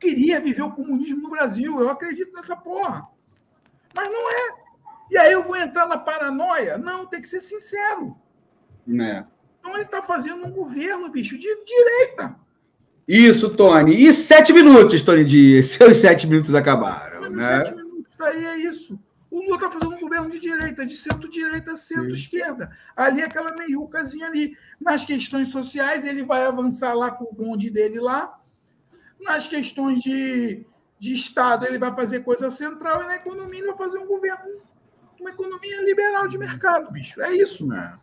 queria 0.00 0.40
viver 0.40 0.62
o 0.62 0.72
comunismo 0.72 1.20
no 1.20 1.30
Brasil. 1.30 1.78
Eu 1.78 1.90
acredito 1.90 2.32
nessa 2.32 2.56
porra. 2.56 3.06
Mas 3.94 4.10
não 4.10 4.30
é. 4.30 4.60
E 5.10 5.18
aí 5.18 5.32
eu 5.32 5.42
vou 5.42 5.56
entrar 5.56 5.86
na 5.86 5.98
paranoia? 5.98 6.78
Não, 6.78 7.06
tem 7.06 7.20
que 7.20 7.28
ser 7.28 7.40
sincero. 7.40 8.16
Né? 8.90 9.26
Então 9.58 9.74
ele 9.74 9.84
está 9.84 10.02
fazendo 10.02 10.44
um 10.46 10.50
governo, 10.50 11.10
bicho, 11.10 11.36
de 11.36 11.48
direita. 11.64 12.36
Isso, 13.06 13.50
Tony. 13.50 14.04
E 14.04 14.12
sete 14.12 14.52
minutos, 14.52 15.02
Tony 15.02 15.24
Dias. 15.24 15.66
Seus 15.72 15.98
sete 15.98 16.26
minutos 16.26 16.54
acabaram. 16.54 17.22
Mas 17.22 17.32
né? 17.32 17.64
Sete 17.64 17.76
minutos, 17.76 18.20
aí 18.20 18.44
é 18.44 18.56
isso. 18.58 18.98
O 19.30 19.40
Lula 19.40 19.54
está 19.54 19.70
fazendo 19.70 19.94
um 19.94 20.00
governo 20.00 20.28
de 20.28 20.40
direita, 20.40 20.84
de 20.84 20.96
centro-direita, 20.96 21.76
centro-esquerda. 21.76 22.70
Ali, 22.96 23.22
aquela 23.22 23.54
meiucazinha 23.54 24.26
ali. 24.26 24.56
Nas 24.80 25.04
questões 25.04 25.48
sociais, 25.48 26.04
ele 26.04 26.24
vai 26.24 26.44
avançar 26.44 26.94
lá 26.94 27.12
com 27.12 27.24
o 27.24 27.32
bonde 27.32 27.70
dele 27.70 28.00
lá 28.00 28.40
nas 29.20 29.46
questões 29.46 30.02
de, 30.02 30.64
de 30.98 31.14
Estado, 31.14 31.66
ele 31.66 31.78
vai 31.78 31.94
fazer 31.94 32.20
coisa 32.20 32.50
central 32.50 33.02
e 33.02 33.06
na 33.06 33.16
economia 33.16 33.60
ele 33.60 33.68
vai 33.68 33.76
fazer 33.76 33.98
um 33.98 34.06
governo, 34.06 34.62
uma 35.20 35.30
economia 35.30 35.82
liberal 35.82 36.26
de 36.26 36.38
mercado, 36.38 36.90
bicho. 36.90 37.20
É 37.22 37.32
isso. 37.32 37.66
Né? 37.66 37.98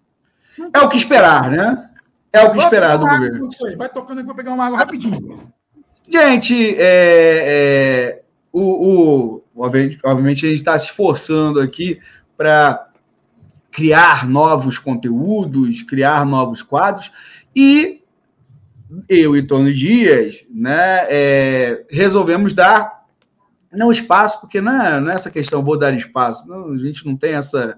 É 0.74 0.80
o 0.80 0.90
que 0.90 0.98
esperar, 0.98 1.52
né? 1.52 1.90
É 2.32 2.44
o 2.44 2.52
que 2.52 2.60
esperar 2.60 2.98
do 2.98 3.08
governo. 3.08 3.50
Vai 3.78 3.90
tocando 3.90 4.20
aqui, 4.20 4.28
vou 4.28 4.36
pegar 4.36 4.54
uma 4.54 4.66
água 4.66 4.78
rapidinho. 4.78 5.52
Gente, 6.08 6.76
é, 6.78 6.80
é, 6.80 8.22
o, 8.52 8.62
o, 8.62 9.44
obviamente 9.56 10.46
a 10.46 10.50
gente 10.50 10.60
está 10.60 10.78
se 10.78 10.86
esforçando 10.86 11.60
aqui 11.60 12.00
para 12.38 12.88
criar 13.72 14.28
novos 14.28 14.80
conteúdos, 14.80 15.84
criar 15.84 16.26
novos 16.26 16.64
quadros 16.64 17.12
e 17.56 18.02
eu 19.10 19.36
e 19.36 19.46
Tony 19.46 19.74
Dias, 19.74 20.46
né, 20.50 21.06
é, 21.10 21.86
resolvemos 21.90 22.54
dar 22.54 23.06
não 23.72 23.92
espaço, 23.92 24.40
porque 24.40 24.62
não 24.62 24.82
é, 24.82 25.00
não 25.00 25.12
é 25.12 25.16
essa 25.16 25.30
questão, 25.30 25.64
vou 25.64 25.78
dar 25.78 25.94
espaço. 25.94 26.48
Não, 26.48 26.72
a 26.72 26.78
gente 26.78 27.06
não 27.06 27.16
tem 27.16 27.34
essa, 27.34 27.78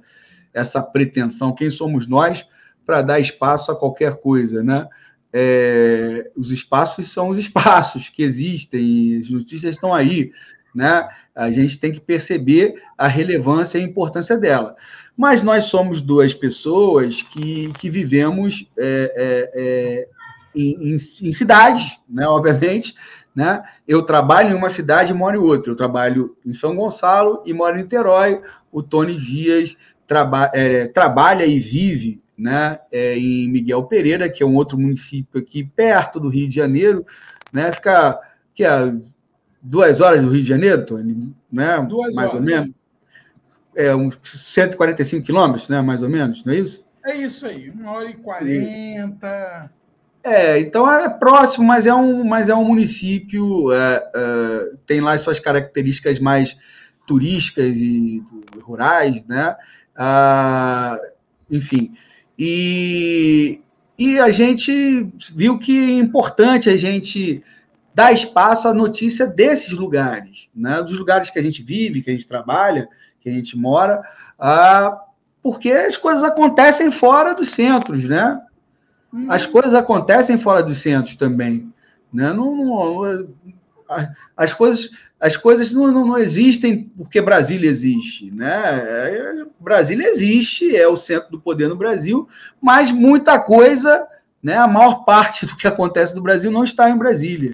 essa 0.53 0.81
pretensão. 0.81 1.53
Quem 1.53 1.69
somos 1.69 2.07
nós 2.07 2.45
para 2.89 3.03
dar 3.03 3.19
espaço 3.19 3.71
a 3.71 3.75
qualquer 3.75 4.15
coisa, 4.15 4.63
né? 4.63 4.87
É, 5.31 6.31
os 6.35 6.49
espaços 6.49 7.11
são 7.11 7.29
os 7.29 7.37
espaços 7.37 8.09
que 8.09 8.23
existem, 8.23 9.19
as 9.19 9.29
notícias 9.29 9.75
estão 9.75 9.93
aí, 9.93 10.31
né? 10.73 11.07
A 11.35 11.51
gente 11.51 11.79
tem 11.79 11.91
que 11.91 11.99
perceber 11.99 12.81
a 12.97 13.07
relevância 13.07 13.77
e 13.77 13.81
a 13.81 13.85
importância 13.85 14.35
dela. 14.35 14.75
Mas 15.15 15.43
nós 15.43 15.65
somos 15.65 16.01
duas 16.01 16.33
pessoas 16.33 17.21
que, 17.21 17.71
que 17.77 17.91
vivemos 17.91 18.67
é, 18.75 19.13
é, 19.15 19.51
é 19.53 20.07
em, 20.55 20.89
em, 20.89 20.95
em 20.95 21.31
cidades, 21.31 21.99
né, 22.09 22.25
obviamente. 22.27 22.95
Né? 23.35 23.61
Eu 23.87 24.01
trabalho 24.01 24.49
em 24.49 24.55
uma 24.55 24.71
cidade 24.71 25.11
e 25.11 25.15
moro 25.15 25.35
em 25.35 25.39
outra. 25.39 25.71
Eu 25.71 25.75
trabalho 25.75 26.35
em 26.43 26.55
São 26.55 26.73
Gonçalo 26.73 27.43
e 27.45 27.53
moro 27.53 27.77
em 27.77 27.83
Niterói. 27.83 28.41
O 28.71 28.81
Tony 28.81 29.15
Dias 29.15 29.77
traba 30.07 30.49
é, 30.55 30.87
trabalha 30.87 31.45
e 31.45 31.59
vive 31.59 32.19
né, 32.39 32.79
é, 32.91 33.17
em 33.17 33.49
Miguel 33.49 33.83
Pereira, 33.83 34.29
que 34.29 34.41
é 34.41 34.45
um 34.45 34.55
outro 34.55 34.77
município 34.77 35.39
aqui 35.39 35.63
perto 35.63 36.19
do 36.19 36.29
Rio 36.29 36.47
de 36.47 36.55
Janeiro. 36.55 37.05
Né? 37.51 37.71
Fica 37.71 38.19
que 38.53 38.63
é, 38.63 38.93
duas 39.61 39.99
horas 39.99 40.21
do 40.21 40.29
Rio 40.29 40.41
de 40.41 40.47
Janeiro, 40.47 40.85
Tony, 40.85 41.33
né? 41.51 41.85
Duas 41.87 42.13
mais 42.13 42.29
horas. 42.29 42.39
ou 42.39 42.45
menos. 42.45 42.75
É 43.75 43.95
uns 43.95 44.17
145 44.23 45.25
quilômetros, 45.25 45.69
né? 45.69 45.81
Mais 45.81 46.01
ou 46.01 46.09
menos, 46.09 46.43
não 46.43 46.53
é 46.53 46.57
isso? 46.57 46.85
É 47.05 47.15
isso 47.15 47.45
aí, 47.45 47.69
uma 47.69 47.91
hora 47.91 48.09
e 48.09 48.15
quarenta. 48.15 49.71
É, 50.23 50.59
então 50.59 50.91
é 50.91 51.07
próximo, 51.07 51.65
mas 51.65 51.87
é 51.87 51.93
um, 51.93 52.23
mas 52.23 52.49
é 52.49 52.55
um 52.55 52.65
município, 52.65 53.71
é, 53.71 54.11
é, 54.13 54.71
tem 54.85 54.99
lá 54.99 55.13
as 55.13 55.21
suas 55.21 55.39
características 55.39 56.19
mais 56.19 56.57
turísticas 57.07 57.79
e 57.79 58.21
rurais, 58.61 59.25
né? 59.25 59.55
Ah, 59.95 60.99
enfim, 61.49 61.93
e, 62.39 63.59
e 63.97 64.17
a 64.17 64.31
gente 64.31 65.11
viu 65.35 65.59
que 65.59 65.77
é 65.77 65.99
importante 65.99 66.69
a 66.69 66.77
gente 66.77 67.43
dar 67.93 68.13
espaço 68.13 68.65
à 68.69 68.73
notícia 68.73 69.27
desses 69.27 69.73
lugares, 69.73 70.47
né? 70.55 70.81
Dos 70.81 70.97
lugares 70.97 71.29
que 71.29 71.37
a 71.37 71.41
gente 71.41 71.61
vive, 71.61 72.01
que 72.01 72.09
a 72.09 72.13
gente 72.13 72.27
trabalha, 72.27 72.87
que 73.19 73.29
a 73.29 73.33
gente 73.33 73.57
mora, 73.57 74.01
ah, 74.39 74.97
porque 75.43 75.69
as 75.69 75.97
coisas 75.97 76.23
acontecem 76.23 76.89
fora 76.91 77.33
dos 77.33 77.49
centros, 77.49 78.05
né? 78.05 78.39
As 79.27 79.45
coisas 79.45 79.73
acontecem 79.73 80.37
fora 80.37 80.63
dos 80.63 80.77
centros 80.77 81.17
também. 81.17 81.73
Né? 82.13 82.31
Não, 82.31 82.55
não, 82.55 83.27
as 84.37 84.53
coisas, 84.53 84.89
as 85.19 85.35
coisas 85.35 85.73
não, 85.73 85.87
não, 85.87 86.05
não, 86.05 86.17
existem 86.17 86.91
porque 86.95 87.21
Brasília 87.21 87.69
existe. 87.69 88.31
Né? 88.31 88.47
É, 88.47 89.45
Brasília 89.59 90.07
existe, 90.07 90.75
é 90.75 90.87
o 90.87 90.95
centro 90.95 91.31
do 91.31 91.39
poder 91.39 91.67
no 91.67 91.75
Brasil, 91.75 92.27
mas 92.61 92.91
muita 92.91 93.39
coisa, 93.39 94.07
né, 94.41 94.55
a 94.55 94.67
maior 94.67 95.03
parte 95.03 95.45
do 95.45 95.57
que 95.57 95.67
acontece 95.67 96.15
no 96.15 96.21
Brasil 96.21 96.51
não 96.51 96.63
está 96.63 96.89
em 96.89 96.97
Brasília. 96.97 97.53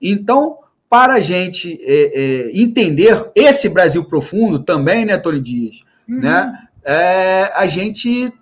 Então, 0.00 0.58
para 0.88 1.14
a 1.14 1.20
gente 1.20 1.80
é, 1.82 2.48
é, 2.48 2.50
entender 2.52 3.30
esse 3.34 3.68
Brasil 3.68 4.04
profundo 4.04 4.60
também, 4.60 5.04
né, 5.04 5.16
Tony 5.18 5.40
Dias, 5.40 5.82
uhum. 6.08 6.20
né, 6.20 6.58
é, 6.84 7.52
a 7.54 7.66
gente 7.66 8.32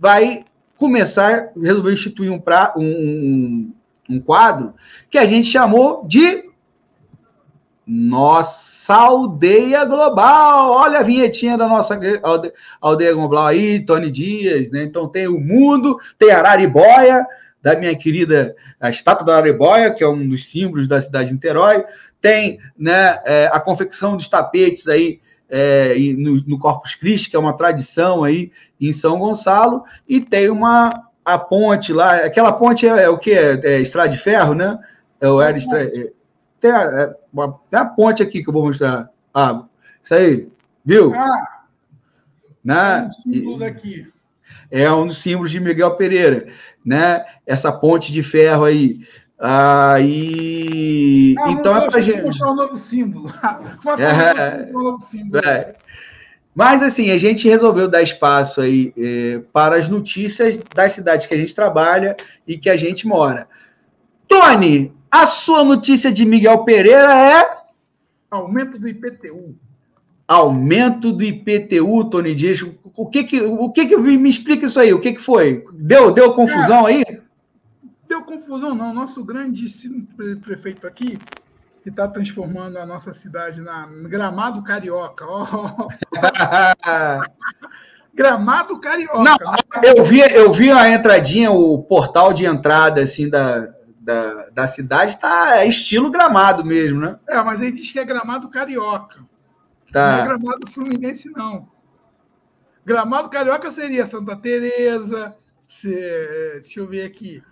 vai 0.00 0.44
começar, 0.76 1.50
resolveu 1.60 1.92
instituir 1.92 2.32
um, 2.32 2.38
pra, 2.38 2.72
um, 2.76 3.72
um 4.08 4.20
quadro 4.20 4.74
que 5.10 5.18
a 5.18 5.26
gente 5.26 5.48
chamou 5.48 6.06
de 6.06 6.47
Nossa 7.88 8.94
Aldeia 8.94 9.82
Global. 9.86 10.72
Olha 10.72 10.98
a 10.98 11.02
vinhetinha 11.02 11.56
da 11.56 11.66
nossa 11.66 11.98
aldeia, 12.82 13.14
global 13.14 13.46
aí, 13.46 13.80
Tony 13.80 14.10
Dias, 14.10 14.70
né? 14.70 14.82
Então 14.82 15.08
tem 15.08 15.26
o 15.26 15.40
mundo, 15.40 15.98
tem 16.18 16.30
Araribóia, 16.30 17.26
da 17.62 17.74
minha 17.74 17.96
querida 17.96 18.54
a 18.78 18.90
estátua 18.90 19.26
da 19.26 19.36
Araribóia, 19.36 19.90
que 19.90 20.04
é 20.04 20.08
um 20.08 20.28
dos 20.28 20.50
símbolos 20.50 20.86
da 20.86 21.00
cidade 21.00 21.28
de 21.28 21.34
Niterói, 21.34 21.84
tem 22.20 22.58
né, 22.78 23.20
é, 23.24 23.48
a 23.50 23.58
confecção 23.58 24.16
dos 24.16 24.28
tapetes 24.28 24.86
aí 24.86 25.18
é, 25.48 25.94
no, 26.16 26.36
no 26.46 26.58
Corpus 26.58 26.94
Christi, 26.94 27.30
que 27.30 27.36
é 27.36 27.38
uma 27.38 27.56
tradição 27.56 28.22
aí 28.22 28.52
em 28.78 28.92
São 28.92 29.18
Gonçalo, 29.18 29.82
e 30.06 30.20
tem 30.20 30.50
uma 30.50 31.08
a 31.24 31.38
ponte 31.38 31.92
lá, 31.92 32.16
aquela 32.16 32.52
ponte 32.52 32.86
é, 32.86 33.04
é 33.04 33.08
o 33.08 33.18
que? 33.18 33.32
É, 33.32 33.60
é, 33.62 33.80
estrada 33.80 34.08
de 34.08 34.18
ferro, 34.18 34.54
né? 34.54 34.78
É 35.20 35.28
o 35.28 35.42
era 35.42 35.56
estra... 35.56 35.90
é, 36.58 36.60
tem 36.60 36.70
a, 36.70 36.82
é, 36.82 37.16
uma, 37.32 37.58
tem 37.70 37.80
a 37.80 37.84
ponte 37.84 38.22
aqui 38.22 38.42
que 38.42 38.48
eu 38.48 38.52
vou 38.52 38.66
mostrar. 38.66 39.10
Ah, 39.32 39.64
isso 40.02 40.14
aí, 40.14 40.48
viu? 40.84 41.14
Ah, 41.14 41.62
né? 42.64 43.08
um 43.08 43.12
símbolo 43.12 43.58
daqui. 43.58 44.06
É 44.70 44.90
um 44.92 45.06
dos 45.06 45.18
símbolos 45.18 45.50
de 45.50 45.60
Miguel 45.60 45.96
Pereira, 45.96 46.48
né? 46.84 47.24
Essa 47.46 47.72
ponte 47.72 48.12
de 48.12 48.22
ferro 48.22 48.64
aí. 48.64 49.00
Aí, 49.38 51.36
ah, 51.38 51.50
então 51.52 51.76
é 51.76 51.88
para 51.88 52.00
gente 52.00 52.22
mostrar 52.22 52.50
um 52.50 52.56
novo 52.56 52.76
símbolo. 52.76 53.32
é, 53.98 54.74
um 54.74 54.82
novo 54.82 54.98
símbolo. 54.98 55.44
É. 55.46 55.76
Mas 56.54 56.82
assim, 56.82 57.12
a 57.12 57.18
gente 57.18 57.48
resolveu 57.48 57.86
dar 57.86 58.02
espaço 58.02 58.60
aí 58.60 58.92
é, 58.98 59.40
para 59.52 59.76
as 59.76 59.88
notícias 59.88 60.58
das 60.74 60.92
cidades 60.92 61.26
que 61.26 61.34
a 61.34 61.36
gente 61.36 61.54
trabalha 61.54 62.16
e 62.46 62.58
que 62.58 62.68
a 62.68 62.76
gente 62.76 63.06
mora. 63.06 63.46
Tony, 64.26 64.92
a 65.10 65.26
sua 65.26 65.64
notícia 65.64 66.12
de 66.12 66.24
Miguel 66.24 66.64
Pereira 66.64 67.14
é 67.14 67.58
aumento 68.30 68.78
do 68.78 68.88
IPTU. 68.88 69.56
Aumento 70.26 71.12
do 71.12 71.24
IPTU, 71.24 72.10
Tony 72.10 72.34
Dias. 72.34 72.62
O 72.94 73.06
que 73.06 73.24
que, 73.24 73.40
o 73.40 73.70
que 73.70 73.86
que 73.86 73.96
me 73.96 74.28
explica 74.28 74.66
isso 74.66 74.78
aí? 74.78 74.92
O 74.92 75.00
que 75.00 75.12
que 75.12 75.20
foi? 75.20 75.64
Deu, 75.72 76.12
deu 76.12 76.34
confusão 76.34 76.84
aí? 76.84 77.02
Deu 78.06 78.22
confusão 78.22 78.74
não. 78.74 78.92
Nosso 78.92 79.24
grandíssimo 79.24 80.06
prefeito 80.42 80.86
aqui 80.86 81.18
que 81.82 81.88
está 81.88 82.06
transformando 82.06 82.78
a 82.78 82.84
nossa 82.84 83.14
cidade 83.14 83.62
na 83.62 83.88
Gramado 84.02 84.62
Carioca. 84.62 85.24
Oh. 85.26 85.88
Gramado 88.12 88.78
Carioca. 88.80 89.22
Não, 89.22 89.36
eu 89.82 90.04
vi, 90.04 90.20
eu 90.20 90.52
vi 90.52 90.70
a 90.70 90.92
entradinha, 90.92 91.50
o 91.50 91.78
portal 91.78 92.34
de 92.34 92.44
entrada 92.44 93.02
assim 93.02 93.30
da, 93.30 93.72
da, 94.08 94.48
da 94.48 94.66
cidade 94.66 95.10
está 95.10 95.66
estilo 95.66 96.10
Gramado 96.10 96.64
mesmo, 96.64 96.98
né? 96.98 97.18
É, 97.28 97.42
mas 97.42 97.60
ele 97.60 97.72
diz 97.72 97.90
que 97.90 97.98
é 97.98 98.04
Gramado 98.06 98.48
Carioca. 98.48 99.22
Tá. 99.92 100.12
Não 100.12 100.22
é 100.22 100.26
Gramado 100.28 100.70
Fluminense 100.70 101.30
não. 101.30 101.70
Gramado 102.86 103.28
Carioca 103.28 103.70
seria 103.70 104.06
Santa 104.06 104.34
Teresa, 104.34 105.36
se, 105.68 105.90
deixa 106.54 106.80
eu 106.80 106.88
ver 106.88 107.02
aqui. 107.02 107.42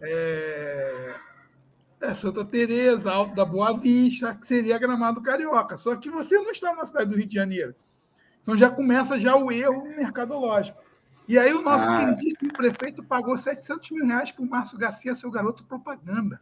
É, 0.00 1.14
é 2.00 2.14
Santa 2.14 2.42
Teresa, 2.42 3.12
Alto 3.12 3.34
da 3.34 3.44
Boa 3.44 3.78
Vista, 3.78 4.34
que 4.34 4.46
seria 4.46 4.78
Gramado 4.78 5.20
Carioca. 5.20 5.76
Só 5.76 5.94
que 5.94 6.08
você 6.08 6.36
não 6.36 6.50
está 6.50 6.74
na 6.74 6.86
cidade 6.86 7.10
do 7.10 7.16
Rio 7.16 7.26
de 7.26 7.34
Janeiro. 7.34 7.74
Então 8.42 8.56
já 8.56 8.70
começa 8.70 9.18
já 9.18 9.36
o 9.36 9.52
erro 9.52 9.84
mercadológico. 9.84 10.78
E 11.28 11.38
aí 11.38 11.52
o 11.52 11.62
nosso 11.62 11.88
ah. 11.88 11.98
queridíssimo 11.98 12.52
prefeito 12.52 13.04
pagou 13.04 13.36
700 13.36 13.90
mil 13.90 14.06
reais 14.06 14.32
para 14.32 14.42
o 14.42 14.48
Márcio 14.48 14.78
Garcia, 14.78 15.14
seu 15.14 15.30
garoto 15.30 15.64
propaganda. 15.64 16.40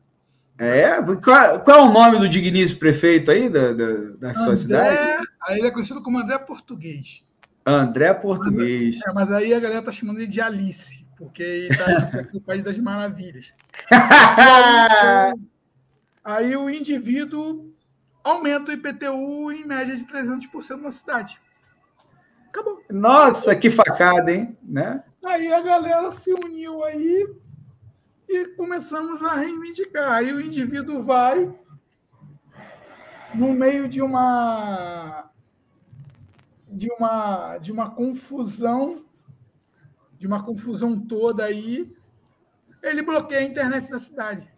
É? 0.59 1.03
Qual, 1.23 1.61
qual, 1.61 1.79
é 1.79 1.83
o 1.83 1.93
nome 1.93 2.19
do 2.19 2.29
digníssimo 2.29 2.79
prefeito 2.79 3.31
aí 3.31 3.49
da, 3.51 3.73
da, 3.73 3.87
da 4.19 4.31
André, 4.31 4.35
sua 4.35 4.57
cidade? 4.57 5.27
Aí 5.43 5.59
ele 5.59 5.67
é 5.67 5.71
conhecido 5.71 6.03
como 6.03 6.19
André 6.19 6.39
Português. 6.39 7.23
André 7.67 8.15
Português. 8.15 8.99
É, 9.07 9.13
mas 9.13 9.31
aí 9.33 9.53
a 9.53 9.61
galera 9.61 9.83
tá 9.83 9.93
chamando 9.93 10.19
ele 10.19 10.29
de 10.29 10.41
Alice 10.41 11.05
porque 11.17 11.43
ele 11.43 11.69
está 11.73 12.29
no 12.33 12.41
País 12.41 12.63
das 12.63 12.79
Maravilhas. 12.79 13.53
aí, 16.23 16.57
o 16.57 16.71
indivíduo 16.71 17.75
aumenta 18.23 18.71
o 18.71 18.75
IPTU 18.75 19.53
em 19.53 19.65
média 19.65 19.97
de 19.97 20.05
300% 20.07 20.77
na 20.81 20.91
cidade. 20.91 21.41
Acabou. 22.57 22.83
Nossa, 22.91 23.55
que 23.55 23.71
facada, 23.71 24.33
hein? 24.33 24.57
Né? 24.63 25.05
Aí 25.25 25.53
a 25.53 25.61
galera 25.61 26.11
se 26.11 26.33
uniu 26.33 26.83
aí 26.83 27.29
e 28.27 28.47
começamos 28.57 29.23
a 29.23 29.35
reivindicar. 29.35 30.13
Aí 30.13 30.33
o 30.33 30.41
indivíduo 30.41 31.03
vai 31.03 31.55
no 33.35 33.53
meio 33.53 33.89
de 33.89 34.01
uma 34.01 35.31
de 36.69 36.89
uma 36.91 37.59
de 37.59 37.71
uma 37.71 37.91
confusão 37.91 39.05
de 40.19 40.27
uma 40.27 40.43
confusão 40.43 40.99
toda 40.99 41.45
aí, 41.45 41.95
ele 42.83 43.03
bloqueia 43.03 43.41
a 43.41 43.45
internet 43.45 43.91
da 43.91 43.99
cidade. 43.99 44.51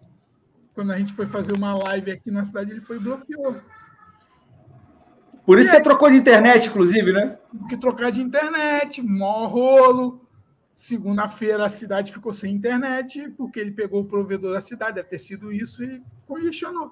Quando 0.73 0.93
a 0.93 0.99
gente 0.99 1.13
foi 1.13 1.27
fazer 1.27 1.53
uma 1.53 1.77
live 1.77 2.13
aqui 2.13 2.31
na 2.31 2.45
cidade, 2.45 2.71
ele 2.71 2.81
foi 2.81 2.97
e 2.97 3.01
bloqueou. 3.01 3.61
Por 5.49 5.59
isso 5.59 5.71
e 5.71 5.77
você 5.77 5.81
trocou 5.81 6.11
de 6.11 6.17
internet, 6.19 6.69
inclusive, 6.69 7.11
né? 7.11 7.39
Porque 7.59 7.75
trocar 7.75 8.13
de 8.13 8.21
internet, 8.21 9.01
mó 9.01 9.47
rolo. 9.47 10.29
Segunda-feira 10.77 11.65
a 11.65 11.71
cidade 11.71 12.13
ficou 12.13 12.35
sem 12.35 12.55
internet, 12.55 13.31
porque 13.31 13.59
ele 13.59 13.71
pegou 13.71 14.03
o 14.03 14.05
provedor 14.05 14.53
da 14.53 14.61
cidade, 14.61 14.97
deve 14.97 15.09
ter 15.09 15.17
sido 15.17 15.51
isso, 15.51 15.83
e 15.83 16.03
congestionou. 16.27 16.91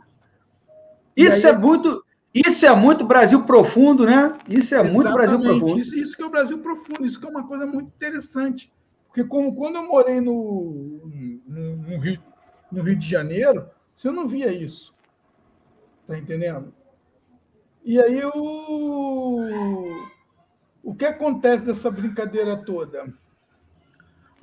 Isso 1.15 1.47
aí, 1.47 1.53
é 1.53 1.59
muito. 1.59 2.03
Isso 2.33 2.65
é 2.65 2.75
muito 2.75 3.05
Brasil 3.05 3.45
profundo, 3.45 4.07
né? 4.07 4.39
Isso 4.49 4.75
é 4.75 4.83
muito 4.83 5.13
Brasil 5.13 5.39
profundo. 5.39 5.79
Isso, 5.79 5.95
isso 5.95 6.17
que 6.17 6.23
é 6.23 6.27
o 6.27 6.31
Brasil 6.31 6.59
profundo, 6.59 7.05
isso 7.05 7.21
que 7.21 7.27
é 7.27 7.29
uma 7.29 7.47
coisa 7.47 7.67
muito 7.67 7.89
interessante. 7.89 8.73
Porque 9.09 9.23
como 9.23 9.55
quando 9.55 9.77
eu 9.77 9.87
morei 9.87 10.19
no, 10.23 11.11
no, 11.47 11.77
no, 11.77 11.99
Rio, 11.99 12.23
no 12.73 12.83
Rio 12.83 12.97
de 12.97 13.07
Janeiro, 13.07 13.69
você 13.95 14.11
não 14.11 14.27
via 14.27 14.51
isso. 14.51 14.95
Tá 16.07 16.17
entendendo? 16.17 16.73
E 17.87 18.03
aí 18.03 18.21
o, 18.35 20.09
o 20.83 20.93
que 20.93 21.05
acontece 21.05 21.65
dessa 21.65 21.89
brincadeira 21.89 22.57
toda? 22.57 23.07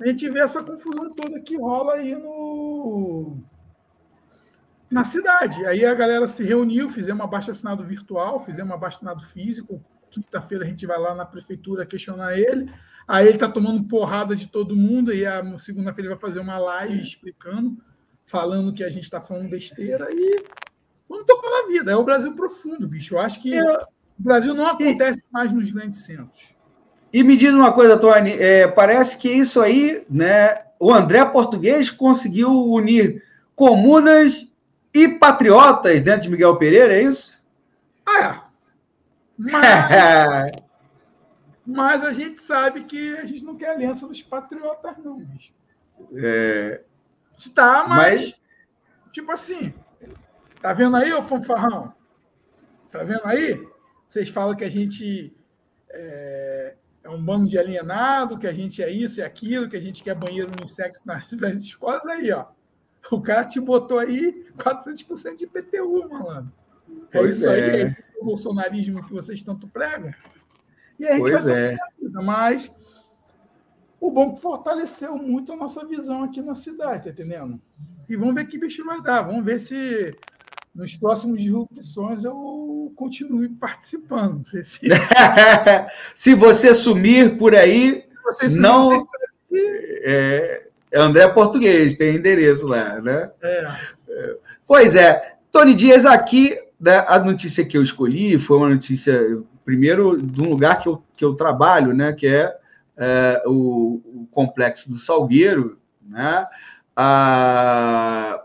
A 0.00 0.06
gente 0.06 0.30
vê 0.30 0.40
essa 0.40 0.62
confusão 0.62 1.12
toda 1.12 1.38
que 1.42 1.54
rola 1.58 1.96
aí 1.96 2.14
no 2.16 3.36
na 4.90 5.04
cidade. 5.04 5.66
Aí 5.66 5.84
a 5.84 5.92
galera 5.92 6.26
se 6.26 6.42
reuniu, 6.42 6.88
fizemos 6.88 7.20
um 7.20 7.24
abaixo 7.24 7.50
assinado 7.50 7.84
virtual, 7.84 8.40
fizemos 8.40 8.70
um 8.70 8.74
abaixo 8.74 8.96
assinado 8.96 9.22
físico. 9.22 9.84
Quinta-feira 10.10 10.64
a 10.64 10.66
gente 10.66 10.86
vai 10.86 10.98
lá 10.98 11.14
na 11.14 11.26
prefeitura 11.26 11.84
questionar 11.84 12.38
ele. 12.38 12.72
Aí 13.06 13.26
ele 13.26 13.34
está 13.34 13.48
tomando 13.48 13.84
porrada 13.84 14.34
de 14.34 14.48
todo 14.48 14.74
mundo, 14.74 15.12
e 15.12 15.26
a 15.26 15.58
segunda-feira 15.58 16.08
ele 16.08 16.16
vai 16.18 16.30
fazer 16.30 16.40
uma 16.40 16.56
live 16.56 17.02
explicando, 17.02 17.76
falando 18.24 18.72
que 18.72 18.82
a 18.82 18.88
gente 18.88 19.02
está 19.02 19.20
falando 19.20 19.50
besteira, 19.50 20.08
e 20.10 20.42
vamos 21.08 21.26
tocar 21.26 21.50
na 21.50 21.68
vida. 21.68 21.92
É 21.92 21.96
o 21.96 22.04
Brasil 22.04 22.32
profundo, 22.34 22.86
bicho. 22.88 23.14
Eu 23.14 23.20
acho 23.20 23.40
que 23.40 23.54
Eu... 23.54 23.74
o 23.74 23.86
Brasil 24.22 24.54
não 24.54 24.66
acontece 24.66 25.24
mais 25.30 25.52
nos 25.52 25.70
grandes 25.70 26.04
centros. 26.04 26.54
E 27.12 27.22
me 27.22 27.36
diz 27.36 27.54
uma 27.54 27.72
coisa, 27.72 27.96
Tony, 27.96 28.32
é, 28.32 28.66
parece 28.66 29.16
que 29.16 29.30
isso 29.30 29.60
aí, 29.60 30.04
né? 30.10 30.64
O 30.80 30.92
André 30.92 31.24
Português 31.24 31.88
conseguiu 31.88 32.50
unir 32.50 33.22
comunas 33.54 34.48
e 34.92 35.08
patriotas 35.08 36.02
dentro 36.02 36.22
de 36.22 36.28
Miguel 36.28 36.56
Pereira, 36.56 36.92
é 36.94 37.02
isso? 37.02 37.40
É. 38.08 38.40
Mas, 39.38 40.52
mas 41.66 42.04
a 42.04 42.12
gente 42.12 42.40
sabe 42.40 42.84
que 42.84 43.16
a 43.16 43.24
gente 43.24 43.44
não 43.44 43.56
quer 43.56 43.70
aliança 43.70 44.06
dos 44.06 44.22
patriotas, 44.22 44.96
não, 44.98 45.18
bicho. 45.18 45.52
É... 46.16 46.80
Está, 47.36 47.86
mas, 47.88 47.96
mas, 47.98 48.40
tipo 49.12 49.30
assim, 49.32 49.74
tá 50.64 50.72
vendo 50.72 50.96
aí, 50.96 51.12
ô 51.12 51.22
fanfarrão? 51.22 51.92
Tá 52.90 53.02
vendo 53.02 53.20
aí? 53.24 53.62
Vocês 54.08 54.30
falam 54.30 54.56
que 54.56 54.64
a 54.64 54.70
gente 54.70 55.36
é, 55.90 56.74
é, 57.02 57.10
um 57.10 57.22
bando 57.22 57.46
de 57.46 57.58
alienado, 57.58 58.38
que 58.38 58.46
a 58.46 58.52
gente 58.52 58.82
é 58.82 58.90
isso 58.90 59.20
e 59.20 59.22
aquilo, 59.22 59.68
que 59.68 59.76
a 59.76 59.80
gente 59.80 60.02
quer 60.02 60.14
banheiro 60.14 60.50
no 60.58 60.66
sexo 60.66 61.02
nas, 61.04 61.30
nas 61.38 61.56
escolas, 61.56 62.06
aí, 62.06 62.32
ó. 62.32 62.46
O 63.12 63.20
cara 63.20 63.44
te 63.44 63.60
botou 63.60 63.98
aí 63.98 64.46
400% 64.56 65.36
de 65.36 65.44
IPTU, 65.44 66.08
malandro. 66.08 66.50
É 67.12 67.18
pois 67.18 67.36
isso 67.36 67.48
é. 67.50 67.52
aí, 67.52 67.60
é 67.60 67.80
esse 67.82 68.02
o 68.18 68.24
bolsonarismo 68.24 69.04
que 69.04 69.12
vocês 69.12 69.42
tanto 69.42 69.68
pregam. 69.68 70.14
E 70.98 71.06
a 71.06 71.12
gente 71.12 71.30
pois 71.30 71.44
vai 71.44 71.72
é. 71.74 71.76
Vida, 72.00 72.22
mas 72.22 72.72
o 74.00 74.10
bom 74.10 74.34
fortaleceu 74.34 75.14
muito 75.18 75.52
a 75.52 75.56
nossa 75.56 75.84
visão 75.84 76.22
aqui 76.22 76.40
na 76.40 76.54
cidade, 76.54 77.04
tá 77.04 77.10
entendendo? 77.10 77.60
E 78.08 78.16
vamos 78.16 78.34
ver 78.34 78.46
que 78.46 78.56
bicho 78.56 78.82
vai 78.82 79.02
dar. 79.02 79.20
Vamos 79.20 79.44
ver 79.44 79.60
se 79.60 80.16
nos 80.74 80.96
próximos 80.96 81.38
disrupções 81.40 82.24
eu 82.24 82.92
continue 82.96 83.48
participando. 83.48 84.38
Não 84.38 84.44
sei 84.44 84.64
se... 84.64 84.80
se 86.14 86.34
você 86.34 86.74
sumir 86.74 87.38
por 87.38 87.54
aí, 87.54 88.04
você 88.24 88.48
sumir, 88.48 88.62
não. 88.62 89.06
É, 90.02 90.66
é 90.90 91.00
André 91.00 91.28
Português, 91.28 91.96
tem 91.96 92.16
endereço 92.16 92.66
lá, 92.66 93.00
né? 93.00 93.30
É. 93.42 93.72
Pois 94.66 94.94
é. 94.94 95.36
Tony 95.50 95.74
Dias, 95.74 96.04
aqui, 96.04 96.58
né, 96.80 97.04
a 97.06 97.18
notícia 97.18 97.64
que 97.64 97.76
eu 97.76 97.82
escolhi 97.82 98.38
foi 98.38 98.56
uma 98.56 98.68
notícia, 98.68 99.20
primeiro, 99.64 100.20
de 100.20 100.42
um 100.42 100.48
lugar 100.48 100.80
que 100.80 100.88
eu, 100.88 101.02
que 101.16 101.24
eu 101.24 101.34
trabalho, 101.34 101.94
né? 101.94 102.12
Que 102.12 102.26
é, 102.26 102.56
é 102.96 103.42
o, 103.46 104.02
o, 104.04 104.28
Complexo 104.32 104.88
do 104.88 104.98
Salgueiro, 104.98 105.78
né? 106.02 106.46
A, 106.96 108.43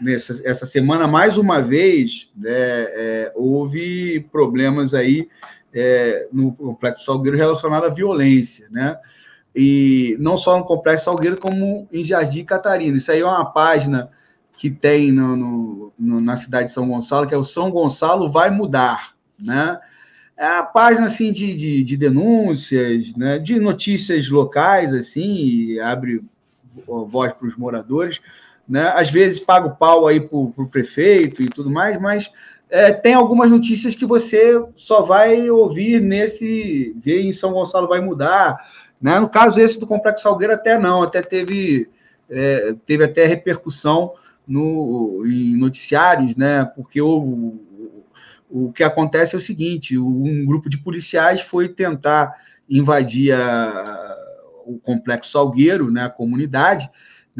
nessa, 0.00 0.40
essa 0.44 0.66
semana, 0.66 1.06
mais 1.06 1.38
uma 1.38 1.60
vez, 1.60 2.30
né, 2.36 2.50
é, 2.52 3.32
houve 3.34 4.20
problemas 4.32 4.94
aí 4.94 5.28
é, 5.72 6.28
no 6.32 6.52
Complexo 6.52 7.04
Salgueiro 7.04 7.36
relacionado 7.36 7.84
à 7.84 7.88
violência, 7.88 8.68
né? 8.70 8.98
e 9.54 10.16
não 10.20 10.36
só 10.36 10.56
no 10.58 10.64
Complexo 10.64 11.06
Salgueiro, 11.06 11.36
como 11.36 11.88
em 11.92 12.04
Jardim 12.04 12.44
Catarina. 12.44 12.96
Isso 12.96 13.10
aí 13.10 13.20
é 13.20 13.26
uma 13.26 13.44
página 13.44 14.10
que 14.56 14.70
tem 14.70 15.10
no, 15.10 15.36
no, 15.36 15.92
no, 15.98 16.20
na 16.20 16.36
cidade 16.36 16.66
de 16.66 16.72
São 16.72 16.88
Gonçalo, 16.88 17.26
que 17.26 17.34
é 17.34 17.38
o 17.38 17.44
São 17.44 17.70
Gonçalo 17.70 18.28
Vai 18.28 18.50
Mudar, 18.50 19.14
né? 19.38 19.78
É 20.36 20.46
a 20.46 20.62
página 20.62 21.06
assim 21.06 21.32
de, 21.32 21.54
de, 21.54 21.84
de 21.84 21.96
denúncias, 21.98 23.14
né? 23.14 23.38
de 23.38 23.60
notícias 23.60 24.30
locais, 24.30 24.94
assim, 24.94 25.78
abre 25.80 26.22
voz 26.86 27.34
para 27.34 27.46
os 27.46 27.56
moradores, 27.56 28.22
né? 28.70 28.92
Às 28.94 29.10
vezes 29.10 29.40
paga 29.40 29.66
o 29.66 29.74
pau 29.74 30.06
aí 30.06 30.20
para 30.20 30.38
o 30.38 30.68
prefeito 30.70 31.42
e 31.42 31.50
tudo 31.50 31.68
mais, 31.68 32.00
mas 32.00 32.30
é, 32.70 32.92
tem 32.92 33.14
algumas 33.14 33.50
notícias 33.50 33.96
que 33.96 34.06
você 34.06 34.64
só 34.76 35.02
vai 35.02 35.50
ouvir 35.50 36.00
nesse. 36.00 36.94
ver 36.96 37.20
em 37.20 37.32
São 37.32 37.52
Gonçalo 37.52 37.88
vai 37.88 38.00
mudar. 38.00 38.56
Né? 39.02 39.18
No 39.18 39.28
caso, 39.28 39.60
esse 39.60 39.80
do 39.80 39.88
Complexo 39.88 40.22
Salgueiro, 40.22 40.54
até 40.54 40.78
não, 40.78 41.02
até 41.02 41.20
teve, 41.20 41.90
é, 42.30 42.76
teve 42.86 43.02
até 43.02 43.26
repercussão 43.26 44.12
no, 44.46 45.24
em 45.26 45.56
noticiários, 45.56 46.36
né? 46.36 46.64
Porque 46.76 47.02
o, 47.02 47.58
o 48.48 48.72
que 48.72 48.84
acontece 48.84 49.34
é 49.34 49.38
o 49.38 49.42
seguinte: 49.42 49.98
um 49.98 50.44
grupo 50.44 50.70
de 50.70 50.78
policiais 50.78 51.40
foi 51.40 51.68
tentar 51.68 52.36
invadir 52.68 53.32
a, 53.32 54.16
o 54.64 54.78
Complexo 54.78 55.32
Salgueiro, 55.32 55.90
né, 55.90 56.04
a 56.04 56.10
comunidade, 56.10 56.88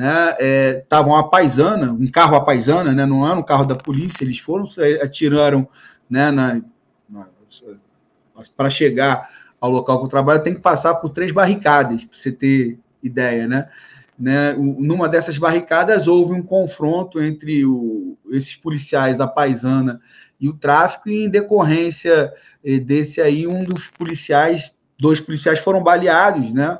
né, 0.01 0.35
estavam 0.79 1.15
é, 1.15 1.21
a 1.21 1.23
paisana, 1.23 1.93
um 1.93 2.07
carro 2.07 2.35
a 2.35 2.41
paisana, 2.41 2.93
né, 2.95 3.05
não 3.05 3.27
era 3.27 3.39
um 3.39 3.43
carro 3.43 3.67
da 3.67 3.77
polícia, 3.77 4.25
eles 4.25 4.39
foram, 4.39 4.67
atiraram 5.03 5.69
né, 6.09 6.31
na, 6.31 6.63
na 7.09 7.27
para 8.57 8.71
chegar 8.71 9.29
ao 9.61 9.71
local 9.71 9.99
que 9.99 10.07
eu 10.07 10.09
trabalho, 10.09 10.43
tem 10.43 10.55
que 10.55 10.61
passar 10.61 10.95
por 10.95 11.11
três 11.11 11.31
barricadas, 11.33 12.05
para 12.05 12.17
você 12.17 12.33
ter 12.33 12.79
ideia, 13.03 13.47
né? 13.47 13.69
né? 14.19 14.55
Numa 14.55 15.07
dessas 15.07 15.37
barricadas 15.37 16.09
houve 16.09 16.33
um 16.33 16.43
confronto 16.43 17.23
entre 17.23 17.67
o, 17.67 18.17
esses 18.31 18.57
policiais, 18.57 19.21
a 19.21 19.27
paisana 19.27 20.01
e 20.41 20.49
o 20.49 20.55
tráfico, 20.55 21.11
e 21.11 21.25
em 21.25 21.29
decorrência 21.29 22.33
eh, 22.65 22.79
desse 22.79 23.21
aí, 23.21 23.47
um 23.47 23.63
dos 23.63 23.89
policiais, 23.89 24.73
dois 24.99 25.21
policiais 25.21 25.59
foram 25.59 25.83
baleados, 25.83 26.55
né? 26.55 26.79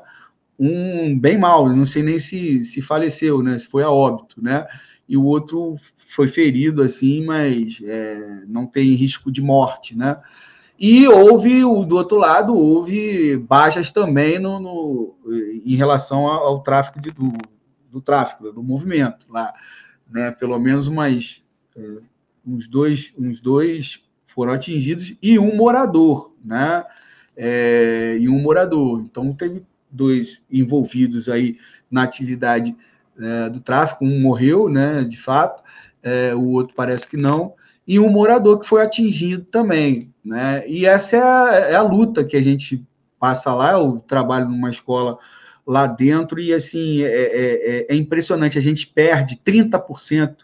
Um 0.63 1.17
bem 1.17 1.39
mal, 1.39 1.67
não 1.67 1.87
sei 1.87 2.03
nem 2.03 2.19
se, 2.19 2.63
se 2.63 2.83
faleceu, 2.83 3.41
né? 3.41 3.57
Se 3.57 3.67
foi 3.67 3.81
a 3.81 3.89
óbito, 3.89 4.39
né? 4.43 4.67
E 5.09 5.17
o 5.17 5.25
outro 5.25 5.75
foi 5.97 6.27
ferido, 6.27 6.83
assim, 6.83 7.25
mas 7.25 7.81
é, 7.83 8.43
não 8.47 8.67
tem 8.67 8.93
risco 8.93 9.31
de 9.31 9.41
morte, 9.41 9.97
né? 9.97 10.21
E 10.79 11.07
houve, 11.07 11.61
do 11.61 11.95
outro 11.95 12.17
lado, 12.17 12.55
houve 12.55 13.37
baixas 13.37 13.91
também 13.91 14.37
no, 14.37 14.59
no 14.59 15.15
em 15.65 15.75
relação 15.75 16.27
ao, 16.27 16.45
ao 16.45 16.61
tráfico 16.61 17.01
de, 17.01 17.09
do, 17.09 17.33
do 17.89 17.99
tráfico, 17.99 18.51
do 18.51 18.61
movimento 18.61 19.25
lá, 19.31 19.51
né? 20.11 20.29
Pelo 20.31 20.59
menos 20.59 20.85
umas, 20.85 21.43
é, 21.75 21.97
uns, 22.45 22.67
dois, 22.67 23.11
uns 23.17 23.41
dois 23.41 24.03
foram 24.27 24.53
atingidos 24.53 25.15
e 25.23 25.39
um 25.39 25.55
morador, 25.55 26.35
né? 26.45 26.85
É, 27.35 28.15
e 28.19 28.29
um 28.29 28.39
morador. 28.39 29.01
Então 29.01 29.33
teve 29.33 29.63
dois 29.91 30.41
envolvidos 30.49 31.27
aí 31.27 31.57
na 31.89 32.03
atividade 32.03 32.75
é, 33.19 33.49
do 33.49 33.59
tráfico, 33.59 34.05
um 34.05 34.21
morreu, 34.21 34.69
né, 34.69 35.03
de 35.03 35.17
fato, 35.17 35.61
é, 36.01 36.33
o 36.33 36.47
outro 36.49 36.73
parece 36.75 37.07
que 37.07 37.17
não, 37.17 37.53
e 37.87 37.99
um 37.99 38.09
morador 38.09 38.59
que 38.59 38.67
foi 38.67 38.81
atingido 38.81 39.43
também, 39.45 40.13
né, 40.23 40.63
e 40.67 40.85
essa 40.85 41.17
é 41.17 41.21
a, 41.21 41.55
é 41.71 41.75
a 41.75 41.81
luta 41.81 42.23
que 42.23 42.37
a 42.37 42.41
gente 42.41 42.83
passa 43.19 43.53
lá, 43.53 43.73
eu 43.73 44.03
trabalho 44.07 44.49
numa 44.49 44.69
escola 44.69 45.17
lá 45.67 45.85
dentro 45.85 46.39
e, 46.39 46.53
assim, 46.53 47.03
é, 47.03 47.07
é, 47.07 47.85
é, 47.91 47.93
é 47.93 47.95
impressionante, 47.95 48.57
a 48.57 48.61
gente 48.61 48.87
perde 48.87 49.39
30%, 49.45 50.37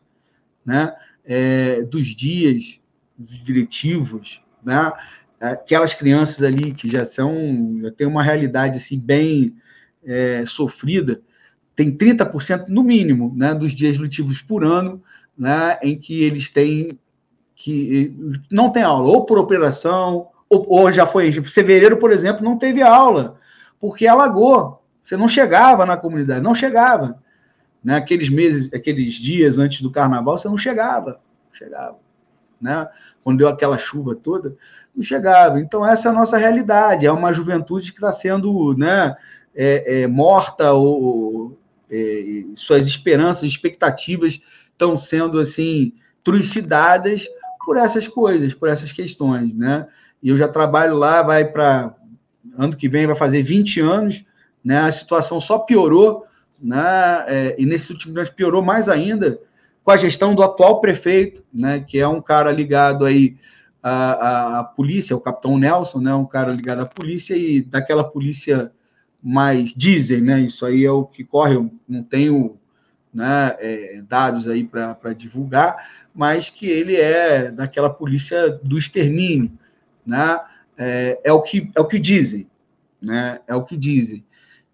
né, 0.66 0.94
é, 1.26 1.82
dos 1.84 2.08
dias 2.08 2.80
dos 3.18 3.44
diretivos, 3.44 4.42
né, 4.64 4.92
aquelas 5.40 5.94
crianças 5.94 6.44
ali 6.44 6.74
que 6.74 6.90
já 6.90 7.06
são, 7.06 7.80
já 7.82 7.92
tem 7.92 8.08
uma 8.08 8.24
realidade 8.24 8.78
assim 8.78 9.00
bem 9.00 9.56
é, 10.06 10.44
sofrida, 10.48 11.22
tem 11.76 11.96
30% 11.96 12.70
no 12.70 12.84
mínimo 12.84 13.34
né, 13.36 13.54
dos 13.54 13.72
dias 13.72 13.98
letivos 13.98 14.42
por 14.42 14.66
ano 14.66 15.02
né, 15.38 15.78
em 15.84 15.98
que 15.98 16.24
eles 16.24 16.50
têm 16.50 16.98
que 17.56 18.16
não 18.52 18.72
tem 18.72 18.84
aula, 18.84 19.10
ou 19.10 19.26
por 19.26 19.40
operação, 19.40 20.28
ou, 20.48 20.66
ou 20.70 20.94
já 20.94 21.08
foi. 21.08 21.32
Fevereiro, 21.44 21.98
por 21.98 22.12
exemplo, 22.12 22.44
não 22.44 22.56
teve 22.56 22.84
aula, 22.84 23.38
porque 23.80 24.06
alagou. 24.06 24.84
Você 25.02 25.18
não 25.18 25.28
chegava 25.28 25.84
na 25.84 25.98
comunidade, 25.98 26.42
não 26.42 26.54
chegava. 26.54 27.20
Né, 27.84 27.96
aqueles 27.96 28.30
meses, 28.30 28.72
aqueles 28.72 29.16
dias 29.16 29.58
antes 29.58 29.82
do 29.82 29.92
carnaval, 29.92 30.38
você 30.38 30.48
não 30.48 30.58
chegava. 30.58 31.20
Não 31.48 31.54
chegava 31.54 31.98
né? 32.62 32.88
Quando 33.24 33.40
deu 33.40 33.48
aquela 33.48 33.78
chuva 33.78 34.16
toda, 34.16 34.56
não 34.96 35.04
chegava. 35.04 35.60
Então, 35.60 35.86
essa 35.86 36.10
é 36.10 36.12
a 36.12 36.16
nossa 36.16 36.38
realidade. 36.38 37.06
É 37.06 37.12
uma 37.12 37.34
juventude 37.34 37.92
que 37.92 37.98
está 37.98 38.12
sendo 38.12 38.76
né, 38.78 39.16
é, 39.56 40.02
é, 40.02 40.08
morta, 40.08 40.74
ou 40.74 41.58
é, 41.90 42.46
suas 42.56 42.88
esperanças, 42.88 43.44
expectativas 43.44 44.40
estão 44.72 44.96
sendo 44.96 45.40
assim 45.40 45.94
trucidadas 46.24 47.28
por 47.66 47.78
essas 47.78 48.08
coisas, 48.08 48.54
por 48.54 48.70
essas 48.70 48.92
questões. 48.92 49.56
Né? 49.56 49.88
E 50.22 50.30
eu 50.30 50.38
já 50.38 50.48
trabalho 50.48 50.96
lá, 50.96 51.22
vai 51.22 51.46
para. 51.46 51.96
Ano 52.58 52.76
que 52.76 52.90
vem 52.90 53.06
vai 53.06 53.16
fazer 53.16 53.44
20 53.44 53.82
anos, 53.82 54.26
né? 54.64 54.80
a 54.80 54.92
situação 54.92 55.40
só 55.40 55.60
piorou, 55.60 56.26
né? 56.60 57.26
É, 57.28 57.56
e 57.60 57.68
nesse 57.68 57.92
último 57.92 58.18
ano 58.18 58.32
piorou 58.34 58.64
mais 58.64 58.90
ainda 58.90 59.40
com 59.88 59.92
a 59.92 59.96
gestão 59.96 60.36
do 60.36 60.44
atual 60.44 60.82
prefeito, 60.82 61.42
né, 61.54 61.80
que 61.80 61.98
é 61.98 62.06
um 62.06 62.20
cara 62.20 62.52
ligado 62.52 63.06
aí 63.06 63.38
à, 63.82 64.60
à, 64.60 64.64
polícia, 64.66 65.16
o 65.16 65.22
capitão 65.22 65.58
Nelson, 65.58 66.02
né, 66.02 66.14
um 66.14 66.26
cara 66.26 66.52
ligado 66.52 66.82
à 66.82 66.86
polícia 66.86 67.38
e 67.38 67.62
daquela 67.62 68.04
polícia 68.04 68.70
mais 69.24 69.74
dizem, 69.74 70.20
né, 70.20 70.42
isso 70.42 70.66
aí 70.66 70.84
é 70.84 70.92
o 70.92 71.06
que 71.06 71.24
corre, 71.24 71.56
eu 71.56 71.72
não 71.88 72.04
tenho 72.04 72.58
né, 73.14 73.56
é, 73.60 74.02
dados 74.06 74.46
aí 74.46 74.66
para 74.66 75.14
divulgar, 75.14 75.78
mas 76.14 76.50
que 76.50 76.66
ele 76.66 76.98
é 76.98 77.50
daquela 77.50 77.90
polícia 77.90 78.60
do 78.62 78.78
extermínio, 78.78 79.54
né, 80.06 80.38
é, 80.78 81.18
é 81.24 81.32
o 81.32 81.42
que 81.42 81.72
é 81.74 81.80
o 81.80 81.86
que 81.86 81.98
dizem, 81.98 82.46
né, 83.02 83.40
é 83.48 83.56
o 83.56 83.64
que 83.64 83.78
dizem. 83.78 84.22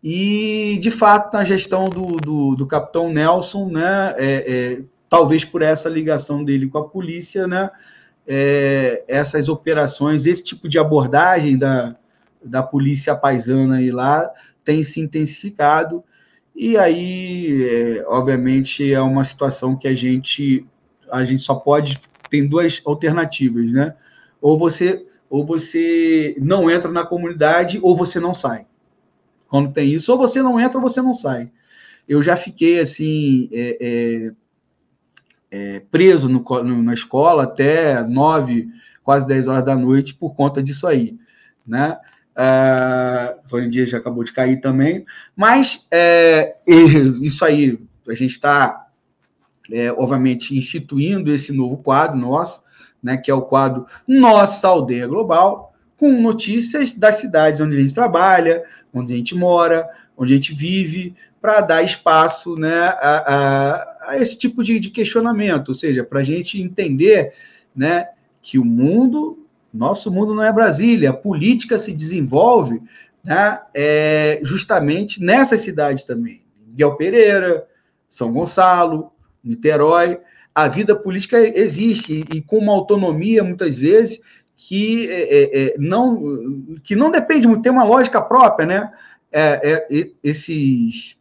E, 0.03 0.79
de 0.81 0.89
fato, 0.91 1.37
na 1.37 1.45
gestão 1.45 1.87
do, 1.87 2.17
do, 2.17 2.55
do 2.55 2.67
capitão 2.67 3.13
Nelson, 3.13 3.69
né, 3.69 4.15
é, 4.17 4.79
é, 4.79 4.83
talvez 5.13 5.45
por 5.45 5.61
essa 5.61 5.87
ligação 5.87 6.43
dele 6.43 6.67
com 6.67 6.79
a 6.79 6.89
polícia, 6.89 7.45
né? 7.45 7.69
É, 8.25 9.03
essas 9.07 9.47
operações, 9.47 10.25
esse 10.25 10.43
tipo 10.43 10.67
de 10.67 10.79
abordagem 10.79 11.55
da, 11.55 11.95
da 12.43 12.63
polícia 12.63 13.15
paisana 13.15 13.75
aí 13.75 13.91
lá 13.91 14.27
tem 14.65 14.81
se 14.81 14.99
intensificado. 14.99 16.03
E 16.55 16.75
aí, 16.79 17.63
é, 17.63 18.05
obviamente, 18.07 18.91
é 18.91 18.99
uma 18.99 19.23
situação 19.23 19.77
que 19.77 19.87
a 19.87 19.93
gente 19.93 20.65
a 21.11 21.23
gente 21.23 21.43
só 21.43 21.53
pode 21.53 22.01
tem 22.27 22.47
duas 22.47 22.81
alternativas, 22.83 23.71
né? 23.71 23.93
Ou 24.41 24.57
você 24.57 25.05
ou 25.29 25.45
você 25.45 26.35
não 26.39 26.71
entra 26.71 26.91
na 26.91 27.05
comunidade 27.05 27.79
ou 27.83 27.95
você 27.95 28.19
não 28.19 28.33
sai. 28.33 28.65
Quando 29.47 29.71
tem 29.71 29.89
isso, 29.89 30.11
ou 30.11 30.17
você 30.17 30.41
não 30.41 30.59
entra 30.59 30.79
ou 30.79 30.81
você 30.81 31.03
não 31.03 31.13
sai. 31.13 31.51
Eu 32.09 32.23
já 32.23 32.35
fiquei 32.35 32.79
assim 32.79 33.47
é, 33.53 34.33
é 35.53 35.75
é, 35.75 35.79
preso 35.91 36.27
no, 36.27 36.43
no, 36.63 36.81
na 36.81 36.95
escola 36.95 37.43
até 37.43 38.01
nove, 38.01 38.67
quase 39.03 39.27
dez 39.27 39.47
horas 39.47 39.63
da 39.63 39.75
noite 39.75 40.15
por 40.15 40.33
conta 40.35 40.63
disso 40.63 40.87
aí, 40.87 41.15
né? 41.65 41.95
Uh, 42.35 43.47
Tony 43.47 43.69
Dias 43.69 43.91
já 43.91 43.99
acabou 43.99 44.23
de 44.23 44.33
cair 44.33 44.59
também, 44.59 45.05
mas 45.35 45.85
é, 45.91 46.55
isso 47.21 47.45
aí, 47.45 47.79
a 48.09 48.15
gente 48.15 48.31
está, 48.31 48.87
é, 49.71 49.91
obviamente, 49.91 50.57
instituindo 50.57 51.31
esse 51.31 51.53
novo 51.53 51.77
quadro 51.77 52.17
nosso, 52.17 52.63
né, 53.03 53.17
que 53.17 53.29
é 53.29 53.33
o 53.35 53.43
quadro 53.43 53.85
Nossa 54.07 54.67
Aldeia 54.67 55.05
Global, 55.05 55.75
com 55.95 56.19
notícias 56.19 56.91
das 56.91 57.17
cidades 57.17 57.61
onde 57.61 57.77
a 57.77 57.79
gente 57.79 57.93
trabalha, 57.93 58.63
onde 58.91 59.13
a 59.13 59.15
gente 59.15 59.35
mora, 59.35 59.87
onde 60.17 60.33
a 60.33 60.35
gente 60.35 60.55
vive, 60.55 61.15
para 61.39 61.61
dar 61.61 61.83
espaço 61.83 62.55
né, 62.55 62.73
a, 62.73 63.92
a 64.07 64.17
esse 64.17 64.37
tipo 64.37 64.63
de, 64.63 64.79
de 64.79 64.89
questionamento, 64.89 65.69
ou 65.69 65.73
seja, 65.73 66.03
para 66.03 66.19
a 66.19 66.23
gente 66.23 66.61
entender 66.61 67.33
né, 67.75 68.07
que 68.41 68.59
o 68.59 68.65
mundo, 68.65 69.45
nosso 69.73 70.11
mundo 70.11 70.33
não 70.33 70.43
é 70.43 70.51
Brasília, 70.51 71.09
a 71.09 71.13
política 71.13 71.77
se 71.77 71.93
desenvolve 71.93 72.81
né, 73.23 73.59
é, 73.73 74.39
justamente 74.43 75.21
nessas 75.21 75.61
cidades 75.61 76.03
também. 76.05 76.41
Miguel 76.67 76.95
Pereira, 76.95 77.67
São 78.07 78.31
Gonçalo, 78.31 79.11
Niterói, 79.43 80.19
a 80.53 80.67
vida 80.67 80.95
política 80.95 81.39
existe 81.39 82.25
e 82.31 82.41
com 82.41 82.57
uma 82.57 82.73
autonomia, 82.73 83.43
muitas 83.43 83.77
vezes, 83.77 84.19
que, 84.55 85.09
é, 85.09 85.23
é, 85.23 85.67
é 85.67 85.75
não, 85.77 86.77
que 86.83 86.95
não 86.95 87.09
depende, 87.09 87.47
tem 87.61 87.71
uma 87.71 87.83
lógica 87.83 88.21
própria, 88.21 88.65
né? 88.65 88.91
é, 89.33 89.87
é, 89.89 90.11
esses 90.23 91.17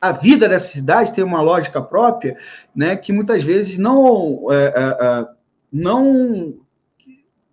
a 0.00 0.12
vida 0.12 0.48
dessas 0.48 0.70
cidades 0.70 1.12
tem 1.12 1.24
uma 1.24 1.40
lógica 1.40 1.82
própria, 1.82 2.36
né, 2.74 2.96
que 2.96 3.12
muitas 3.12 3.42
vezes 3.42 3.78
não 3.78 4.46
é, 4.50 4.64
é, 4.66 5.04
é 5.04 5.26
não 5.72 6.54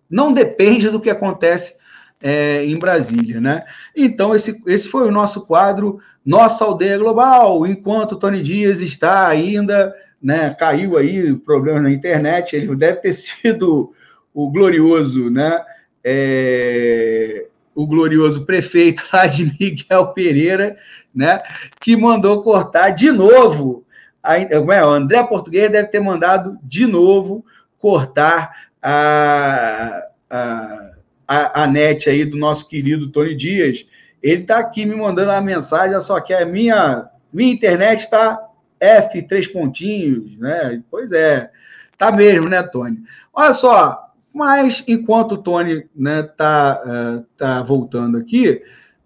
não 0.09 0.31
depende 0.31 0.89
do 0.89 1.01
que 1.01 1.09
acontece 1.09 1.75
é, 2.21 2.63
em 2.63 2.77
Brasília, 2.77 3.41
né? 3.41 3.65
Então 3.95 4.33
esse, 4.33 4.61
esse 4.67 4.87
foi 4.87 5.07
o 5.07 5.11
nosso 5.11 5.45
quadro 5.45 5.99
Nossa 6.25 6.63
Aldeia 6.63 6.97
Global, 6.97 7.67
enquanto 7.67 8.15
Tony 8.15 8.41
Dias 8.41 8.79
está 8.79 9.27
ainda, 9.27 9.93
né? 10.21 10.55
Caiu 10.57 10.97
aí 10.97 11.31
o 11.31 11.39
problema 11.39 11.81
na 11.81 11.91
internet, 11.91 12.55
ele 12.55 12.73
deve 12.75 12.97
ter 12.97 13.13
sido 13.13 13.93
o 14.33 14.49
glorioso, 14.49 15.29
né? 15.29 15.59
É, 16.03 17.47
o 17.75 17.85
glorioso 17.85 18.45
prefeito 18.45 19.03
lá 19.11 19.27
de 19.27 19.45
Miguel 19.59 20.07
Pereira, 20.07 20.77
né, 21.13 21.43
que 21.81 21.95
mandou 21.95 22.41
cortar 22.41 22.91
de 22.91 23.11
novo. 23.11 23.85
A, 24.23 24.39
é, 24.39 24.57
o 24.57 24.89
André 24.89 25.21
Português 25.23 25.69
deve 25.69 25.89
ter 25.89 25.99
mandado 25.99 26.57
de 26.63 26.87
novo 26.87 27.45
cortar 27.77 28.69
a, 28.81 30.03
a, 30.29 30.91
a, 31.27 31.63
a 31.63 31.67
net 31.67 32.09
aí 32.09 32.25
do 32.25 32.37
nosso 32.37 32.67
querido 32.67 33.11
Tony 33.11 33.35
Dias. 33.35 33.85
Ele 34.23 34.41
está 34.41 34.57
aqui 34.57 34.85
me 34.85 34.95
mandando 34.95 35.29
uma 35.29 35.41
mensagem, 35.41 35.99
só 36.01 36.19
que 36.19 36.33
a 36.33 36.45
minha, 36.45 37.07
minha 37.31 37.53
internet 37.53 37.99
está 37.99 38.39
F, 38.79 39.21
três 39.21 39.47
pontinhos, 39.47 40.37
né? 40.39 40.81
Pois 40.89 41.11
é, 41.11 41.51
tá 41.97 42.11
mesmo, 42.11 42.49
né, 42.49 42.63
Tony? 42.63 42.97
Olha 43.31 43.53
só, 43.53 44.04
mas 44.35 44.83
enquanto 44.85 45.31
o 45.31 45.37
Tony 45.37 45.75
está 45.75 45.89
né, 45.95 46.23
tá, 46.23 46.81
uh, 46.85 47.25
tá 47.37 47.63
voltando 47.63 48.17
aqui, 48.17 48.61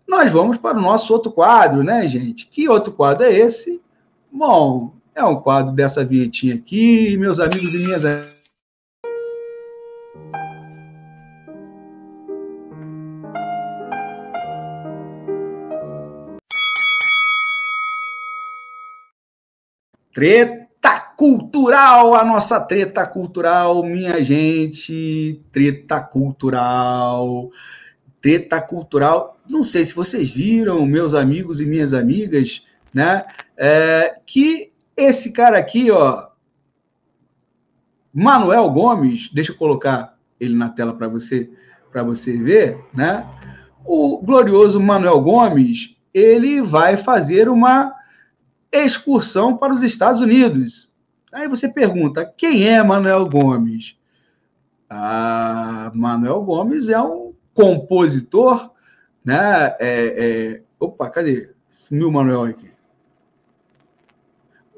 nós 0.08 0.32
vamos 0.32 0.58
para 0.58 0.76
o 0.76 0.82
nosso 0.82 1.14
outro 1.14 1.32
quadro, 1.32 1.84
né, 1.84 2.08
gente? 2.08 2.48
Que 2.48 2.68
outro 2.68 2.92
quadro 2.92 3.28
é 3.28 3.32
esse? 3.32 3.80
Bom, 4.32 4.96
é 5.14 5.24
um 5.24 5.36
quadro 5.36 5.72
dessa 5.72 6.04
vinhetinha 6.04 6.56
aqui, 6.56 7.16
meus 7.16 7.40
amigos 7.40 7.76
e 7.76 7.78
minhas 7.78 8.04
Treta 20.12 20.69
cultural, 21.20 22.16
a 22.16 22.24
nossa 22.24 22.62
treta 22.62 23.06
cultural, 23.06 23.84
minha 23.84 24.24
gente, 24.24 25.44
treta 25.52 26.00
cultural, 26.00 27.52
treta 28.22 28.62
cultural. 28.62 29.38
Não 29.50 29.62
sei 29.62 29.84
se 29.84 29.94
vocês 29.94 30.32
viram, 30.32 30.86
meus 30.86 31.14
amigos 31.14 31.60
e 31.60 31.66
minhas 31.66 31.94
amigas, 31.94 32.66
né? 32.94 33.26
É, 33.58 34.16
que 34.26 34.72
esse 34.96 35.34
cara 35.34 35.58
aqui, 35.58 35.92
ó, 35.92 36.30
Manuel 38.14 38.70
Gomes, 38.70 39.30
deixa 39.34 39.52
eu 39.52 39.58
colocar 39.58 40.18
ele 40.40 40.56
na 40.56 40.70
tela 40.70 40.94
para 40.94 41.10
você, 41.10 41.50
para 41.92 42.02
você 42.02 42.38
ver, 42.38 42.78
né? 42.94 43.28
O 43.84 44.20
glorioso 44.20 44.80
Manuel 44.80 45.20
Gomes, 45.20 45.98
ele 46.14 46.62
vai 46.62 46.96
fazer 46.96 47.50
uma 47.50 47.94
excursão 48.72 49.58
para 49.58 49.74
os 49.74 49.84
Estados 49.84 50.22
Unidos. 50.22 50.90
Aí 51.32 51.48
você 51.48 51.70
pergunta, 51.70 52.26
quem 52.26 52.68
é 52.68 52.82
Manuel 52.82 53.28
Gomes? 53.28 53.96
Ah, 54.90 55.92
Manuel 55.94 56.42
Gomes 56.42 56.90
é 56.90 57.00
um 57.00 57.34
compositor, 57.54 58.72
né? 59.24 59.76
É, 59.80 60.58
é... 60.60 60.62
Opa, 60.80 61.10
cadê? 61.10 61.52
Sumiu 61.70 62.10
o 62.10 62.12
Manuel 62.12 62.44
aqui. 62.44 62.70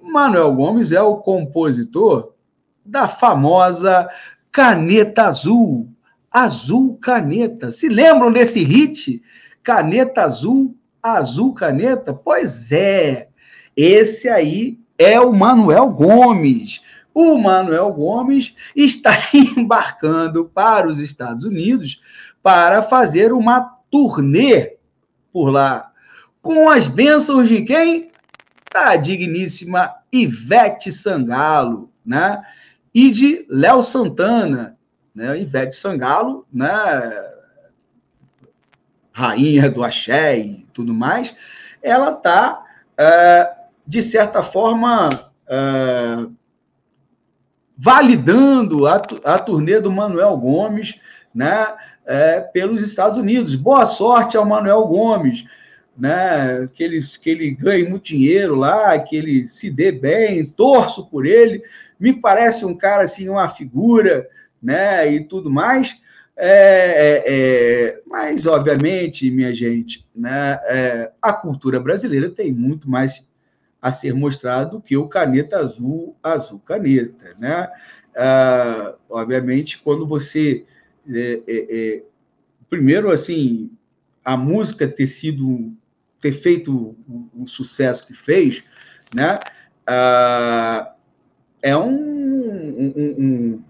Manuel 0.02 0.54
Gomes 0.54 0.92
é 0.92 1.02
o 1.02 1.18
compositor 1.18 2.34
da 2.86 3.08
famosa 3.08 4.10
Caneta 4.52 5.24
Azul. 5.24 5.90
Azul 6.30 6.98
Caneta. 6.98 7.72
Se 7.72 7.88
lembram 7.88 8.32
desse 8.32 8.64
hit? 8.64 9.22
Caneta 9.64 10.24
Azul, 10.24 10.76
Azul 11.02 11.54
Caneta? 11.54 12.14
Pois 12.14 12.72
é. 12.72 13.30
Esse 13.76 14.30
aí 14.30 14.80
é 14.98 15.20
o 15.20 15.34
Manuel 15.34 15.90
Gomes. 15.90 16.82
O 17.14 17.38
Manuel 17.38 17.92
Gomes 17.92 18.56
está 18.76 19.12
embarcando 19.34 20.46
para 20.46 20.88
os 20.88 21.00
Estados 21.00 21.44
Unidos 21.44 22.00
para 22.42 22.82
fazer 22.82 23.34
uma 23.34 23.62
turnê 23.90 24.78
por 25.32 25.50
lá. 25.50 25.92
Com 26.42 26.70
as 26.70 26.88
bênçãos 26.88 27.48
de 27.48 27.64
quem? 27.64 28.12
Da 28.74 28.96
digníssima 28.96 29.94
Ivete 30.12 30.92
Sangalo, 30.92 31.92
né? 32.06 32.42
E 32.94 33.12
de 33.12 33.46
Léo 33.50 33.82
Santana, 33.82 34.78
né? 35.14 35.40
Ivete 35.40 35.76
Sangalo, 35.76 36.46
né? 36.52 36.72
Rainha 39.12 39.70
do 39.70 39.84
axé 39.84 40.40
e 40.40 40.66
tudo 40.74 40.94
mais. 40.94 41.36
Ela 41.82 42.12
está 42.12 42.64
é, 42.98 43.52
de 43.86 44.04
certa 44.04 44.44
forma, 44.44 45.32
é, 45.48 46.28
validando 47.78 48.86
a, 48.86 49.02
a 49.24 49.40
turnê 49.40 49.80
do 49.80 49.92
Manuel 49.92 50.38
Gomes 50.38 51.00
né, 51.34 51.68
é, 52.06 52.40
pelos 52.40 52.84
Estados 52.84 53.18
Unidos. 53.18 53.56
Boa 53.56 53.86
sorte 53.86 54.38
ao 54.38 54.46
Manuel 54.46 54.84
Gomes, 54.86 55.46
né, 55.98 56.70
que, 56.74 56.84
ele, 56.84 57.00
que 57.02 57.30
ele 57.30 57.52
ganhe 57.52 57.88
muito 57.88 58.06
dinheiro 58.06 58.56
lá, 58.56 58.98
que 59.00 59.16
ele 59.16 59.48
se 59.48 59.70
dê 59.70 59.92
bem, 59.92 60.46
torço 60.46 61.08
por 61.08 61.26
ele. 61.26 61.64
Me 62.00 62.14
parece 62.14 62.66
um 62.66 62.76
cara, 62.76 63.04
assim, 63.04 63.30
uma 63.30 63.48
figura, 63.50 64.28
né, 64.62 65.12
e 65.12 65.24
tudo 65.24 65.50
mais. 65.50 65.96
É, 66.38 66.48
é, 66.48 67.24
é, 67.28 68.02
mas, 68.08 68.46
obviamente, 68.46 69.30
minha 69.30 69.54
gente, 69.54 70.08
né, 70.16 70.60
é, 70.66 71.12
a 71.22 71.34
cultura 71.34 71.80
brasileira 71.80 72.30
tem 72.30 72.52
muito 72.52 72.90
mais 72.90 73.26
a 73.82 73.92
ser 73.92 74.14
mostrado 74.14 74.82
que 74.82 74.96
o 74.96 75.08
caneta 75.08 75.58
azul, 75.58 76.16
azul 76.22 76.60
caneta, 76.60 77.34
né? 77.40 77.68
Ah, 78.16 78.96
obviamente, 79.10 79.80
quando 79.80 80.06
você 80.06 80.66
é, 81.10 81.42
é, 81.48 81.96
é, 81.98 82.04
primeiro 82.70 83.12
assim 83.12 83.72
a 84.24 84.38
música 84.38 84.88
ter 84.88 85.08
sido 85.08 85.74
ter 86.22 86.34
feito 86.34 86.96
o, 87.36 87.48
sucesso 87.48 88.06
que 88.06 88.14
fez, 88.14 88.64
né? 89.16 89.40
Ah, 89.88 90.94
é 91.64 91.76
um, 91.76 91.90
um, 91.90 92.94
um, 92.98 93.64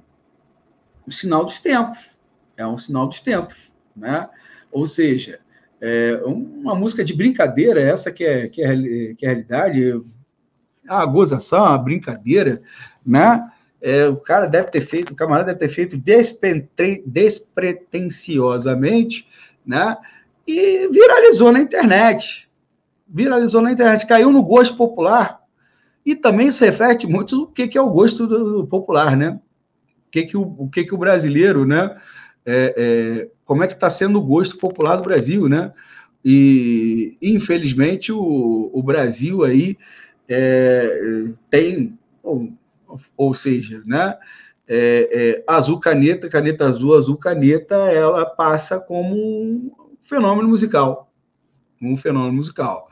um 1.07 1.11
sinal 1.11 1.45
dos 1.45 1.59
tempos, 1.59 2.11
é 2.57 2.67
um 2.67 2.77
sinal 2.77 3.07
dos 3.07 3.21
tempos, 3.21 3.71
né? 3.95 4.29
Ou 4.71 4.85
seja, 4.85 5.39
é 5.81 6.21
uma 6.25 6.75
música 6.75 7.03
de 7.03 7.13
brincadeira, 7.13 7.81
essa 7.81 8.11
que 8.11 8.23
é, 8.23 8.47
que 8.47 8.61
é, 8.61 9.15
que 9.15 9.25
é 9.25 9.29
a 9.29 9.31
realidade. 9.31 10.01
A 10.87 11.05
gozação, 11.05 11.65
a 11.65 11.77
brincadeira, 11.77 12.61
né? 13.05 13.49
É, 13.81 14.07
o 14.07 14.17
cara 14.17 14.45
deve 14.45 14.69
ter 14.69 14.81
feito, 14.81 15.11
o 15.11 15.15
camarada 15.15 15.53
deve 15.53 15.59
ter 15.59 15.69
feito 15.69 15.97
despretensiosamente, 17.05 19.27
né? 19.65 19.97
E 20.47 20.87
viralizou 20.89 21.51
na 21.51 21.61
internet. 21.61 22.47
Viralizou 23.07 23.61
na 23.61 23.71
internet, 23.71 24.05
caiu 24.05 24.31
no 24.31 24.43
gosto 24.43 24.77
popular. 24.77 25.41
E 26.05 26.15
também 26.15 26.51
se 26.51 26.63
reflete 26.63 27.07
muito 27.07 27.35
no 27.35 27.47
que, 27.47 27.67
que 27.67 27.77
é 27.77 27.81
o 27.81 27.89
gosto 27.89 28.27
do, 28.27 28.61
do 28.61 28.67
popular, 28.67 29.17
né? 29.17 29.39
O 30.07 30.11
que, 30.11 30.23
que, 30.23 30.37
o, 30.37 30.41
o, 30.41 30.69
que, 30.69 30.83
que 30.83 30.93
o 30.93 30.97
brasileiro, 30.97 31.65
né? 31.65 31.95
É, 32.45 32.75
é, 32.77 33.29
como 33.51 33.65
é 33.65 33.67
que 33.67 33.73
está 33.73 33.89
sendo 33.89 34.17
o 34.17 34.23
gosto 34.23 34.57
popular 34.57 34.95
do 34.95 35.03
Brasil, 35.03 35.49
né? 35.49 35.73
E, 36.23 37.17
infelizmente, 37.21 38.09
o, 38.09 38.71
o 38.73 38.81
Brasil 38.81 39.43
aí 39.43 39.77
é, 40.25 41.33
tem, 41.49 41.99
ou, 42.23 42.53
ou, 43.17 43.33
seja, 43.33 43.83
né? 43.85 44.17
É, 44.65 45.09
é, 45.11 45.43
azul 45.45 45.81
caneta, 45.81 46.29
caneta 46.29 46.63
azul, 46.63 46.95
azul 46.95 47.17
caneta, 47.17 47.75
ela 47.75 48.25
passa 48.25 48.79
como 48.79 49.17
um 49.17 49.69
fenômeno 49.99 50.47
musical, 50.47 51.11
um 51.81 51.97
fenômeno 51.97 52.31
musical. 52.31 52.89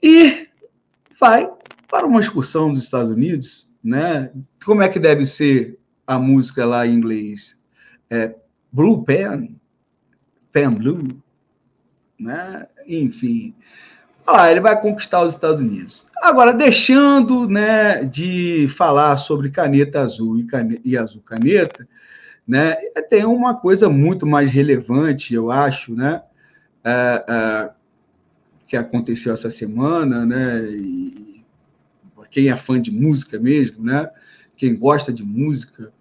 E 0.00 0.46
vai 1.18 1.50
para 1.90 2.06
uma 2.06 2.20
excursão 2.20 2.70
dos 2.70 2.84
Estados 2.84 3.10
Unidos, 3.10 3.68
né? 3.82 4.30
Como 4.64 4.82
é 4.82 4.88
que 4.88 5.00
deve 5.00 5.26
ser 5.26 5.80
a 6.06 6.16
música 6.16 6.64
lá 6.64 6.86
em 6.86 6.94
inglês? 6.94 7.60
É, 8.08 8.36
Blue 8.78 9.02
Pen, 9.02 9.56
Pen 10.52 10.70
Blue, 10.70 11.20
né? 12.16 12.64
enfim. 12.86 13.52
Ah, 14.24 14.52
ele 14.52 14.60
vai 14.60 14.80
conquistar 14.80 15.24
os 15.24 15.34
Estados 15.34 15.60
Unidos. 15.60 16.06
Agora, 16.22 16.52
deixando 16.54 17.48
né, 17.48 18.04
de 18.04 18.68
falar 18.68 19.16
sobre 19.16 19.50
caneta 19.50 20.00
azul 20.00 20.38
e, 20.38 20.44
caneta, 20.44 20.80
e 20.84 20.96
azul 20.96 21.20
caneta, 21.22 21.88
né, 22.46 22.76
tem 23.10 23.24
uma 23.24 23.52
coisa 23.52 23.88
muito 23.88 24.24
mais 24.24 24.48
relevante, 24.48 25.34
eu 25.34 25.50
acho, 25.50 25.96
né, 25.96 26.22
é, 26.84 27.24
é, 27.28 27.70
que 28.68 28.76
aconteceu 28.76 29.34
essa 29.34 29.50
semana, 29.50 30.24
né? 30.24 30.62
E 30.70 31.44
quem 32.30 32.48
é 32.48 32.56
fã 32.56 32.80
de 32.80 32.92
música 32.92 33.40
mesmo, 33.40 33.84
né? 33.84 34.08
Quem 34.56 34.76
gosta 34.78 35.12
de 35.12 35.24
música, 35.24 35.92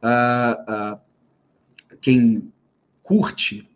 ah, 0.00 0.98
quem 2.02 2.52
curte 3.02 3.66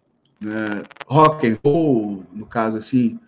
né, 0.40 0.82
rock 1.06 1.48
and 1.48 1.56
roll, 1.64 2.24
no 2.32 2.44
caso 2.44 2.76
assim, 2.76 3.18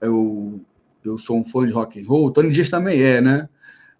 eu, 0.00 0.60
eu 1.04 1.18
sou 1.18 1.38
um 1.38 1.44
fã 1.44 1.66
de 1.66 1.72
rock 1.72 2.00
and 2.00 2.06
roll, 2.06 2.30
Tony 2.30 2.50
Dias 2.50 2.70
também 2.70 3.02
é, 3.02 3.20
né? 3.20 3.48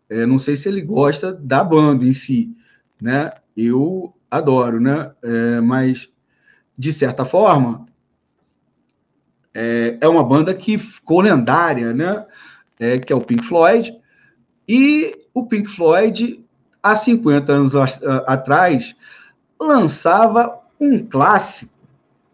É, 0.08 0.26
não 0.26 0.38
sei 0.38 0.56
se 0.56 0.68
ele 0.68 0.82
gosta 0.82 1.32
da 1.32 1.64
banda 1.64 2.04
em 2.04 2.12
si, 2.12 2.54
né? 3.00 3.32
Eu 3.56 4.14
adoro, 4.30 4.78
né? 4.78 5.10
É, 5.22 5.60
mas 5.60 6.10
de 6.76 6.92
certa 6.92 7.24
forma 7.24 7.86
é, 9.54 9.98
é 10.00 10.08
uma 10.08 10.22
banda 10.22 10.54
que 10.54 10.78
ficou 10.78 11.20
lendária, 11.20 11.92
né? 11.92 12.26
É, 12.78 12.98
que 12.98 13.12
é 13.12 13.16
o 13.16 13.20
Pink 13.20 13.44
Floyd. 13.44 13.98
E 14.68 15.16
o 15.32 15.46
Pink 15.46 15.68
Floyd, 15.68 16.44
há 16.82 16.96
50 16.96 17.52
anos 17.52 17.72
atrás, 18.26 18.94
lançava 19.62 20.60
um 20.80 20.98
clássico 20.98 21.72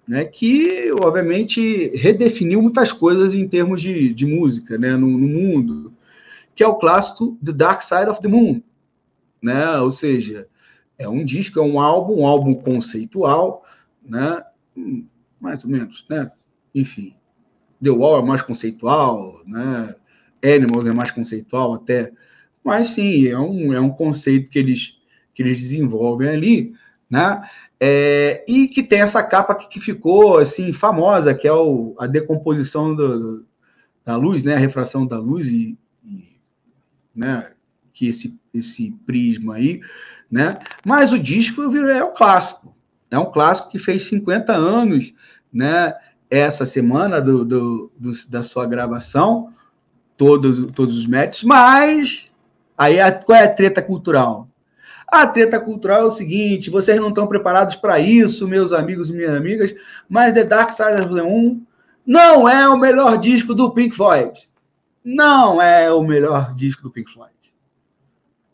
né, 0.06 0.24
que, 0.24 0.90
obviamente, 0.92 1.88
redefiniu 1.94 2.62
muitas 2.62 2.90
coisas 2.92 3.34
em 3.34 3.46
termos 3.46 3.82
de, 3.82 4.14
de 4.14 4.24
música 4.24 4.78
né, 4.78 4.96
no, 4.96 5.06
no, 5.06 5.28
mundo, 5.28 5.92
que 6.54 6.64
é 6.64 6.66
o 6.66 6.76
clássico 6.76 7.36
The 7.44 7.52
Dark 7.52 7.82
Side 7.82 8.08
of 8.08 8.22
the 8.22 8.28
Moon. 8.28 8.62
Né? 9.42 9.78
Ou 9.78 9.90
seja, 9.90 10.48
é 10.98 11.08
um 11.08 11.24
disco, 11.24 11.60
é 11.60 11.62
um 11.62 11.78
álbum, 11.78 12.22
um 12.22 12.26
álbum 12.26 12.54
conceitual, 12.54 13.64
né? 14.02 14.42
mais 15.38 15.62
ou 15.62 15.70
menos, 15.70 16.06
né? 16.08 16.32
enfim. 16.74 17.14
The 17.82 17.90
Wall 17.90 18.20
é 18.20 18.24
mais 18.24 18.42
conceitual, 18.42 19.40
né? 19.46 19.94
Animals 20.42 20.86
é 20.86 20.92
mais 20.92 21.10
conceitual 21.10 21.74
até, 21.74 22.12
mas 22.64 22.88
sim, 22.88 23.26
é 23.26 23.38
um, 23.38 23.72
é 23.72 23.80
um 23.80 23.90
conceito 23.90 24.50
que 24.50 24.58
eles, 24.58 24.96
que 25.32 25.42
eles 25.42 25.60
desenvolvem 25.60 26.28
ali, 26.28 26.74
né? 27.10 27.42
É, 27.80 28.44
e 28.48 28.66
que 28.66 28.82
tem 28.82 29.00
essa 29.00 29.22
capa 29.22 29.54
que, 29.54 29.68
que 29.68 29.80
ficou 29.80 30.38
assim 30.38 30.72
famosa, 30.72 31.34
que 31.34 31.46
é 31.46 31.52
o, 31.52 31.94
a 31.98 32.06
decomposição 32.06 32.94
do, 32.94 33.46
da 34.04 34.16
luz, 34.16 34.42
né, 34.42 34.54
a 34.54 34.58
refração 34.58 35.06
da 35.06 35.18
luz 35.18 35.46
e, 35.46 35.78
e, 36.04 36.40
né, 37.14 37.52
que 37.92 38.08
esse 38.08 38.38
esse 38.52 38.90
prisma 39.06 39.56
aí, 39.56 39.80
né? 40.30 40.58
Mas 40.84 41.12
o 41.12 41.18
disco 41.18 41.62
é 41.62 42.04
um 42.04 42.12
clássico, 42.12 42.74
é 43.10 43.18
um 43.18 43.30
clássico 43.30 43.70
que 43.70 43.78
fez 43.78 44.02
50 44.04 44.52
anos, 44.52 45.14
né? 45.52 45.94
Essa 46.30 46.66
semana 46.66 47.20
do, 47.20 47.44
do, 47.44 47.92
do 47.96 48.12
da 48.28 48.42
sua 48.42 48.66
gravação, 48.66 49.52
todos 50.16 50.72
todos 50.72 50.96
os 50.96 51.06
méritos, 51.06 51.42
mas 51.44 52.30
aí 52.76 53.00
a, 53.00 53.12
qual 53.12 53.38
é 53.38 53.44
a 53.44 53.54
treta 53.54 53.80
cultural? 53.80 54.47
A 55.10 55.26
treta 55.26 55.58
cultural 55.58 56.02
é 56.02 56.04
o 56.04 56.10
seguinte: 56.10 56.70
vocês 56.70 57.00
não 57.00 57.08
estão 57.08 57.26
preparados 57.26 57.76
para 57.76 57.98
isso, 57.98 58.46
meus 58.46 58.72
amigos 58.72 59.08
e 59.08 59.12
minhas 59.12 59.34
amigas, 59.34 59.74
mas 60.08 60.34
The 60.34 60.44
Dark 60.44 60.72
Side 60.72 61.00
of 61.00 61.14
the 61.14 61.22
Moon 61.22 61.62
não 62.06 62.48
é 62.48 62.68
o 62.68 62.76
melhor 62.76 63.18
disco 63.18 63.54
do 63.54 63.70
Pink 63.70 63.94
Floyd. 63.94 64.48
Não 65.04 65.60
é 65.60 65.90
o 65.92 66.02
melhor 66.02 66.54
disco 66.54 66.82
do 66.82 66.90
Pink 66.90 67.12
Floyd. 67.12 67.32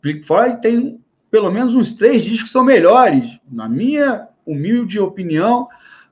Pink 0.01 0.23
Floyd 0.23 0.61
tem 0.61 0.99
pelo 1.29 1.51
menos 1.51 1.75
uns 1.75 1.91
três 1.91 2.23
discos 2.23 2.43
que 2.43 2.49
são 2.49 2.63
melhores, 2.63 3.39
na 3.51 3.67
minha 3.67 4.29
humilde 4.45 4.99
opinião, 4.99 5.67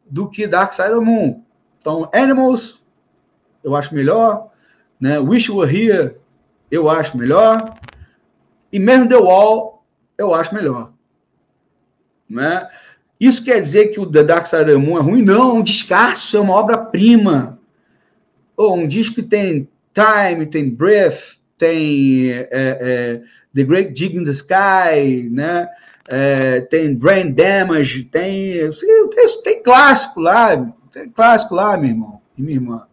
do 0.10 0.30
que 0.30 0.48
Dark 0.48 0.74
Side 0.74 0.90
of 0.90 1.00
the 1.00 1.06
Moon. 1.06 1.44
Então, 1.80 2.10
Animals, 2.14 2.84
eu 3.64 3.76
acho 3.76 3.96
melhor. 3.96 4.50
Né? 5.00 5.20
Wish 5.20 5.50
You 5.50 5.58
Were 5.58 5.74
Here, 5.74 6.18
eu 6.70 6.90
acho 6.90 7.18
melhor. 7.18 7.78
E 8.72 8.80
mesmo 8.80 9.08
The 9.08 9.18
Wall, 9.18 9.73
eu 10.24 10.34
acho 10.34 10.54
melhor. 10.54 10.92
Né? 12.30 12.68
Isso 13.20 13.44
quer 13.44 13.60
dizer 13.60 13.88
que 13.88 14.00
o 14.00 14.06
The 14.06 14.24
Dark 14.24 14.48
Side 14.48 14.64
of 14.64 14.72
the 14.72 14.78
Moon 14.78 14.98
é 14.98 15.02
ruim? 15.02 15.22
Não, 15.22 15.52
é 15.52 15.54
um 15.54 15.64
descasso, 15.64 16.36
é 16.36 16.40
uma 16.40 16.56
obra-prima. 16.56 17.60
Oh, 18.58 18.74
um 18.74 18.88
disco 18.88 19.16
que 19.16 19.24
tem 19.24 19.68
Time, 19.94 20.46
tem 20.46 20.70
Breath, 20.70 21.38
tem 21.58 22.32
é, 22.32 22.48
é, 22.52 23.22
The 23.54 23.64
Great 23.64 23.94
Dig 23.94 24.18
in 24.18 24.24
the 24.24 24.32
Sky, 24.32 25.30
né? 25.32 25.70
É, 26.08 26.62
tem 26.62 26.94
Brain 26.94 27.32
Damage, 27.32 28.04
tem, 28.06 28.70
tem, 28.70 29.42
tem 29.44 29.64
clássico 29.64 30.20
lá, 30.20 30.58
tem 30.92 31.10
clássico 31.10 31.56
lá, 31.56 31.78
meu 31.78 31.92
irmão 31.92 32.22
e 32.38 32.42
minha 32.42 32.58
irmã, 32.58 32.88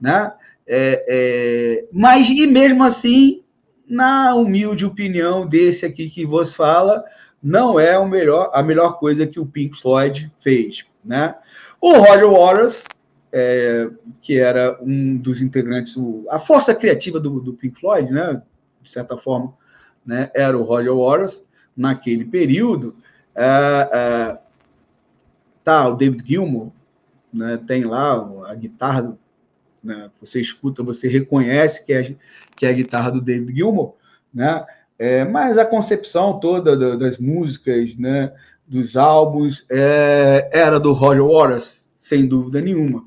né? 0.00 0.32
É, 0.66 1.04
é, 1.06 1.84
mas 1.92 2.28
e 2.28 2.46
mesmo 2.46 2.82
assim 2.82 3.42
na 3.88 4.34
humilde 4.34 4.84
opinião 4.84 5.46
desse 5.46 5.86
aqui 5.86 6.10
que 6.10 6.26
vos 6.26 6.52
fala, 6.52 7.04
não 7.42 7.78
é 7.78 7.98
o 7.98 8.08
melhor, 8.08 8.50
a 8.52 8.62
melhor 8.62 8.98
coisa 8.98 9.26
que 9.26 9.38
o 9.38 9.46
Pink 9.46 9.80
Floyd 9.80 10.32
fez, 10.40 10.84
né? 11.04 11.34
O 11.80 11.92
Roger 11.92 12.30
Waters, 12.30 12.84
é, 13.32 13.88
que 14.20 14.38
era 14.38 14.78
um 14.80 15.16
dos 15.16 15.40
integrantes, 15.40 15.96
o, 15.96 16.26
a 16.28 16.38
força 16.38 16.74
criativa 16.74 17.20
do, 17.20 17.40
do, 17.40 17.54
Pink 17.54 17.78
Floyd, 17.78 18.10
né? 18.10 18.42
De 18.82 18.90
certa 18.90 19.16
forma, 19.16 19.54
né? 20.04 20.30
Era 20.34 20.58
o 20.58 20.62
Roger 20.62 20.94
Waters 20.94 21.42
naquele 21.76 22.24
período. 22.24 22.96
É, 23.34 23.88
é, 23.92 24.38
tá, 25.62 25.88
o 25.88 25.94
David 25.94 26.24
Gilmour, 26.26 26.72
né? 27.32 27.60
Tem 27.66 27.84
lá 27.84 28.14
a 28.48 28.54
guitarra 28.54 29.16
né? 29.86 30.10
Você 30.20 30.40
escuta, 30.40 30.82
você 30.82 31.08
reconhece 31.08 31.86
que 31.86 31.92
é, 31.92 32.14
que 32.56 32.66
é 32.66 32.68
a 32.68 32.72
guitarra 32.72 33.10
do 33.10 33.20
David 33.20 33.54
Gilmour, 33.54 33.94
né? 34.34 34.66
É, 34.98 35.24
mas 35.24 35.58
a 35.58 35.64
concepção 35.64 36.40
toda 36.40 36.96
das 36.96 37.18
músicas, 37.18 37.96
né, 37.96 38.32
dos 38.66 38.96
álbuns, 38.96 39.64
é, 39.70 40.48
era 40.52 40.80
do 40.80 40.92
Roger 40.92 41.24
Waters, 41.24 41.84
sem 41.98 42.26
dúvida 42.26 42.60
nenhuma. 42.60 43.04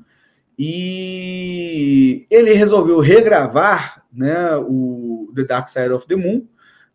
E 0.56 2.26
ele 2.30 2.52
resolveu 2.52 3.00
regravar 3.00 4.04
né, 4.12 4.56
o 4.56 5.32
The 5.34 5.44
Dark 5.44 5.68
Side 5.68 5.90
of 5.90 6.06
the 6.06 6.16
Moon, 6.16 6.46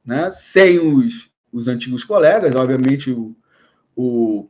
né, 0.05 0.29
sem 0.31 0.79
os, 0.79 1.29
os 1.51 1.67
antigos 1.67 2.03
colegas, 2.03 2.55
obviamente 2.55 3.11
o, 3.11 3.35
o 3.95 4.47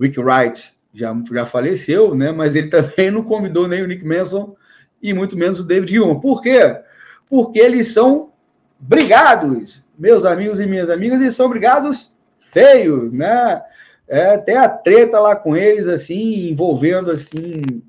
Rick 0.00 0.18
Wright 0.18 0.75
já, 0.96 1.14
já 1.30 1.46
faleceu, 1.46 2.14
né? 2.14 2.32
Mas 2.32 2.56
ele 2.56 2.68
também 2.68 3.10
não 3.12 3.22
convidou 3.22 3.68
nem 3.68 3.82
o 3.82 3.86
Nick 3.86 4.04
Manson 4.04 4.56
e 5.02 5.12
muito 5.12 5.36
menos 5.36 5.60
o 5.60 5.64
David 5.64 5.92
Gilmour. 5.92 6.20
Por 6.20 6.42
quê? 6.42 6.80
Porque 7.28 7.58
eles 7.58 7.92
são 7.92 8.32
brigados, 8.78 9.84
meus 9.98 10.24
amigos 10.24 10.58
e 10.58 10.66
minhas 10.66 10.90
amigas, 10.90 11.20
eles 11.20 11.34
são 11.34 11.48
brigados 11.48 12.14
feios, 12.50 13.12
né? 13.12 13.62
É, 14.08 14.38
tem 14.38 14.56
a 14.56 14.68
treta 14.68 15.18
lá 15.20 15.34
com 15.34 15.56
eles, 15.56 15.88
assim, 15.88 16.50
envolvendo, 16.50 17.10
assim, 17.10 17.82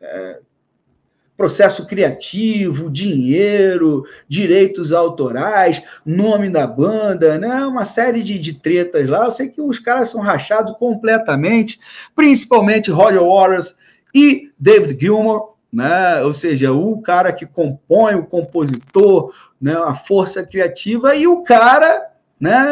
é, 0.00 0.40
processo 1.36 1.86
criativo, 1.86 2.90
dinheiro, 2.90 4.04
direitos 4.28 4.92
autorais, 4.92 5.82
nome 6.04 6.48
da 6.48 6.66
banda, 6.66 7.38
né? 7.38 7.64
Uma 7.66 7.84
série 7.84 8.22
de, 8.22 8.38
de 8.38 8.54
tretas 8.54 9.08
lá. 9.08 9.26
Eu 9.26 9.30
sei 9.30 9.48
que 9.48 9.60
os 9.60 9.78
caras 9.78 10.08
são 10.08 10.20
rachados 10.20 10.76
completamente, 10.78 11.78
principalmente 12.14 12.90
Roger 12.90 13.22
Waters 13.22 13.76
e 14.14 14.50
David 14.58 14.98
Gilmour, 14.98 15.54
né? 15.70 16.22
Ou 16.22 16.32
seja, 16.32 16.72
o 16.72 17.02
cara 17.02 17.32
que 17.32 17.44
compõe, 17.44 18.14
o 18.14 18.26
compositor, 18.26 19.34
né? 19.60 19.76
A 19.76 19.94
força 19.94 20.42
criativa 20.44 21.14
e 21.14 21.26
o 21.26 21.42
cara, 21.42 22.06
né? 22.40 22.64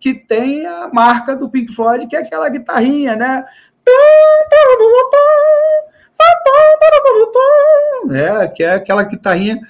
Que 0.00 0.12
tem 0.12 0.66
a 0.66 0.90
marca 0.92 1.36
do 1.36 1.48
Pink 1.48 1.72
Floyd, 1.72 2.08
que 2.08 2.16
é 2.16 2.20
aquela 2.20 2.48
guitarrinha, 2.48 3.14
né? 3.14 3.44
É, 8.14 8.48
que 8.48 8.62
é 8.62 8.74
aquela 8.74 9.02
guitarrinha 9.04 9.60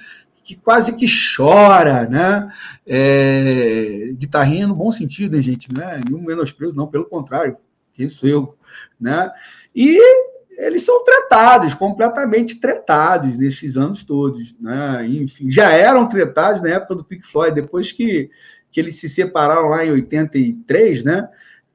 que 0.45 0.57
quase 0.57 0.97
que 0.97 1.07
chora, 1.07 2.07
né? 2.09 2.53
É, 2.87 4.11
guitarrinha 4.15 4.67
no 4.67 4.75
bom 4.75 4.91
sentido, 4.91 5.37
hein, 5.37 5.43
gente? 5.43 5.73
Não 5.73 5.83
é 5.83 6.01
nenhum 6.05 6.23
menosprezo, 6.23 6.77
não, 6.77 6.87
pelo 6.87 7.05
contrário, 7.05 7.57
isso 7.97 8.27
eu, 8.27 8.57
né? 9.01 9.31
E 9.75 9.99
eles 10.59 10.83
são 10.83 11.03
tratados, 11.05 11.75
completamente 11.75 12.61
tratados 12.61 13.37
nesses 13.37 13.77
anos 13.77 14.05
todos, 14.05 14.55
né? 14.61 15.07
Enfim, 15.07 15.51
já 15.51 15.71
eram 15.71 16.09
tratados 16.09 16.61
na 16.61 16.71
época 16.71 16.97
do 16.97 17.05
Pink 17.05 17.27
Floyd, 17.27 17.55
depois 17.55 17.93
que, 17.93 18.31
que 18.71 18.81
eles 18.81 18.97
se 18.97 19.09
separaram 19.09 19.69
lá 19.69 19.85
em 19.85 19.93
83, 19.93 21.05
né? 21.05 21.29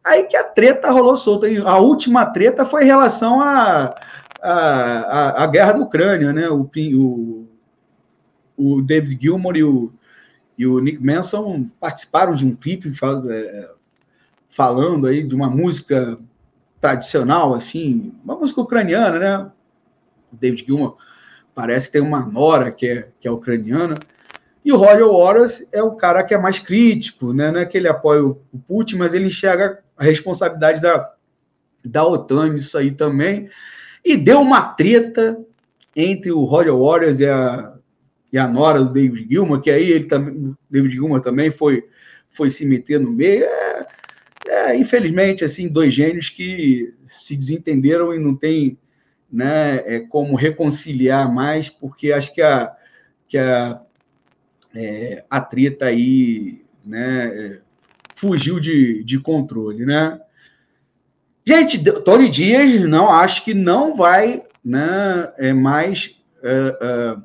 Aí 0.03 0.23
que 0.23 0.37
a 0.37 0.43
treta 0.43 0.89
rolou 0.89 1.17
solta. 1.17 1.47
A 1.65 1.77
última 1.77 2.25
treta 2.25 2.65
foi 2.65 2.83
em 2.83 2.87
relação 2.87 3.41
à 3.41 3.93
a, 4.41 4.51
a, 4.51 5.43
a, 5.43 5.47
guerra 5.47 5.73
da 5.73 5.79
Ucrânia, 5.79 6.33
né? 6.33 6.49
O, 6.49 6.69
o, 6.95 7.47
o 8.57 8.81
David 8.81 9.19
Gilmour 9.21 9.55
e 9.55 9.63
o, 9.63 9.91
e 10.57 10.65
o 10.65 10.79
Nick 10.79 11.03
Manson 11.03 11.65
participaram 11.79 12.35
de 12.35 12.45
um 12.45 12.53
clipe 12.53 12.91
é, 13.29 13.71
falando 14.49 15.07
aí 15.07 15.23
de 15.23 15.35
uma 15.35 15.49
música 15.49 16.17
tradicional, 16.79 17.53
assim, 17.53 18.13
uma 18.23 18.35
música 18.35 18.61
ucraniana, 18.61 19.19
né? 19.19 19.51
O 20.31 20.35
David 20.35 20.65
Gilmour 20.65 20.97
parece 21.53 21.87
que 21.87 21.93
tem 21.93 22.01
uma 22.01 22.25
nora 22.25 22.71
que 22.71 22.87
é, 22.87 23.09
que 23.19 23.27
é 23.27 23.31
ucraniana. 23.31 23.99
E 24.63 24.71
o 24.71 24.77
Roger 24.77 25.07
Waters 25.07 25.65
é 25.71 25.81
o 25.81 25.95
cara 25.95 26.23
que 26.23 26.33
é 26.33 26.37
mais 26.37 26.59
crítico, 26.59 27.33
né? 27.33 27.49
não 27.49 27.59
é 27.59 27.65
que 27.65 27.77
ele 27.77 27.87
apoia 27.87 28.23
o 28.23 28.35
Putin, 28.67 28.97
mas 28.97 29.13
ele 29.13 29.27
enxerga 29.27 29.79
a 29.97 30.03
responsabilidade 30.03 30.81
da, 30.81 31.09
da 31.83 32.05
OTAN 32.05 32.49
nisso 32.49 32.77
aí 32.77 32.91
também. 32.91 33.49
E 34.03 34.15
deu 34.15 34.39
uma 34.41 34.61
treta 34.61 35.37
entre 35.95 36.31
o 36.31 36.43
Roger 36.43 36.75
Waters 36.75 37.19
e 37.19 37.27
a, 37.27 37.73
e 38.31 38.37
a 38.37 38.47
nora 38.47 38.79
do 38.79 38.91
David 38.91 39.27
Gilmour, 39.29 39.61
que 39.61 39.71
aí 39.71 39.91
ele 39.91 40.05
também, 40.05 40.55
David 40.69 40.93
Gilmour 40.93 41.21
também 41.21 41.51
foi, 41.51 41.83
foi 42.29 42.49
se 42.49 42.65
meter 42.65 42.99
no 42.99 43.11
meio. 43.11 43.43
É, 43.43 43.87
é, 44.47 44.75
infelizmente, 44.75 45.43
assim, 45.43 45.67
dois 45.67 45.93
gênios 45.93 46.29
que 46.29 46.93
se 47.09 47.35
desentenderam 47.35 48.13
e 48.13 48.19
não 48.19 48.35
tem 48.35 48.77
né, 49.31 49.77
é, 49.85 49.99
como 50.01 50.35
reconciliar 50.35 51.33
mais, 51.33 51.69
porque 51.69 52.11
acho 52.11 52.33
que 52.33 52.41
a, 52.41 52.71
que 53.27 53.37
a 53.37 53.81
é, 54.77 55.23
a 55.29 55.41
treta 55.41 55.85
aí 55.85 56.61
né, 56.85 57.27
é, 57.27 57.59
fugiu 58.15 58.59
de, 58.59 59.03
de 59.03 59.19
controle, 59.19 59.85
né? 59.85 60.19
Gente, 61.47 61.81
Tony 62.01 62.29
Dias 62.29 62.89
não 62.89 63.09
acho 63.09 63.45
que 63.45 63.53
não 63.53 63.95
vai 63.95 64.43
né, 64.61 65.31
é, 65.37 65.53
mais 65.53 66.13
é, 66.43 66.77
é, 66.81 67.17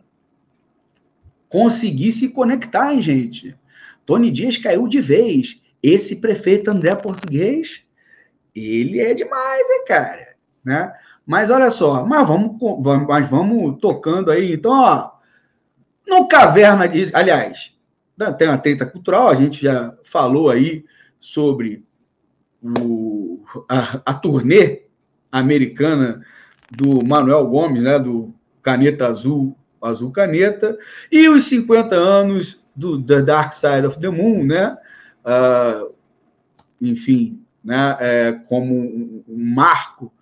conseguir 1.49 2.12
se 2.12 2.28
conectar, 2.28 2.94
hein, 2.94 3.03
gente? 3.03 3.59
Tony 4.07 4.31
Dias 4.31 4.57
caiu 4.57 4.86
de 4.86 5.01
vez. 5.01 5.61
Esse 5.82 6.20
prefeito 6.20 6.70
André 6.70 6.94
Português, 6.94 7.81
ele 8.55 9.01
é 9.01 9.12
demais, 9.12 9.61
hein, 9.70 9.85
cara? 9.89 10.36
Né? 10.65 10.94
Mas 11.27 11.51
olha 11.51 11.69
só, 11.69 12.07
mas 12.07 12.24
vamos, 12.24 12.57
mas 13.09 13.28
vamos 13.28 13.81
tocando 13.81 14.31
aí. 14.31 14.53
Então, 14.53 14.70
ó, 14.70 15.11
no 16.07 16.28
Caverna 16.28 16.86
de. 16.86 17.11
Aliás, 17.12 17.77
né, 18.16 18.31
tem 18.31 18.47
uma 18.47 18.59
treta 18.59 18.86
cultural, 18.86 19.31
a 19.31 19.35
gente 19.35 19.61
já 19.61 19.93
falou 20.05 20.49
aí 20.49 20.85
sobre 21.19 21.85
o, 22.62 23.22
a, 23.69 24.01
a 24.05 24.15
turnê 24.15 24.83
americana 25.31 26.23
do 26.70 27.05
Manuel 27.05 27.47
Gomes, 27.47 27.83
né, 27.83 27.99
do 27.99 28.35
Caneta 28.62 29.07
Azul, 29.07 29.57
Azul 29.81 30.11
Caneta, 30.11 30.79
e 31.11 31.29
os 31.29 31.45
50 31.45 31.95
anos 31.95 32.61
do 32.74 33.03
The 33.03 33.23
Dark 33.23 33.53
Side 33.53 33.87
of 33.87 33.99
the 33.99 34.09
Moon, 34.09 34.45
né? 34.45 34.77
Uh, 35.24 35.93
enfim, 36.81 37.41
né, 37.62 37.97
é, 38.01 38.33
como 38.49 38.74
um, 38.74 39.24
um 39.29 39.55
marco 39.55 40.12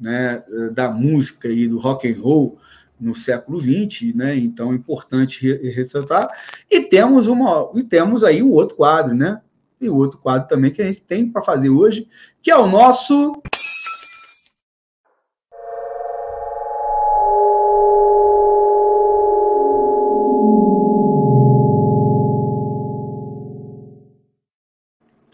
né, 0.00 0.42
da 0.72 0.90
música 0.90 1.48
e 1.48 1.68
do 1.68 1.78
rock 1.78 2.08
and 2.10 2.20
roll 2.20 2.58
no 3.00 3.14
século 3.14 3.60
XX, 3.60 4.14
né? 4.14 4.36
Então 4.36 4.72
é 4.72 4.74
importante 4.74 5.52
ressaltar. 5.70 6.28
E 6.70 6.80
temos 6.80 7.26
uma 7.26 7.70
e 7.74 7.82
temos 7.82 8.24
aí 8.24 8.42
o 8.42 8.50
outro 8.50 8.76
quadro, 8.76 9.14
né? 9.14 9.40
E 9.80 9.88
o 9.88 9.96
outro 9.96 10.18
quadro 10.18 10.48
também 10.48 10.72
que 10.72 10.82
a 10.82 10.86
gente 10.86 11.00
tem 11.00 11.30
para 11.30 11.42
fazer 11.42 11.70
hoje, 11.70 12.08
que 12.42 12.50
é 12.50 12.56
o 12.56 12.66
nosso 12.66 13.40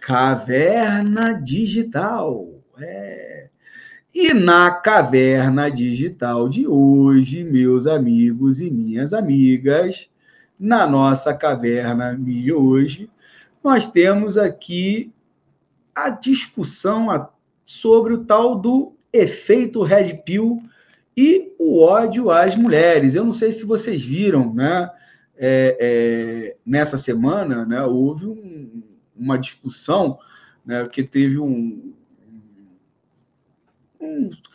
Caverna 0.01 1.33
Digital. 1.35 2.47
É 2.79 3.45
e 4.15 4.33
na 4.33 4.71
caverna 4.71 5.69
digital 5.69 6.49
de 6.49 6.69
hoje, 6.69 7.43
meus 7.43 7.85
amigos 7.85 8.61
e 8.61 8.71
minhas 8.71 9.13
amigas, 9.13 10.09
na 10.57 10.87
nossa 10.87 11.35
caverna 11.35 12.17
de 12.17 12.53
hoje, 12.53 13.11
nós 13.65 13.91
temos 13.91 14.37
aqui 14.37 15.11
a 15.95 16.11
discussão 16.11 17.09
sobre 17.65 18.13
o 18.13 18.25
tal 18.25 18.57
do 18.57 18.93
efeito 19.11 19.83
Red 19.83 20.19
Pill 20.19 20.63
e 21.17 21.53
o 21.59 21.81
ódio 21.81 22.31
às 22.31 22.55
mulheres. 22.55 23.15
Eu 23.15 23.25
não 23.25 23.33
sei 23.33 23.53
se 23.53 23.65
vocês 23.65 24.03
viram, 24.03 24.53
né? 24.53 24.91
É, 25.37 25.77
é, 25.81 26.57
nessa 26.65 26.97
semana, 26.97 27.65
né, 27.67 27.83
houve 27.83 28.25
um, 28.25 28.83
uma 29.17 29.37
discussão, 29.37 30.17
né, 30.65 30.89
que 30.89 31.03
teve 31.03 31.41
um, 31.41 31.93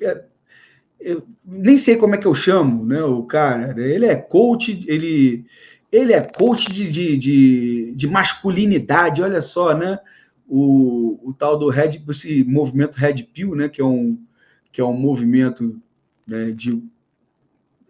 é, 0.02 0.24
eu 1.00 1.26
nem 1.46 1.78
sei 1.78 1.96
como 1.96 2.16
é 2.16 2.18
que 2.18 2.28
eu 2.28 2.36
chamo, 2.36 2.86
né? 2.86 3.02
O 3.04 3.24
cara, 3.24 3.80
ele 3.82 4.06
é 4.06 4.16
coach, 4.16 4.84
ele, 4.88 5.46
ele 5.92 6.14
é 6.14 6.22
coach 6.22 6.72
de, 6.72 6.90
de, 6.90 7.18
de, 7.18 7.94
de 7.96 8.08
masculinidade, 8.08 9.22
olha 9.22 9.42
só, 9.42 9.76
né? 9.76 10.00
O, 10.48 11.20
o 11.24 11.34
tal 11.34 11.58
do 11.58 11.70
Red, 11.70 12.02
esse 12.10 12.44
movimento 12.44 12.96
Red 12.96 13.24
Pill, 13.24 13.56
né? 13.56 13.70
Que 13.70 13.82
é 13.82 13.86
um, 13.86 14.20
que 14.72 14.82
é 14.82 14.86
um 14.86 14.94
movimento 14.94 15.82
né, 16.28 16.52
de, 16.52 16.82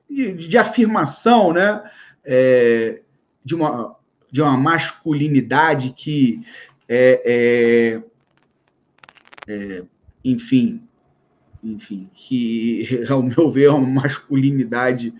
de, 0.10 0.48
de, 0.48 0.58
afirmação, 0.58 1.54
né? 1.54 1.84
É, 2.24 3.02
de, 3.44 3.56
uma, 3.56 3.96
de 4.32 4.42
uma 4.42 4.58
masculinidade 4.58 5.94
que 5.96 6.42
é, 6.88 8.02
é, 9.48 9.54
é 9.54 9.84
enfim, 10.24 10.82
enfim, 11.64 12.10
que, 12.14 13.04
ao 13.10 13.22
meu 13.22 13.52
ver, 13.52 13.66
é 13.66 13.72
uma 13.72 14.02
masculinidade 14.02 15.14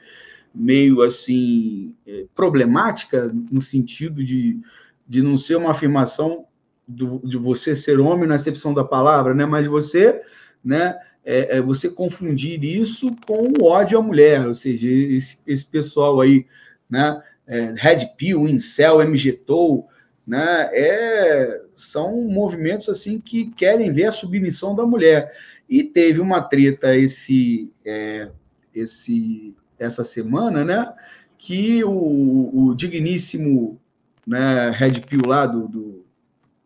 meio 0.54 1.02
assim 1.02 1.96
é, 2.06 2.26
problemática, 2.34 3.32
no 3.52 3.62
sentido 3.62 4.24
de, 4.24 4.60
de 5.08 5.22
não 5.22 5.38
ser 5.38 5.56
uma 5.56 5.72
afirmação 5.72 6.46
do, 6.88 7.22
de 7.24 7.38
você 7.38 7.76
ser 7.76 8.00
homem 8.00 8.28
na 8.28 8.36
acepção 8.36 8.74
da 8.74 8.84
palavra, 8.84 9.34
né? 9.34 9.46
mas 9.46 9.68
você, 9.68 10.22
né, 10.64 10.98
é, 11.24 11.58
é 11.58 11.62
você 11.62 11.90
confundir 11.90 12.64
isso 12.64 13.16
com 13.28 13.54
o 13.60 13.66
ódio 13.66 14.00
à 14.00 14.02
mulher, 14.02 14.48
ou 14.48 14.56
seja, 14.56 14.90
esse, 14.90 15.38
esse 15.46 15.66
pessoal 15.66 16.20
aí, 16.20 16.46
né, 16.90 17.22
é, 17.46 17.74
Red 17.76 18.08
Pill, 18.18 18.48
Incel, 18.48 19.00
MGTOW, 19.08 19.88
né, 20.26 20.70
é, 20.74 21.62
são 21.76 22.22
movimentos 22.24 22.90
assim 22.90 23.20
que 23.20 23.52
querem 23.52 23.92
ver 23.92 24.06
a 24.06 24.12
submissão 24.12 24.76
da 24.76 24.86
mulher. 24.86 25.32
E 25.68 25.84
teve 25.84 26.20
uma 26.20 26.42
treta 26.42 26.96
esse, 26.96 27.72
é, 27.86 28.30
esse 28.74 29.56
essa 29.80 30.04
semana, 30.04 30.64
né? 30.64 30.94
Que 31.38 31.84
o, 31.84 32.52
o 32.54 32.76
digníssimo 32.76 33.80
né, 34.28 34.70
Red 34.72 35.02
Pill 35.02 35.26
lá 35.26 35.46
do, 35.46 35.68
do, 35.68 36.06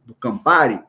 do 0.05 0.13
Campari, 0.15 0.79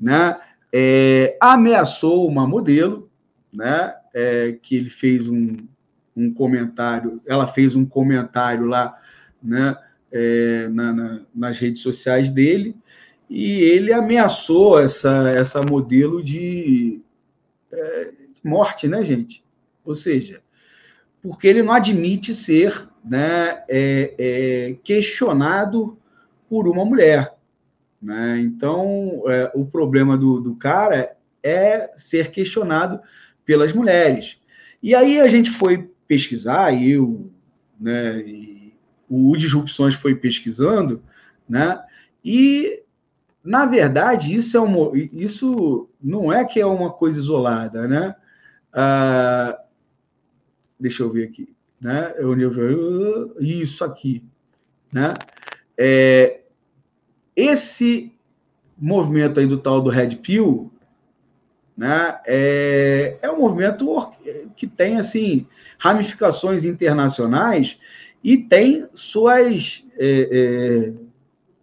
né? 0.00 0.38
É, 0.72 1.36
ameaçou 1.40 2.28
uma 2.28 2.46
modelo, 2.46 3.10
né? 3.52 3.94
É, 4.14 4.58
que 4.62 4.76
ele 4.76 4.90
fez 4.90 5.28
um, 5.28 5.56
um 6.16 6.32
comentário, 6.32 7.20
ela 7.26 7.48
fez 7.48 7.74
um 7.74 7.84
comentário 7.84 8.66
lá, 8.66 8.96
né? 9.42 9.76
É, 10.12 10.68
na, 10.68 10.92
na, 10.92 11.20
nas 11.32 11.58
redes 11.58 11.82
sociais 11.82 12.30
dele, 12.30 12.74
e 13.28 13.60
ele 13.60 13.92
ameaçou 13.92 14.76
essa, 14.80 15.30
essa 15.30 15.62
modelo 15.62 16.20
de 16.20 17.00
é, 17.70 18.10
morte, 18.42 18.88
né, 18.88 19.02
gente? 19.02 19.44
Ou 19.84 19.94
seja, 19.94 20.42
porque 21.22 21.46
ele 21.46 21.62
não 21.62 21.72
admite 21.72 22.34
ser 22.34 22.88
né, 23.04 23.62
é, 23.68 24.14
é, 24.18 24.76
questionado 24.82 25.98
por 26.48 26.68
uma 26.68 26.84
mulher. 26.84 27.34
Né? 28.00 28.40
Então, 28.40 29.22
é, 29.26 29.50
o 29.54 29.64
problema 29.64 30.16
do, 30.16 30.40
do 30.40 30.54
cara 30.54 31.16
é 31.42 31.90
ser 31.96 32.30
questionado 32.30 33.00
pelas 33.44 33.72
mulheres. 33.72 34.38
E 34.82 34.94
aí 34.94 35.20
a 35.20 35.28
gente 35.28 35.50
foi 35.50 35.90
pesquisar, 36.06 36.72
eu, 36.72 37.30
né, 37.78 38.20
e 38.20 38.74
o 39.08 39.36
Disrupções 39.36 39.94
foi 39.94 40.14
pesquisando, 40.14 41.02
né, 41.48 41.80
e 42.24 42.82
na 43.42 43.64
verdade, 43.64 44.34
isso, 44.34 44.56
é 44.56 44.60
uma, 44.60 44.90
isso 45.12 45.88
não 46.02 46.32
é 46.32 46.44
que 46.44 46.60
é 46.60 46.66
uma 46.66 46.90
coisa 46.90 47.18
isolada, 47.18 47.88
né? 47.88 48.14
Ah, 48.72 49.58
deixa 50.80 51.02
eu 51.02 51.12
ver 51.12 51.28
aqui, 51.28 51.54
né? 51.80 52.12
Isso 53.38 53.84
aqui, 53.84 54.24
né? 54.92 55.14
É, 55.76 56.40
esse 57.36 58.12
movimento 58.76 59.38
aí 59.38 59.46
do 59.46 59.58
tal 59.58 59.80
do 59.80 59.90
Red 59.90 60.16
Pill, 60.16 60.72
né? 61.76 62.18
É, 62.26 63.18
é 63.22 63.30
um 63.30 63.40
movimento 63.40 64.12
que 64.56 64.66
tem 64.66 64.98
assim 64.98 65.46
ramificações 65.78 66.64
internacionais 66.64 67.78
e 68.22 68.36
tem 68.36 68.88
suas 68.94 69.84
é, 69.98 70.28
é, 70.30 70.92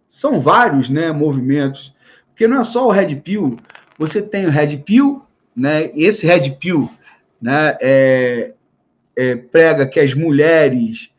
são 0.08 0.40
vários 0.40 0.88
né, 0.88 1.12
movimentos, 1.12 1.94
porque 2.28 2.48
não 2.48 2.60
é 2.60 2.64
só 2.64 2.86
o 2.86 2.90
Red 2.90 3.16
Pill, 3.16 3.56
você 3.98 4.22
tem 4.22 4.46
o 4.46 4.50
Red 4.50 4.78
Pill, 4.78 5.22
né, 5.54 5.90
esse 5.94 6.26
Red 6.26 6.50
Pill 6.52 6.90
né, 7.40 7.76
é, 7.80 8.54
é, 9.18 9.34
prega 9.34 9.84
que 9.84 9.98
as 9.98 10.14
mulheres 10.14 11.10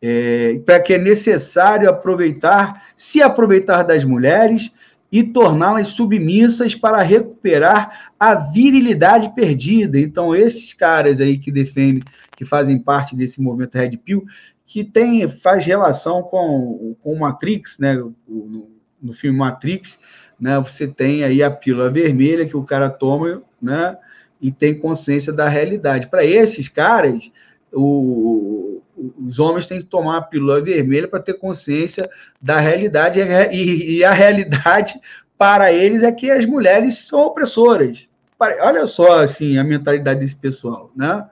é, 0.00 0.58
para 0.64 0.80
que 0.80 0.94
é 0.94 0.98
necessário 0.98 1.88
aproveitar, 1.88 2.82
se 2.96 3.20
aproveitar 3.20 3.82
das 3.82 4.04
mulheres 4.04 4.72
e 5.12 5.22
torná-las 5.22 5.88
submissas 5.88 6.74
para 6.74 7.02
recuperar 7.02 8.10
a 8.18 8.34
virilidade 8.34 9.34
perdida. 9.34 10.00
Então, 10.00 10.34
esses 10.34 10.72
caras 10.72 11.20
aí 11.20 11.36
que 11.36 11.52
defendem, 11.52 12.02
que 12.34 12.46
fazem 12.46 12.78
parte 12.78 13.14
desse 13.14 13.40
movimento 13.40 13.76
Red 13.76 13.98
Pill, 13.98 14.24
que 14.64 14.82
tem, 14.82 15.28
faz 15.28 15.66
relação 15.66 16.22
com, 16.22 16.96
com 17.02 17.18
Matrix, 17.18 17.78
né? 17.78 17.92
No, 18.26 18.70
no 19.00 19.12
filme 19.12 19.38
Matrix, 19.38 19.98
né? 20.40 20.58
Você 20.58 20.88
tem 20.88 21.22
aí 21.22 21.42
a 21.42 21.50
pílula 21.50 21.90
vermelha 21.90 22.46
que 22.46 22.56
o 22.56 22.64
cara 22.64 22.88
toma, 22.88 23.42
né? 23.60 23.98
E 24.42 24.50
tem 24.50 24.78
consciência 24.78 25.32
da 25.32 25.48
realidade. 25.48 26.08
Para 26.08 26.24
esses 26.24 26.68
caras, 26.68 27.30
o, 27.72 28.82
os 29.24 29.38
homens 29.38 29.66
têm 29.66 29.80
que 29.80 29.86
tomar 29.86 30.18
a 30.18 30.22
pílula 30.22 30.60
vermelha 30.60 31.08
para 31.08 31.20
ter 31.20 31.34
consciência 31.34 32.10
da 32.40 32.58
realidade, 32.58 33.20
e, 33.52 33.98
e, 33.98 34.04
a 34.04 34.12
realidade 34.12 35.00
para 35.38 35.72
eles 35.72 36.02
é 36.02 36.12
que 36.12 36.30
as 36.30 36.44
mulheres 36.44 36.98
são 37.08 37.20
opressoras. 37.20 38.08
Olha 38.38 38.86
só 38.86 39.22
assim, 39.22 39.56
a 39.56 39.64
mentalidade 39.64 40.20
desse 40.20 40.36
pessoal, 40.36 40.90
né? 40.96 41.24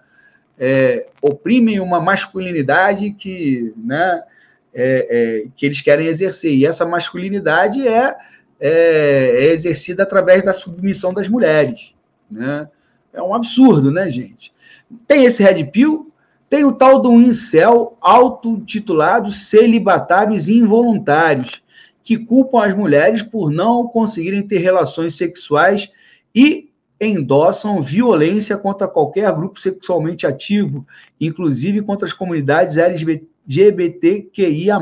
É, 0.62 1.06
oprimem 1.22 1.80
uma 1.80 2.00
masculinidade 2.00 3.12
que, 3.12 3.72
né, 3.76 4.22
é, 4.74 5.06
é, 5.44 5.48
que 5.56 5.64
eles 5.64 5.80
querem 5.80 6.06
exercer. 6.06 6.52
E 6.52 6.66
essa 6.66 6.84
masculinidade 6.84 7.88
é, 7.88 8.14
é, 8.60 8.70
é 9.38 9.52
exercida 9.52 10.02
através 10.02 10.44
da 10.44 10.52
submissão 10.52 11.14
das 11.14 11.28
mulheres. 11.28 11.94
Né? 12.30 12.68
É 13.12 13.22
um 13.22 13.34
absurdo, 13.34 13.90
né, 13.90 14.10
gente? 14.10 14.52
Tem 15.06 15.24
esse 15.24 15.42
red 15.42 15.64
pill, 15.64 16.12
tem 16.48 16.64
o 16.64 16.72
tal 16.72 17.00
do 17.00 17.12
incel 17.12 17.96
autotitulados 18.00 19.48
celibatários 19.48 20.48
involuntários, 20.48 21.62
que 22.02 22.18
culpam 22.18 22.64
as 22.64 22.76
mulheres 22.76 23.22
por 23.22 23.50
não 23.50 23.86
conseguirem 23.86 24.42
ter 24.42 24.58
relações 24.58 25.14
sexuais 25.14 25.88
e 26.34 26.70
endossam 27.00 27.80
violência 27.80 28.56
contra 28.56 28.88
qualquer 28.88 29.32
grupo 29.32 29.60
sexualmente 29.60 30.26
ativo, 30.26 30.84
inclusive 31.20 31.82
contra 31.82 32.06
as 32.06 32.12
comunidades 32.12 32.76
LGBTQIA+. 32.76 34.78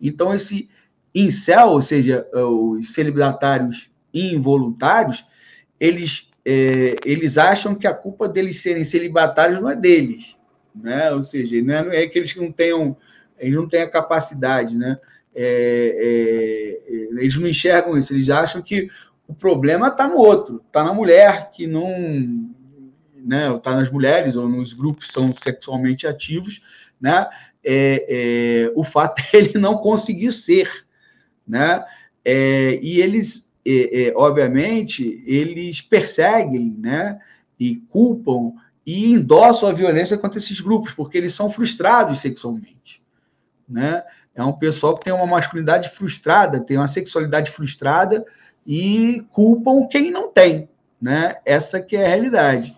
Então, 0.00 0.32
esse 0.34 0.68
incel, 1.14 1.70
ou 1.70 1.82
seja, 1.82 2.26
os 2.32 2.94
celibatários 2.94 3.90
involuntários, 4.14 5.24
eles, 5.80 6.27
é, 6.48 6.96
eles 7.04 7.36
acham 7.36 7.74
que 7.74 7.86
a 7.86 7.94
culpa 7.94 8.28
deles 8.28 8.62
serem 8.62 8.84
celibatários 8.84 9.60
não 9.60 9.68
é 9.68 9.76
deles 9.76 10.38
né? 10.82 11.12
Ou 11.12 11.22
seja, 11.22 11.60
não 11.62 11.74
é, 11.74 11.84
não 11.84 11.92
é 11.92 12.06
que 12.06 12.18
eles 12.18 12.34
não 12.36 12.50
tenham, 12.50 12.96
eles 13.38 13.54
não 13.54 13.68
têm 13.68 13.82
a 13.82 13.90
capacidade, 13.90 14.76
né? 14.76 14.98
É, 15.34 16.80
é, 16.88 16.94
é, 16.94 17.22
eles 17.22 17.36
não 17.36 17.48
enxergam 17.48 17.96
isso, 17.96 18.12
eles 18.12 18.30
acham 18.30 18.62
que 18.62 18.88
o 19.26 19.34
problema 19.34 19.88
está 19.88 20.08
no 20.08 20.16
outro, 20.16 20.62
está 20.66 20.82
na 20.82 20.92
mulher 20.92 21.50
que 21.50 21.66
não, 21.66 21.88
né? 23.14 23.54
Está 23.54 23.76
nas 23.76 23.90
mulheres 23.90 24.36
ou 24.36 24.48
nos 24.48 24.72
grupos 24.72 25.06
que 25.06 25.12
são 25.12 25.34
sexualmente 25.34 26.06
ativos, 26.06 26.60
né? 27.00 27.28
É, 27.62 28.72
o 28.74 28.84
fato 28.84 29.20
é 29.32 29.36
ele 29.36 29.58
não 29.58 29.76
conseguir 29.78 30.32
ser, 30.32 30.70
né? 31.46 31.84
E 32.24 33.00
eles, 33.00 33.47
obviamente, 34.14 35.22
eles 35.26 35.80
perseguem, 35.80 36.76
né? 36.78 37.18
E 37.58 37.76
culpam 37.76 38.52
e 38.88 39.12
endossam 39.12 39.68
a 39.68 39.72
violência 39.72 40.16
contra 40.16 40.38
esses 40.38 40.62
grupos, 40.62 40.94
porque 40.94 41.18
eles 41.18 41.34
são 41.34 41.50
frustrados 41.50 42.20
sexualmente. 42.20 43.02
Né? 43.68 44.02
É 44.34 44.42
um 44.42 44.54
pessoal 44.54 44.96
que 44.96 45.04
tem 45.04 45.12
uma 45.12 45.26
masculinidade 45.26 45.90
frustrada, 45.90 46.58
tem 46.58 46.78
uma 46.78 46.88
sexualidade 46.88 47.50
frustrada 47.50 48.24
e 48.66 49.22
culpam 49.30 49.86
quem 49.86 50.10
não 50.10 50.32
tem. 50.32 50.70
Né? 50.98 51.36
Essa 51.44 51.82
que 51.82 51.96
é 51.96 52.06
a 52.06 52.08
realidade. 52.08 52.74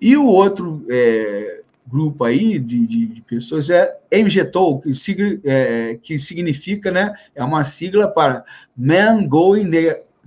E 0.00 0.16
o 0.16 0.24
outro 0.24 0.86
é, 0.88 1.60
grupo 1.86 2.24
aí 2.24 2.58
de, 2.58 2.86
de, 2.86 3.06
de, 3.06 3.20
pessoas 3.20 3.68
é 3.68 3.94
MGTOW, 4.10 4.80
que, 4.80 5.40
é, 5.44 5.98
que 6.02 6.18
significa, 6.18 6.90
né, 6.90 7.14
é 7.34 7.44
uma 7.44 7.62
sigla 7.62 8.08
para 8.08 8.42
Men 8.74 9.28
Going 9.28 9.70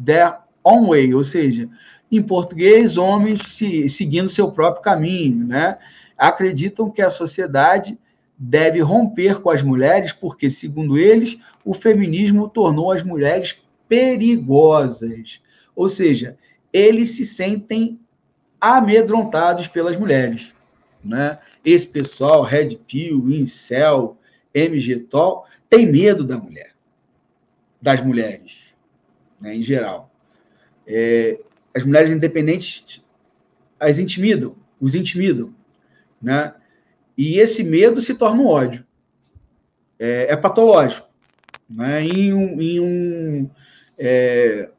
Their, 0.03 0.39
Own 0.63 0.87
Way, 0.87 1.13
ou 1.13 1.23
seja, 1.23 1.69
em 2.11 2.21
português, 2.21 2.97
homens 2.97 3.43
se, 3.43 3.87
seguindo 3.87 4.29
seu 4.29 4.51
próprio 4.51 4.81
caminho, 4.81 5.45
né? 5.45 5.77
Acreditam 6.17 6.89
que 6.89 7.01
a 7.01 7.09
sociedade 7.11 7.97
deve 8.37 8.81
romper 8.81 9.41
com 9.41 9.49
as 9.49 9.61
mulheres, 9.61 10.11
porque, 10.11 10.49
segundo 10.49 10.97
eles, 10.97 11.37
o 11.63 11.73
feminismo 11.73 12.49
tornou 12.49 12.91
as 12.91 13.03
mulheres 13.03 13.57
perigosas. 13.87 15.39
Ou 15.75 15.87
seja, 15.87 16.37
eles 16.73 17.11
se 17.11 17.25
sentem 17.25 17.99
amedrontados 18.59 19.67
pelas 19.67 19.97
mulheres. 19.97 20.53
Né? 21.03 21.37
Esse 21.63 21.87
pessoal, 21.87 22.41
Red 22.41 22.77
Pill, 22.87 23.29
Incel, 23.29 24.17
MGTOL, 24.53 25.45
tem 25.69 25.85
medo 25.85 26.23
da 26.23 26.37
mulher, 26.37 26.71
das 27.81 28.03
mulheres, 28.03 28.64
né, 29.45 29.55
em 29.55 29.61
geral. 29.61 30.11
É, 30.87 31.39
as 31.73 31.83
mulheres 31.83 32.11
independentes 32.11 33.03
as 33.79 33.99
intimidam, 33.99 34.55
os 34.79 34.95
intimidam, 34.95 35.53
né? 36.21 36.53
E 37.17 37.37
esse 37.37 37.63
medo 37.63 38.01
se 38.01 38.15
torna 38.15 38.41
um 38.41 38.47
ódio. 38.47 38.85
É, 39.99 40.31
é 40.31 40.35
patológico, 40.35 41.07
né? 41.69 42.03
Em 42.03 42.33
um, 42.33 42.61
em 42.61 42.79
um, 42.79 43.49
é, 43.97 44.69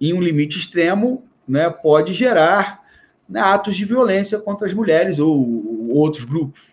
em 0.00 0.12
um 0.12 0.20
limite 0.20 0.58
extremo, 0.58 1.24
né? 1.46 1.70
Pode 1.70 2.12
gerar 2.12 2.84
né, 3.28 3.40
atos 3.40 3.76
de 3.76 3.84
violência 3.84 4.38
contra 4.38 4.66
as 4.66 4.74
mulheres 4.74 5.18
ou, 5.18 5.34
ou 5.34 5.96
outros 5.96 6.24
grupos. 6.24 6.72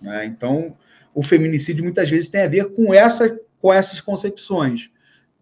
Né? 0.00 0.24
Então, 0.26 0.76
o 1.14 1.22
feminicídio 1.22 1.84
muitas 1.84 2.08
vezes 2.08 2.28
tem 2.28 2.42
a 2.42 2.48
ver 2.48 2.72
com 2.72 2.94
essa, 2.94 3.38
com 3.60 3.72
essas 3.72 4.00
concepções, 4.00 4.90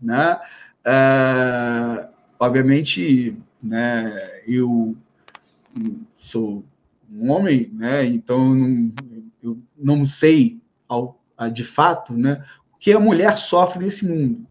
né? 0.00 0.38
Uh, 0.86 2.08
obviamente, 2.38 3.36
né, 3.62 4.42
eu 4.46 4.96
sou 6.16 6.64
um 7.10 7.30
homem, 7.30 7.70
né, 7.72 8.04
então 8.04 8.54
não, 8.54 8.92
eu 9.42 9.58
não 9.76 10.06
sei 10.06 10.60
ao, 10.88 11.20
de 11.52 11.64
fato 11.64 12.12
né, 12.12 12.44
o 12.72 12.78
que 12.78 12.92
a 12.92 13.00
mulher 13.00 13.36
sofre 13.38 13.84
nesse 13.84 14.06
mundo. 14.06 14.46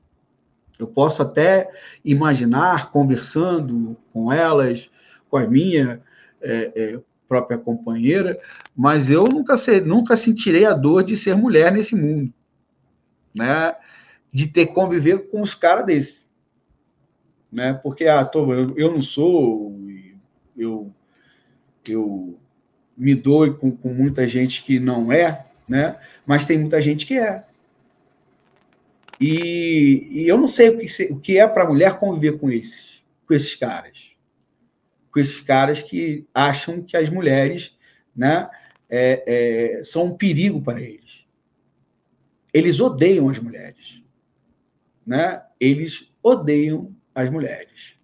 Eu 0.77 0.87
posso 0.87 1.21
até 1.21 1.69
imaginar 2.05 2.91
conversando 2.91 3.97
com 4.13 4.31
elas, 4.31 4.89
com 5.29 5.37
a 5.37 5.47
minha 5.47 6.01
é, 6.41 6.71
é, 6.75 6.99
própria 7.27 7.57
companheira, 7.57 8.39
mas 8.75 9.09
eu 9.09 9.25
nunca, 9.25 9.57
ser, 9.57 9.85
nunca 9.85 10.15
sentirei 10.15 10.65
a 10.65 10.73
dor 10.73 11.03
de 11.03 11.17
ser 11.17 11.35
mulher 11.35 11.71
nesse 11.71 11.95
mundo, 11.95 12.31
né? 13.33 13.75
De 14.31 14.47
ter 14.47 14.67
que 14.67 14.73
conviver 14.73 15.29
com 15.29 15.41
os 15.41 15.53
caras 15.53 15.85
desses 15.85 16.27
né? 17.51 17.73
Porque 17.73 18.05
ah, 18.05 18.25
tô, 18.25 18.53
eu, 18.53 18.77
eu 18.77 18.91
não 18.91 19.01
sou, 19.01 19.75
eu, 20.55 20.93
eu 21.87 22.37
me 22.95 23.15
dou 23.15 23.53
com, 23.53 23.71
com 23.71 23.89
muita 23.89 24.27
gente 24.27 24.63
que 24.63 24.79
não 24.79 25.11
é, 25.11 25.45
né? 25.67 25.99
Mas 26.25 26.45
tem 26.45 26.57
muita 26.57 26.81
gente 26.81 27.05
que 27.05 27.17
é. 27.17 27.43
E, 29.19 30.07
e 30.11 30.27
eu 30.27 30.37
não 30.37 30.47
sei 30.47 30.69
o 30.69 30.77
que, 30.77 31.03
o 31.05 31.19
que 31.19 31.39
é 31.39 31.47
para 31.47 31.63
a 31.63 31.67
mulher 31.67 31.97
conviver 31.97 32.37
com 32.37 32.51
esses, 32.51 33.03
com 33.25 33.33
esses 33.33 33.55
caras, 33.55 34.11
com 35.11 35.19
esses 35.19 35.41
caras 35.41 35.81
que 35.81 36.25
acham 36.33 36.83
que 36.83 36.95
as 36.95 37.09
mulheres, 37.09 37.75
né, 38.15 38.47
é, 38.89 39.23
é, 39.79 39.83
são 39.83 40.05
um 40.05 40.17
perigo 40.17 40.61
para 40.61 40.81
eles. 40.81 41.25
Eles 42.53 42.79
odeiam 42.79 43.29
as 43.29 43.39
mulheres, 43.39 44.01
né? 45.07 45.41
Eles 45.59 46.11
odeiam 46.21 46.93
as 47.15 47.29
mulheres. 47.29 47.95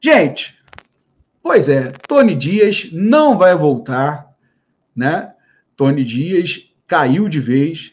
Gente, 0.00 0.56
pois 1.42 1.68
é, 1.68 1.92
Tony 2.06 2.36
Dias 2.36 2.90
não 2.92 3.38
vai 3.38 3.54
voltar, 3.56 4.30
né? 4.94 5.32
Tony 5.76 6.04
Dias 6.04 6.70
caiu 6.86 7.28
de 7.28 7.40
vez. 7.40 7.92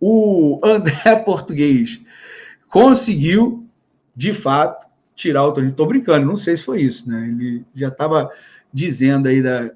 O 0.00 0.60
André 0.62 1.16
Português 1.24 2.02
conseguiu, 2.68 3.66
de 4.14 4.34
fato, 4.34 4.86
tirar 5.14 5.46
o 5.46 5.52
Tony. 5.52 5.70
Estou 5.70 5.86
brincando, 5.86 6.26
não 6.26 6.36
sei 6.36 6.56
se 6.56 6.64
foi 6.64 6.82
isso, 6.82 7.08
né? 7.08 7.28
Ele 7.28 7.64
já 7.74 7.88
estava 7.88 8.30
dizendo 8.72 9.28
aí 9.28 9.40
da, 9.40 9.70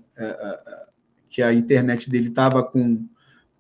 que 1.30 1.42
a 1.42 1.52
internet 1.52 2.10
dele 2.10 2.28
estava 2.28 2.62
com, 2.62 3.06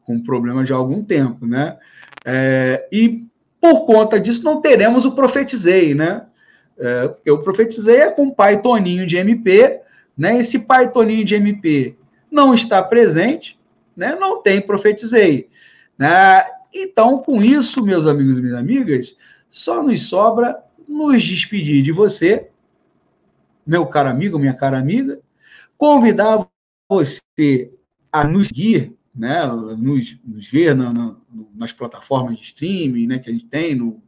com 0.04 0.20
problema 0.20 0.64
de 0.64 0.72
algum 0.72 1.04
tempo, 1.04 1.46
né? 1.46 1.78
É, 2.24 2.88
e 2.90 3.28
por 3.60 3.86
conta 3.86 4.20
disso, 4.20 4.44
não 4.44 4.60
teremos 4.60 5.04
o 5.04 5.12
Profetizei, 5.12 5.94
né? 5.94 6.26
É, 6.78 7.08
porque 7.08 7.30
o 7.30 7.42
Profetizei 7.42 8.02
é 8.02 8.10
com 8.10 8.28
o 8.28 8.34
pai 8.34 8.60
Toninho 8.60 9.06
de 9.06 9.16
MP, 9.16 9.80
né? 10.16 10.38
Esse 10.38 10.60
pai 10.60 10.90
Toninho 10.90 11.24
de 11.24 11.34
MP 11.34 11.96
não 12.30 12.54
está 12.54 12.82
presente, 12.82 13.58
né? 13.96 14.16
não 14.18 14.42
tem 14.42 14.60
profetizei. 14.60 15.48
Né? 15.96 16.44
Então, 16.72 17.18
com 17.18 17.42
isso, 17.42 17.82
meus 17.82 18.06
amigos 18.06 18.38
e 18.38 18.42
minhas 18.42 18.58
amigas, 18.58 19.16
só 19.48 19.82
nos 19.82 20.08
sobra 20.08 20.62
nos 20.86 21.22
despedir 21.22 21.82
de 21.82 21.92
você, 21.92 22.48
meu 23.66 23.86
caro 23.86 24.08
amigo, 24.08 24.38
minha 24.38 24.54
cara 24.54 24.78
amiga, 24.78 25.20
convidar 25.76 26.46
você 26.88 27.70
a 28.10 28.24
nos 28.24 28.48
seguir, 28.48 28.94
né, 29.18 29.44
nos, 29.76 30.16
nos 30.24 30.48
ver 30.48 30.76
na, 30.76 30.92
na, 30.92 31.16
nas 31.54 31.72
plataformas 31.72 32.38
de 32.38 32.44
streaming 32.44 33.08
né, 33.08 33.18
que 33.18 33.28
a 33.28 33.32
gente 33.32 33.46
tem, 33.46 33.74
no 33.74 34.00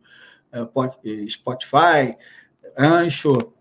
uh, 0.54 1.28
Spotify, 1.28 2.16
Ancho, 2.78 3.52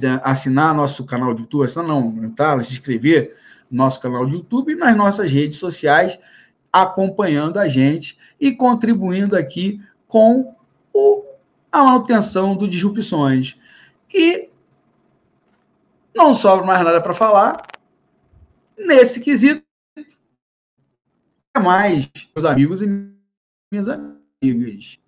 né, 0.00 0.20
assinar 0.22 0.74
nosso 0.74 1.04
canal 1.04 1.34
de 1.34 1.42
YouTube, 1.42 1.64
assinar 1.64 1.86
não, 1.86 2.30
tá, 2.30 2.62
se 2.62 2.74
inscrever 2.74 3.36
no 3.68 3.78
nosso 3.78 4.00
canal 4.00 4.24
de 4.24 4.34
YouTube 4.34 4.72
e 4.72 4.76
nas 4.76 4.96
nossas 4.96 5.30
redes 5.30 5.58
sociais, 5.58 6.16
acompanhando 6.72 7.58
a 7.58 7.68
gente 7.68 8.16
e 8.40 8.52
contribuindo 8.52 9.36
aqui 9.36 9.80
com 10.06 10.54
o, 10.94 11.24
a 11.72 11.82
manutenção 11.82 12.56
do 12.56 12.68
Disrupções. 12.68 13.56
E 14.14 14.48
não 16.14 16.34
sobra 16.34 16.64
mais 16.64 16.84
nada 16.84 17.00
para 17.00 17.14
falar 17.14 17.66
nesse 18.78 19.20
quesito. 19.20 19.71
Mais, 21.60 22.10
meus 22.34 22.44
amigos 22.44 22.80
e 22.80 22.86
minhas 23.70 23.88
amigas. 23.88 24.98